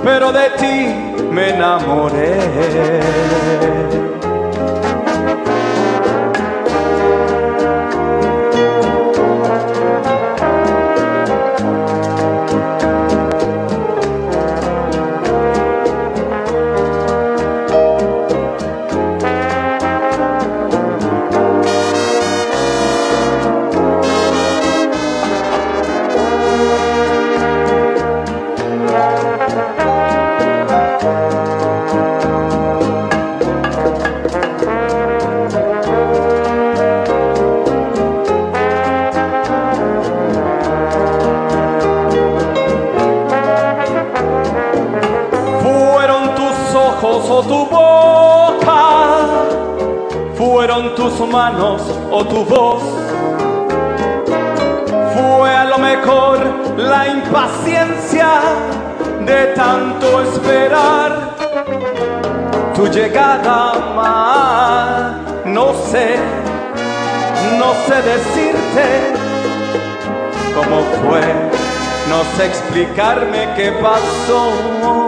[0.04, 2.36] pero de ti me enamoré.
[52.18, 52.82] O tu voz.
[55.14, 56.38] Fue a lo mejor
[56.78, 58.28] la impaciencia
[59.20, 61.10] de tanto esperar
[62.74, 63.58] tu llegada
[63.94, 65.44] más.
[65.44, 66.16] No sé,
[67.58, 68.86] no sé decirte
[70.54, 71.22] cómo fue,
[72.08, 75.05] no sé explicarme qué pasó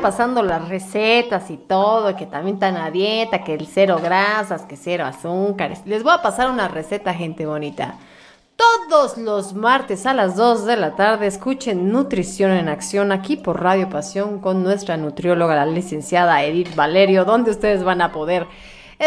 [0.00, 4.76] pasando las recetas y todo, que también están a dieta, que el cero grasas, que
[4.76, 5.82] cero azúcares.
[5.84, 7.96] Les voy a pasar una receta, gente bonita.
[8.56, 13.62] Todos los martes a las 2 de la tarde escuchen Nutrición en Acción aquí por
[13.62, 18.46] Radio Pasión con nuestra nutrióloga, la licenciada Edith Valerio, donde ustedes van a poder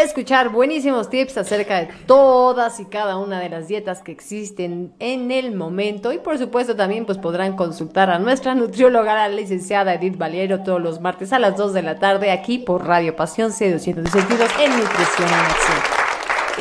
[0.04, 5.30] escuchar buenísimos tips acerca de todas y cada una de las dietas que existen en
[5.30, 10.16] el momento y por supuesto también pues podrán consultar a nuestra nutrióloga, la licenciada Edith
[10.16, 14.08] Valerio todos los martes a las 2 de la tarde aquí por Radio Pasión C200
[14.08, 16.04] sentidos en Nutrición en Acción.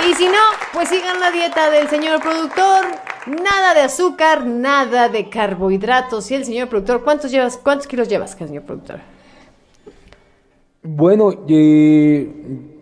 [0.10, 0.40] Y si no,
[0.74, 2.86] pues sigan la dieta del señor productor.
[3.28, 6.32] Nada de azúcar, nada de carbohidratos.
[6.32, 7.58] Y el señor productor, ¿cuántos llevas?
[7.58, 9.00] ¿Cuántos kilos llevas, señor productor?
[10.82, 12.73] Bueno, eh,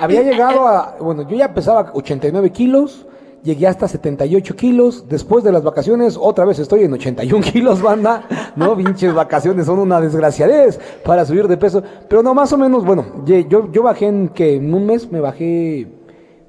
[0.00, 3.06] había llegado a, bueno, yo ya pesaba 89 kilos,
[3.42, 8.24] llegué hasta 78 kilos, después de las vacaciones otra vez estoy en 81 kilos, banda,
[8.56, 12.84] no, pinches vacaciones son una desgraciadez para subir de peso, pero no, más o menos,
[12.84, 15.86] bueno, yo, yo bajé en que en un mes me bajé,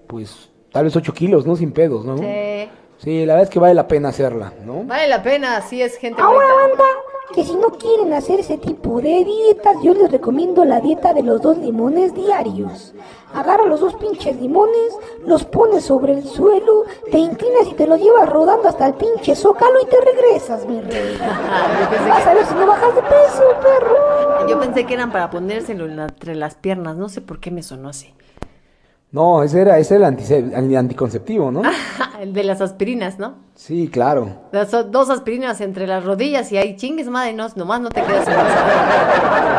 [0.08, 1.56] pues, tal vez 8 kilos, ¿no?
[1.56, 2.18] Sin pedos, ¿no?
[2.18, 2.70] Sí.
[2.98, 4.84] Sí, la verdad es que vale la pena hacerla, ¿no?
[4.84, 6.68] Vale la pena, así es, gente Ahora, bonita.
[6.68, 6.84] banda,
[7.34, 11.24] que si no quieren hacer ese tipo de dietas, yo les recomiendo la dieta de
[11.24, 12.94] los dos limones diarios.
[13.34, 18.00] Agarra los dos pinches limones, los pones sobre el suelo, te inclinas y te los
[18.00, 21.18] llevas rodando hasta el pinche zócalo y te regresas, mi rey.
[22.10, 24.48] Vas a ver si no bajas de peso, perro.
[24.48, 27.90] Yo pensé que eran para ponérselo entre las piernas, no sé por qué me sonó
[27.90, 28.14] así.
[29.12, 31.62] No, ese era, ese era el, anticonceptivo, ¿no?
[32.20, 33.36] El de las aspirinas, ¿no?
[33.54, 34.28] Sí, claro.
[34.52, 38.28] Las dos aspirinas entre las rodillas y ahí chingues madre, no, nomás no te quedas
[38.28, 39.54] embarazada.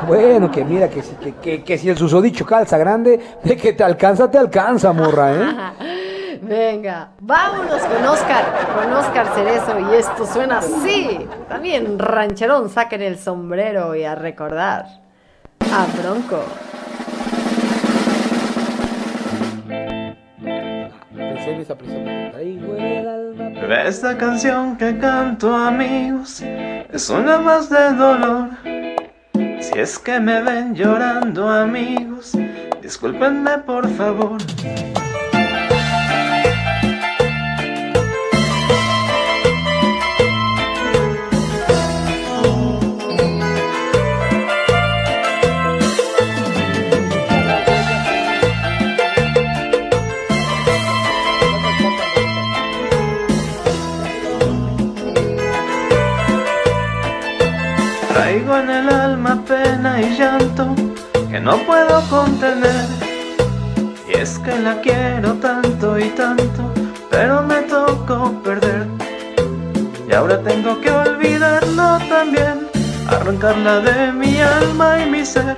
[0.06, 3.74] Bueno, que mira, que si, que, que, que si el susodicho calza grande, de que
[3.74, 6.38] te alcanza, te alcanza, morra, ¿eh?
[6.42, 11.28] Venga, vámonos con Oscar, con Oscar Cerezo y esto suena así.
[11.48, 14.86] También rancherón, saquen el sombrero y a recordar
[15.60, 16.42] a Bronco.
[20.42, 21.76] Pensé en esa.
[23.60, 28.48] Pero esta canción que canto amigos es una más de dolor.
[29.60, 32.32] Si es que me ven llorando amigos,
[32.80, 34.38] discúlpenme por favor.
[58.20, 60.74] Traigo en el alma pena y llanto
[61.30, 62.84] que no puedo contener.
[64.06, 66.70] Y es que la quiero tanto y tanto,
[67.10, 68.88] pero me tocó perder.
[70.06, 72.68] Y ahora tengo que olvidarlo también,
[73.08, 75.56] arrancarla de mi alma y mi ser,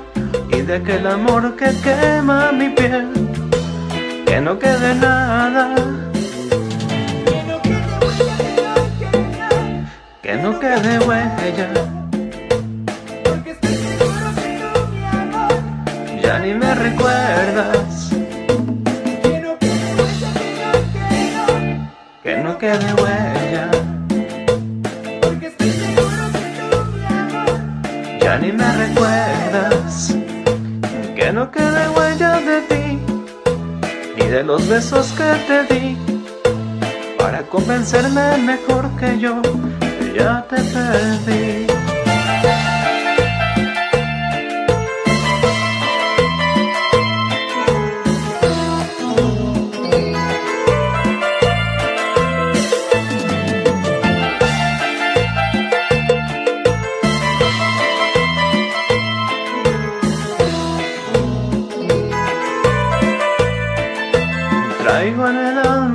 [0.52, 3.08] y de aquel amor que quema mi piel,
[4.24, 5.74] que no quede nada.
[10.23, 12.01] Que no quede huella.
[16.33, 18.11] Ya ni me recuerdas.
[22.23, 23.70] Que no quede huella.
[28.19, 30.17] Ya ni me recuerdas.
[31.15, 32.99] Que no quede huella de ti.
[34.17, 35.99] Ni de los besos que te di.
[37.19, 39.43] Para convencerme mejor que yo.
[39.43, 41.91] que Ya te perdí.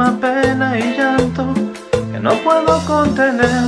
[0.08, 1.54] El pena y llanto
[2.12, 3.66] que no puedo contener.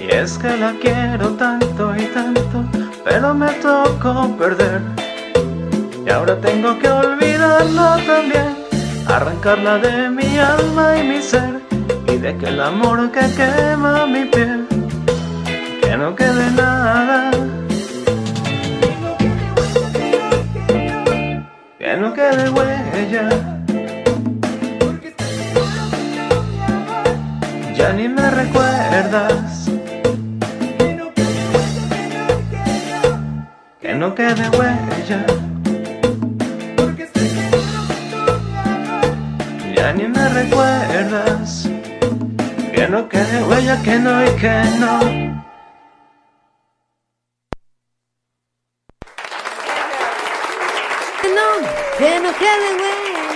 [0.00, 2.64] Y es que la quiero tanto y tanto,
[3.04, 4.80] pero me tocó perder.
[6.06, 8.56] Y ahora tengo que olvidarlo también,
[9.06, 11.60] arrancarla de mi alma y mi ser,
[12.08, 14.66] y de aquel amor que quema mi piel,
[15.82, 17.30] que no quede nada.
[21.78, 23.45] Que no quede huella.
[27.86, 29.70] Ya ni me recuerdas.
[33.80, 35.24] Que no quede huella.
[39.76, 41.68] Ya ni me recuerdas.
[42.74, 44.98] Que no quede huella, que no y que no.
[51.22, 51.48] Que no,
[51.98, 53.26] que no quede huella.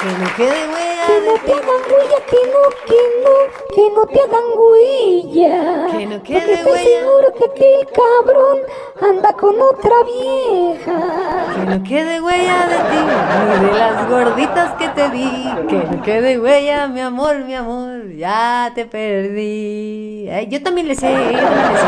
[0.00, 0.83] Que no quede huella.
[1.06, 5.86] Que no te hagan huella, que no, que no, que no te hagan huella.
[5.98, 7.00] Que no Porque quede estoy huella.
[7.00, 8.58] seguro que aquel cabrón
[9.02, 11.54] anda con otra vieja.
[11.54, 15.44] Que no quede huella de ti, ni de las gorditas que te di.
[15.68, 20.28] Que no quede huella, mi amor, mi amor, ya te perdí.
[20.48, 21.86] Yo también le sé, yo también le sé.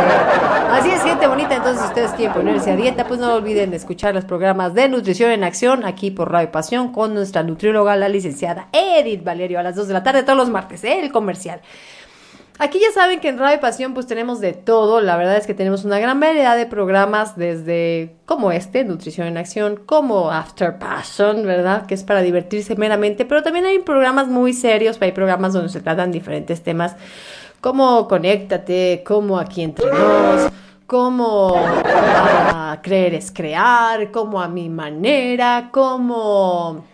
[0.70, 1.54] Así es, gente bonita.
[1.56, 4.88] Entonces, si ustedes quieren ponerse a dieta, pues no olviden de escuchar los programas de
[4.88, 8.68] Nutrición en Acción aquí por Radio Pasión con nuestra nutrióloga, la licenciada
[9.06, 11.00] Edith Valerio, a las 2 de la tarde todos los martes, ¿eh?
[11.00, 11.60] el comercial.
[12.58, 15.52] Aquí ya saben que en Radio Pasión pues tenemos de todo, la verdad es que
[15.52, 21.44] tenemos una gran variedad de programas desde como este, Nutrición en Acción, como After Passion,
[21.44, 21.84] ¿verdad?
[21.84, 25.82] Que es para divertirse meramente, pero también hay programas muy serios, hay programas donde se
[25.82, 26.96] tratan diferentes temas
[27.60, 30.50] como Conéctate, como Aquí Entre Nos,
[30.86, 36.84] como ah, Creer es Crear, como A Mi Manera, como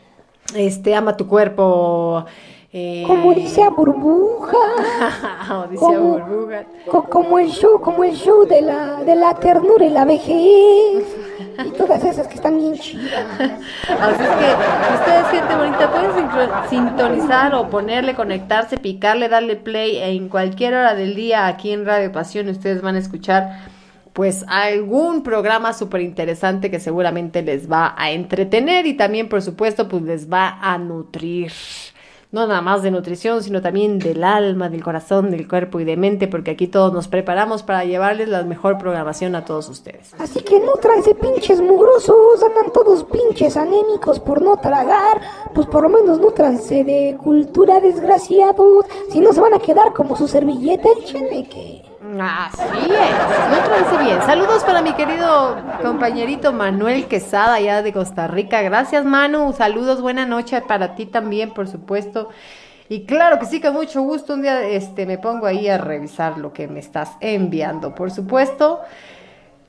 [0.55, 2.25] este, Ama Tu Cuerpo.
[2.73, 4.57] eh, Como dice a burbuja.
[5.79, 6.65] Como, Burbuja.
[6.91, 11.05] co- como el show, como el show de la, de la ternura y la vejez.
[11.67, 13.27] Y todas esas que están bien chidas.
[13.39, 20.29] Así es que ustedes, gente bonita, pueden sintonizar o ponerle, conectarse, picarle, darle play en
[20.29, 22.49] cualquier hora del día aquí en Radio Pasión.
[22.49, 23.51] Ustedes van a escuchar
[24.13, 29.89] pues algún programa súper interesante que seguramente les va a entretener y también por supuesto
[29.89, 31.53] pues les va a nutrir.
[32.31, 35.99] No nada más de nutrición, sino también del alma, del corazón, del cuerpo y de
[35.99, 40.15] mente, porque aquí todos nos preparamos para llevarles la mejor programación a todos ustedes.
[40.19, 40.73] Así que no
[41.21, 45.21] pinches mugrosos, andan todos pinches anémicos por no tragar,
[45.53, 50.17] pues por lo menos nutranse de cultura desgraciados, si no se van a quedar como
[50.17, 51.82] su servilleta el cheneque.
[52.21, 54.21] Así es, trance bien.
[54.23, 58.61] Saludos para mi querido compañerito Manuel Quesada, allá de Costa Rica.
[58.61, 59.55] Gracias, Manu.
[59.55, 62.29] Saludos, buena noche para ti también, por supuesto.
[62.91, 64.35] Y claro que sí, con mucho gusto.
[64.35, 68.81] Un día este, me pongo ahí a revisar lo que me estás enviando, por supuesto.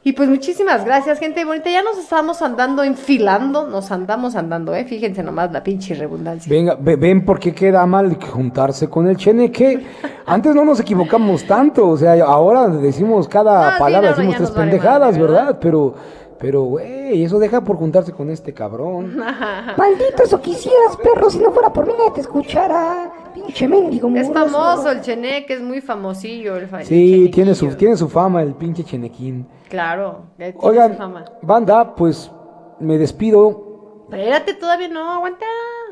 [0.06, 1.70] Y pues muchísimas gracias, gente bonita.
[1.70, 4.84] Ya nos estamos andando enfilando, nos andamos andando, ¿eh?
[4.84, 6.50] Fíjense nomás la pinche redundancia.
[6.50, 9.86] Venga, ve- ven por qué queda mal juntarse con el cheneque.
[10.26, 14.36] Antes no nos equivocamos tanto, o sea, ahora decimos cada No, sí, palabra, no, decimos
[14.38, 15.18] tres vale pendejadas.
[15.18, 15.58] ¿verdad?
[15.62, 15.96] Pero,
[16.38, 19.16] pero, güey, eso deja por juntarse con este cabrón.
[19.78, 23.10] Maldito eso quisieras, perro, si no fuera por mí nadie te escuchara.
[23.34, 27.96] Pinche mendigo Es famoso el cheneque, es muy famosillo el fa- Sí, tiene su, tiene
[27.98, 29.48] su fama el pinche Chenequín.
[29.70, 31.26] Claro, tiene Oigan, su fama.
[31.42, 32.32] banda, pues
[32.80, 34.06] me despido.
[34.12, 35.46] Espérate, todavía no, aguanta.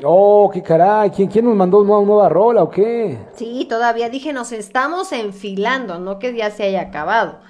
[0.04, 1.10] Oh, qué caray.
[1.10, 3.18] ¿Quién, quién nos mandó una nueva rola o qué?
[3.34, 7.40] Sí, todavía dije, nos estamos enfilando, no que ya se haya acabado.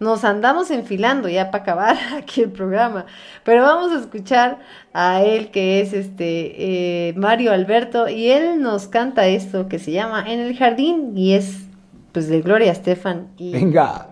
[0.00, 3.06] Nos andamos enfilando ya para acabar aquí el programa.
[3.44, 4.58] Pero vamos a escuchar
[4.92, 9.92] a él que es este eh, Mario Alberto y él nos canta esto que se
[9.92, 11.64] llama En el jardín y es
[12.12, 14.06] pues de Gloria Estefan y, Venga,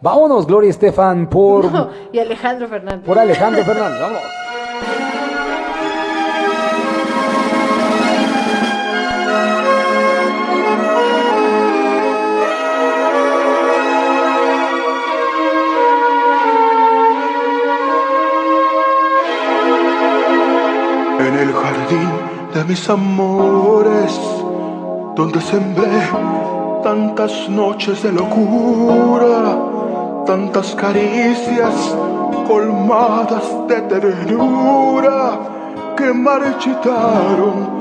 [0.00, 3.04] vámonos, Gloria Estefan, por, No, y Alejandro Fernández.
[3.04, 4.00] por Alejandro Fernández.
[4.00, 4.47] Vámonos.
[21.88, 22.10] Jardín
[22.54, 24.20] de mis amores,
[25.14, 25.88] donde sembré
[26.82, 29.56] tantas noches de locura,
[30.26, 31.74] tantas caricias
[32.46, 35.38] colmadas de ternura
[35.96, 37.78] que marchitaron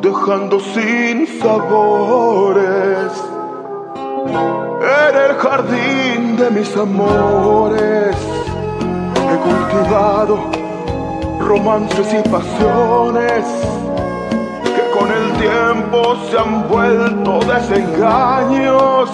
[0.00, 3.12] dejando sin sabores.
[4.80, 8.16] En el jardín de mis amores
[9.16, 10.57] he cultivado
[11.48, 13.42] romances y pasiones
[14.62, 19.10] que con el tiempo se han vuelto desengaños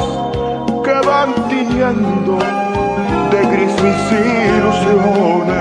[0.83, 2.39] que van tiñendo
[3.31, 4.13] de gris mis
[4.57, 5.55] ilusiones.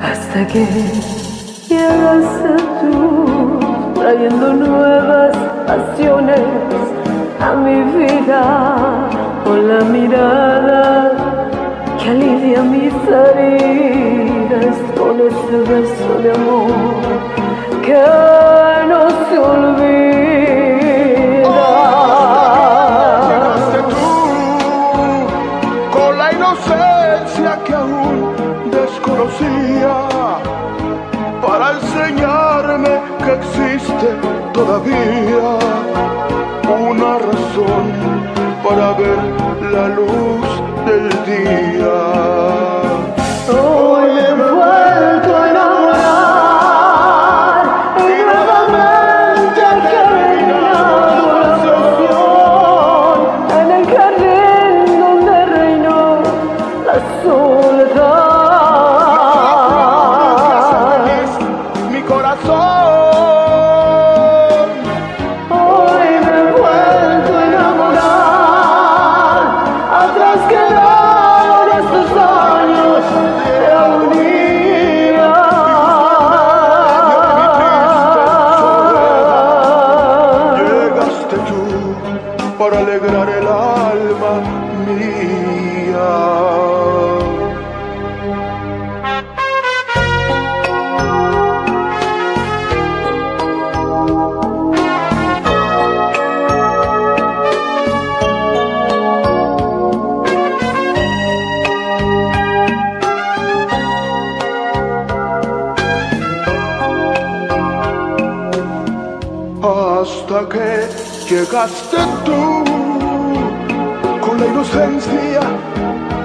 [0.00, 0.66] Hasta que
[1.68, 3.60] llegaste tú,
[3.94, 5.36] trayendo nuevas
[5.68, 6.40] pasiones
[7.40, 8.42] a mi vida
[9.44, 11.25] con la mirada
[12.06, 16.70] que alivia mis heridas con ese beso de amor
[17.84, 18.04] que
[18.90, 20.68] no se olvida.
[23.28, 24.10] Llegaste tú
[25.96, 28.14] con la inocencia que aún
[28.70, 29.96] desconocía
[31.44, 32.92] para enseñarme
[33.24, 34.08] que existe
[34.52, 35.48] todavía
[36.88, 37.84] una razón
[38.62, 39.18] para ver
[39.72, 42.65] la luz del día.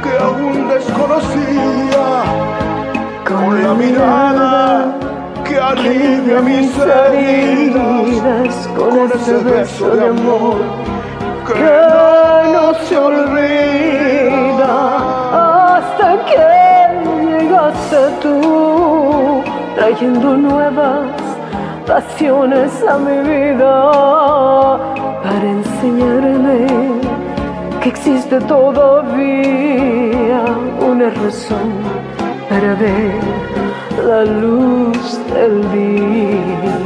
[0.04, 2.08] Que aún desconocía,
[3.26, 4.94] con la mirada
[5.46, 10.58] que alivia mis heridas, con ese beso de amor
[11.48, 11.72] que
[12.54, 14.74] no se olvida
[15.78, 16.46] hasta que
[17.30, 19.42] llegaste tú
[19.76, 21.08] trayendo nuevas
[21.88, 23.74] pasiones a mi vida
[25.24, 26.41] para enseñarme
[28.02, 30.44] existe todavía
[30.80, 31.70] una razón
[32.50, 33.14] para ver
[34.04, 36.81] la luz del día.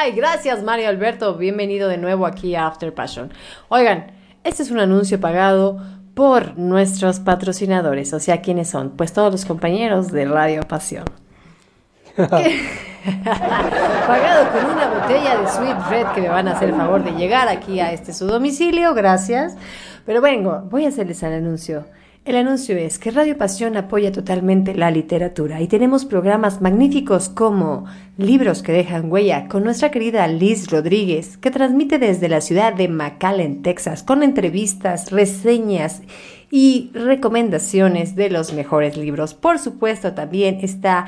[0.00, 0.12] Ahí.
[0.12, 3.30] Gracias Mario Alberto, bienvenido de nuevo aquí a After Passion.
[3.68, 4.12] Oigan,
[4.44, 5.78] este es un anuncio pagado
[6.14, 8.90] por nuestros patrocinadores, o sea, ¿quiénes son?
[8.96, 11.04] Pues todos los compañeros de Radio Pasión.
[14.06, 17.12] Pagado con una botella de Sweet Red que me van a hacer el favor de
[17.12, 19.54] llegar aquí a este su domicilio, gracias.
[20.06, 21.84] Pero vengo, voy a hacerles el anuncio.
[22.26, 27.86] El anuncio es que Radio Pasión apoya totalmente la literatura y tenemos programas magníficos como
[28.18, 32.88] Libros que dejan huella con nuestra querida Liz Rodríguez, que transmite desde la ciudad de
[32.88, 36.02] McAllen, Texas, con entrevistas, reseñas
[36.94, 39.34] recomendaciones de los mejores libros.
[39.34, 41.06] Por supuesto, también está...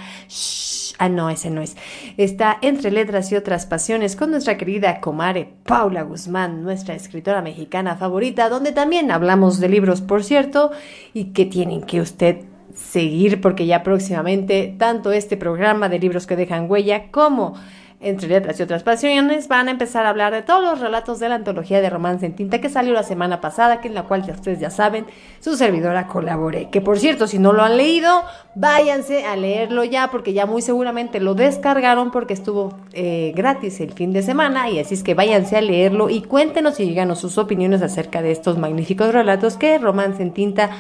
[0.99, 1.77] Ah, no, ese no es.
[2.17, 7.97] Está Entre Letras y otras Pasiones con nuestra querida comare Paula Guzmán, nuestra escritora mexicana
[7.97, 10.71] favorita, donde también hablamos de libros, por cierto,
[11.12, 12.43] y que tienen que usted
[12.75, 17.55] seguir porque ya próximamente tanto este programa de libros que dejan huella como
[18.03, 21.29] entre letras y otras pasiones, van a empezar a hablar de todos los relatos de
[21.29, 24.25] la antología de romance en tinta que salió la semana pasada, que en la cual
[24.27, 25.07] ya ustedes ya saben,
[25.41, 26.69] su servidora colaboré.
[26.71, 28.23] Que por cierto, si no lo han leído,
[28.55, 33.93] váyanse a leerlo ya, porque ya muy seguramente lo descargaron porque estuvo eh, gratis el
[33.93, 37.39] fin de semana, y así es que váyanse a leerlo y cuéntenos y díganos sus
[37.39, 40.71] opiniones acerca de estos magníficos relatos que Romance en Tinta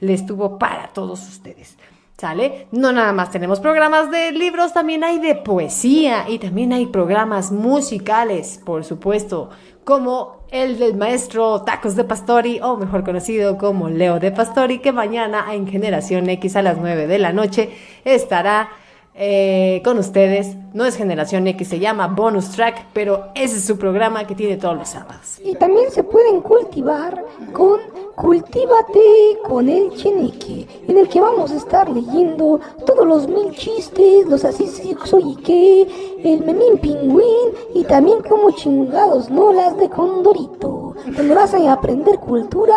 [0.00, 1.76] les tuvo para todos ustedes.
[2.22, 2.68] ¿Sale?
[2.70, 7.50] No nada más tenemos programas de libros, también hay de poesía y también hay programas
[7.50, 9.50] musicales, por supuesto,
[9.82, 14.92] como el del maestro Tacos de Pastori, o mejor conocido como Leo de Pastori, que
[14.92, 17.70] mañana en Generación X a las 9 de la noche
[18.04, 18.68] estará
[19.14, 20.56] eh, con ustedes.
[20.72, 24.56] No es Generación X, se llama Bonus Track, pero ese es su programa que tiene
[24.56, 25.38] todos los sábados.
[25.44, 27.80] Y también se pueden cultivar con
[28.14, 34.26] Cultívate con el Cheneque, en el que vamos a estar leyendo todos los mil chistes,
[34.26, 34.66] los así
[35.04, 35.82] soy y qué,
[36.22, 42.18] el memín pingüín y también como chingados no las de Condorito, donde vas a aprender
[42.18, 42.76] cultura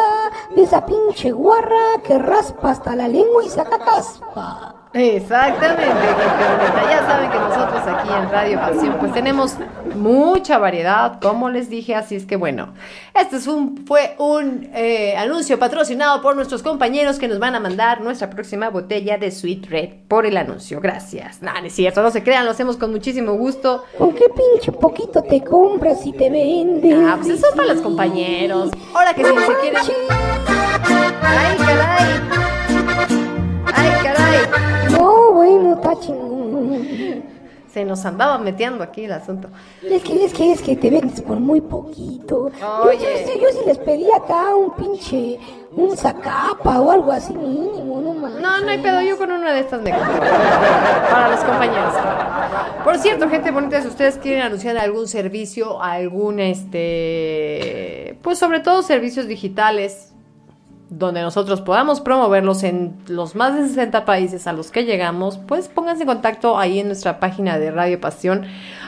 [0.56, 4.85] de esa pinche guarra que raspa hasta la lengua y saca caspa.
[4.96, 5.84] Exactamente.
[6.90, 9.56] Ya saben que nosotros aquí en Radio Pasión pues tenemos
[9.94, 12.74] mucha variedad, como les dije, así es que bueno,
[13.14, 17.60] este es un, fue un eh, anuncio patrocinado por nuestros compañeros que nos van a
[17.60, 20.80] mandar nuestra próxima botella de Sweet Red por el anuncio.
[20.80, 21.42] Gracias.
[21.42, 23.84] Nada, no es cierto, no se crean, lo hacemos con muchísimo gusto.
[23.98, 26.98] ¿Con qué pinche poquito te compras y te vendes?
[27.06, 28.72] Ah, pues eso es para los compañeros.
[28.94, 29.82] Ahora que si se quieren...
[31.22, 33.25] ¡Ay, caray!
[33.76, 34.92] ¡Ay, caray!
[34.92, 37.36] No, bueno, está chingón.
[37.72, 39.50] Se nos andaba metiendo aquí el asunto.
[39.84, 42.50] Es que, es que, es que te vendes por muy poquito.
[42.58, 43.00] Yo, Oye.
[43.00, 45.38] yo, sí- yo sí les pedí acá un pinche,
[45.74, 48.32] un zacapa o algo así mínimo, no más.
[48.36, 49.92] No, no hay pedo, yo con una de estas me.
[49.92, 51.94] Para los compañeros.
[52.86, 58.18] Por cierto, gente bonita, si ustedes quieren anunciar algún servicio, algún este.
[58.22, 60.14] Pues sobre todo servicios digitales,
[60.98, 65.68] donde nosotros podamos promoverlos en los más de 60 países a los que llegamos, pues
[65.68, 68.46] pónganse en contacto ahí en nuestra página de Radio Pasión,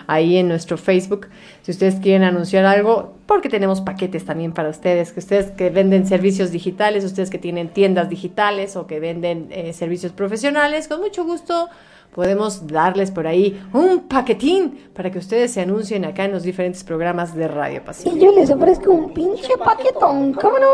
[0.07, 1.27] ahí en nuestro Facebook,
[1.63, 6.07] si ustedes quieren anunciar algo, porque tenemos paquetes también para ustedes, que ustedes que venden
[6.07, 11.25] servicios digitales, ustedes que tienen tiendas digitales o que venden eh, servicios profesionales, con mucho
[11.25, 11.67] gusto
[12.13, 16.83] podemos darles por ahí un paquetín para que ustedes se anuncien acá en los diferentes
[16.83, 18.17] programas de Radio Pasión.
[18.17, 20.67] Y yo les ofrezco un pinche paquetón, ¿cómo no?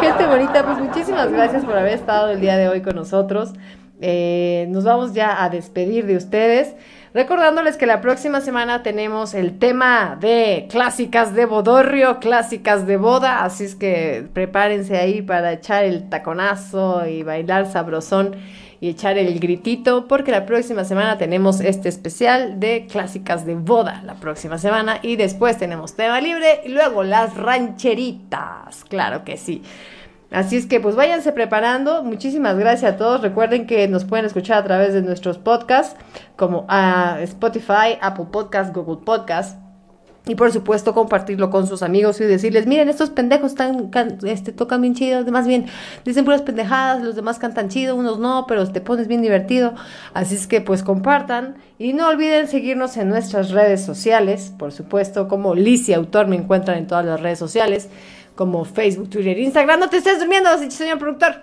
[0.00, 3.52] Gente bonita, pues muchísimas gracias por haber estado el día de hoy con nosotros.
[4.00, 6.74] Eh, nos vamos ya a despedir de ustedes.
[7.14, 13.44] Recordándoles que la próxima semana tenemos el tema de clásicas de bodorrio, clásicas de boda,
[13.44, 18.36] así es que prepárense ahí para echar el taconazo y bailar sabrosón
[18.82, 24.02] y echar el gritito, porque la próxima semana tenemos este especial de clásicas de boda,
[24.04, 29.62] la próxima semana, y después tenemos tema libre y luego las rancheritas, claro que sí.
[30.32, 32.02] Así es que pues váyanse preparando.
[32.02, 33.20] Muchísimas gracias a todos.
[33.20, 35.94] Recuerden que nos pueden escuchar a través de nuestros podcasts
[36.34, 39.71] como a Spotify, Apple Podcast, Google Podcast.
[40.24, 44.80] Y por supuesto compartirlo con sus amigos y decirles, miren, estos pendejos can- este, tocan
[44.80, 45.66] bien chido, más bien
[46.04, 49.74] dicen puras pendejadas, los demás cantan chido, unos no, pero te pones bien divertido.
[50.14, 55.26] Así es que pues compartan y no olviden seguirnos en nuestras redes sociales, por supuesto,
[55.26, 57.88] como Licia Autor me encuentran en todas las redes sociales,
[58.36, 59.80] como Facebook, Twitter, Instagram.
[59.80, 61.34] No te estés durmiendo, señor productor.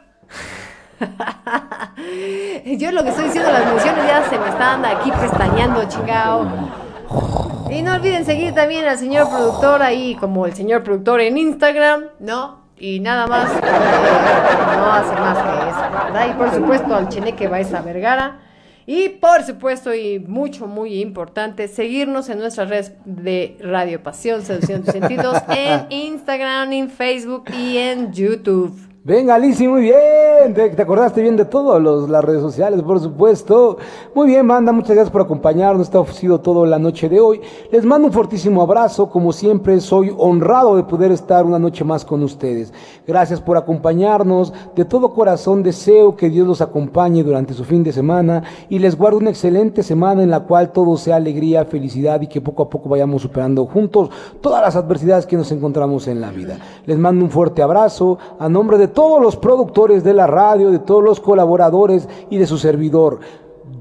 [2.77, 7.48] Yo lo que estoy diciendo, las menciones ya se me están aquí pestañeando, chingao.
[7.71, 12.05] Y no olviden seguir también al señor productor ahí, como el señor productor en Instagram,
[12.19, 12.59] ¿no?
[12.77, 16.27] Y nada más, eh, no hace más que eso, ¿verdad?
[16.29, 18.39] Y por supuesto al Cheneque Baeza Vergara.
[18.87, 24.83] Y por supuesto, y mucho, muy importante, seguirnos en nuestras redes de Radio Pasión, Seducción
[24.83, 28.88] de Sentidos, en Instagram, en Facebook y en YouTube.
[29.01, 30.53] Venga, Lizzy, muy bien.
[30.53, 33.77] Te, te acordaste bien de todas las redes sociales, por supuesto.
[34.13, 35.87] Muy bien, banda, muchas gracias por acompañarnos.
[35.87, 37.39] Está ofrecido todo la noche de hoy.
[37.71, 39.09] Les mando un fortísimo abrazo.
[39.09, 42.73] Como siempre, soy honrado de poder estar una noche más con ustedes.
[43.07, 44.51] Gracias por acompañarnos.
[44.75, 48.97] De todo corazón deseo que Dios los acompañe durante su fin de semana y les
[48.97, 52.69] guarde una excelente semana en la cual todo sea alegría, felicidad y que poco a
[52.69, 54.09] poco vayamos superando juntos
[54.41, 56.57] todas las adversidades que nos encontramos en la vida.
[56.85, 60.79] Les mando un fuerte abrazo a nombre de todos los productores de la radio, de
[60.79, 63.21] todos los colaboradores y de su servidor.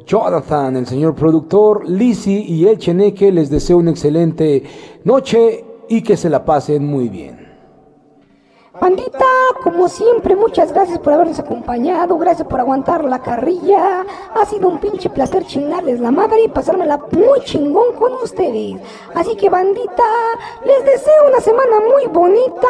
[0.07, 4.63] Jonathan, el señor productor, Lizzy y el Cheneque, les deseo una excelente
[5.03, 7.48] noche y que se la pasen muy bien.
[8.81, 9.27] Bandita,
[9.63, 14.05] como siempre, muchas gracias por habernos acompañado, gracias por aguantar la carrilla.
[14.35, 18.77] Ha sido un pinche placer chingarles la madre y pasármela muy chingón con ustedes.
[19.15, 20.05] Así que, bandita,
[20.65, 22.69] les deseo una semana muy bonita.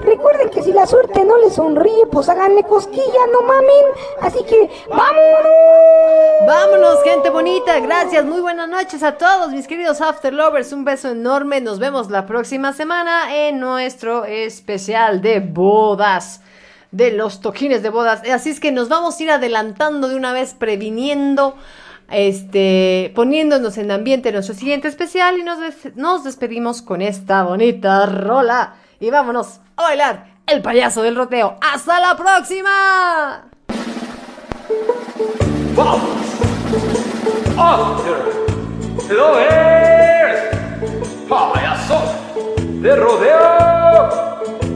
[0.00, 3.84] Recuerden que si la suerte no les sonríe, pues háganle cosquilla, no mamen.
[4.22, 6.20] Así que, ¡vámonos!
[6.46, 7.78] Vámonos, gente bonita.
[7.80, 8.24] Gracias.
[8.24, 10.72] Muy buenas noches a todos, mis queridos After Lovers.
[10.72, 11.60] Un beso enorme.
[11.60, 16.42] Nos vemos la próxima semana en nuestro especial de bodas.
[16.90, 18.22] De los toquines de bodas.
[18.28, 21.56] Así es que nos vamos a ir adelantando de una vez, previniendo.
[22.10, 25.58] Este, poniéndonos en ambiente en nuestro siguiente especial y nos,
[25.94, 28.74] nos despedimos con esta bonita rola.
[28.98, 31.56] Y vámonos a bailar el payaso del roteo.
[31.60, 33.44] ¡Hasta la próxima!
[39.10, 40.40] Lovers,
[41.28, 42.00] payaso
[42.80, 43.79] de rodeo,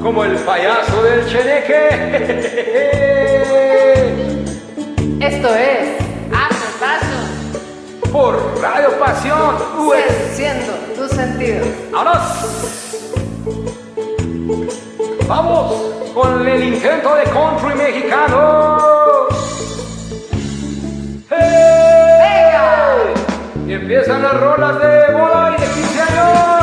[0.05, 1.89] como el payaso del cheneque.
[5.19, 5.97] Esto es
[6.31, 8.13] After Passion.
[8.13, 9.57] Por Radio Pasión.
[9.91, 11.67] Seduciendo tus sentidos.
[11.91, 12.23] ¡Vámonos!
[15.27, 15.73] Vamos
[16.13, 19.29] con el intento de country mexicano.
[21.31, 23.15] ¡Hey!
[23.67, 26.54] Y empiezan las rolas de boda y de 15 años.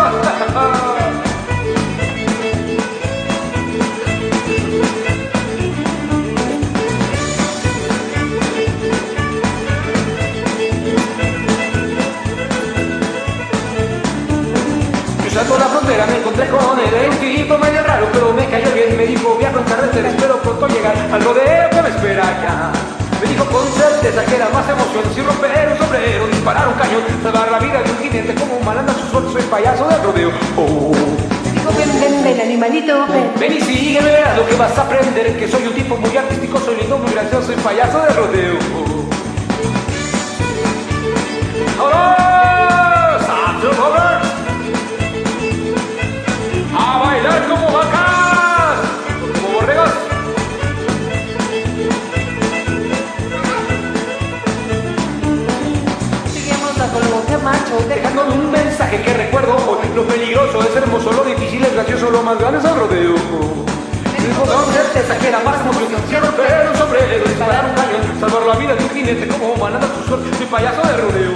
[15.41, 18.71] Cruzando la frontera me encontré con él, era un tipo medio raro, pero me cayó
[18.75, 18.95] bien.
[18.95, 22.71] Me dijo, viajo en carretera, espero pronto llegar al rodeo que me espera allá.
[23.19, 27.01] Me dijo con certeza que era más emoción si romper un sombrero, disparar un cañón,
[27.23, 30.31] salvar la vida de un jinete como un malanda su suerte, soy payaso del rodeo.
[30.57, 30.91] Oh.
[31.75, 33.31] Ven, ven, ven, animalito, ven.
[33.39, 36.59] Ven y sígueme, verás lo que vas a aprender, que soy un tipo muy artístico,
[36.59, 38.57] soy lindo, muy gracioso, soy payaso de rodeo.
[41.79, 42.30] ¡Vámonos!
[57.87, 59.87] Dejándole un mensaje que recuerdo hoy.
[59.95, 63.15] Lo peligroso es hermoso, lo difícil es gracioso, lo más grande es el rodeo.
[64.21, 68.43] Dijo con certeza que era más emoción que romper un sombrero, disparar un cañón, salvar
[68.45, 71.33] la vida de un jinete como manada su suerte, soy payaso de rodeo.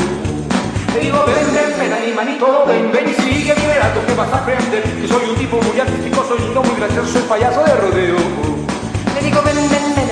[0.93, 4.83] Te digo, ven, ven, ven, animalito, ven, ven y sigue mi que vas a aprender.
[4.83, 8.15] Que soy un tipo muy artístico, soy lindo, muy gracioso, soy payaso de rodeo.
[9.15, 10.04] Le digo, ven, ven, ven,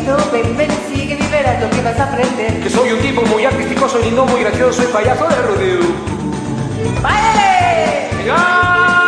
[0.00, 2.60] animalito, ven, ven, sigue y verás lo que vas a aprender.
[2.60, 5.80] Que soy un tipo muy artístico, soy lindo, muy gracioso, soy payaso de rodeo.
[7.02, 8.08] ¡Báilale!
[8.18, 8.99] ¡Venga!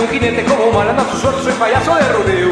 [0.00, 2.50] Un jinete como malanda su suerte, soy payaso de rodeo.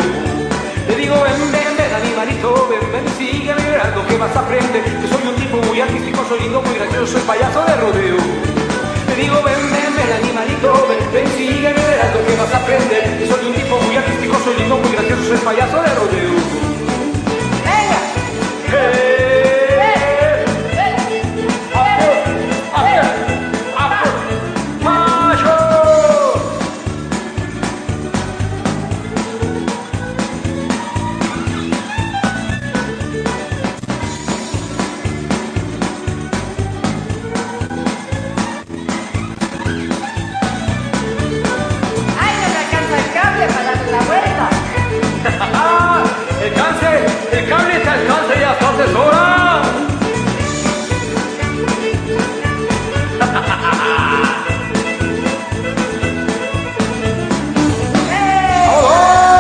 [0.89, 3.55] Le digo, ven, ven, ven, animalito, ven, ven sigue
[3.94, 4.85] lo que vas a aprender.
[4.85, 8.17] Que soy un tipo muy artístico, soy lindo, muy gracioso, soy payaso de rodeo.
[9.09, 13.18] Le digo, ven, ven, ven, animalito, ven, ven, sigue lo que vas a aprender.
[13.18, 16.77] Que soy un tipo muy artístico, soy lindo, muy gracioso, soy payaso de rodeo.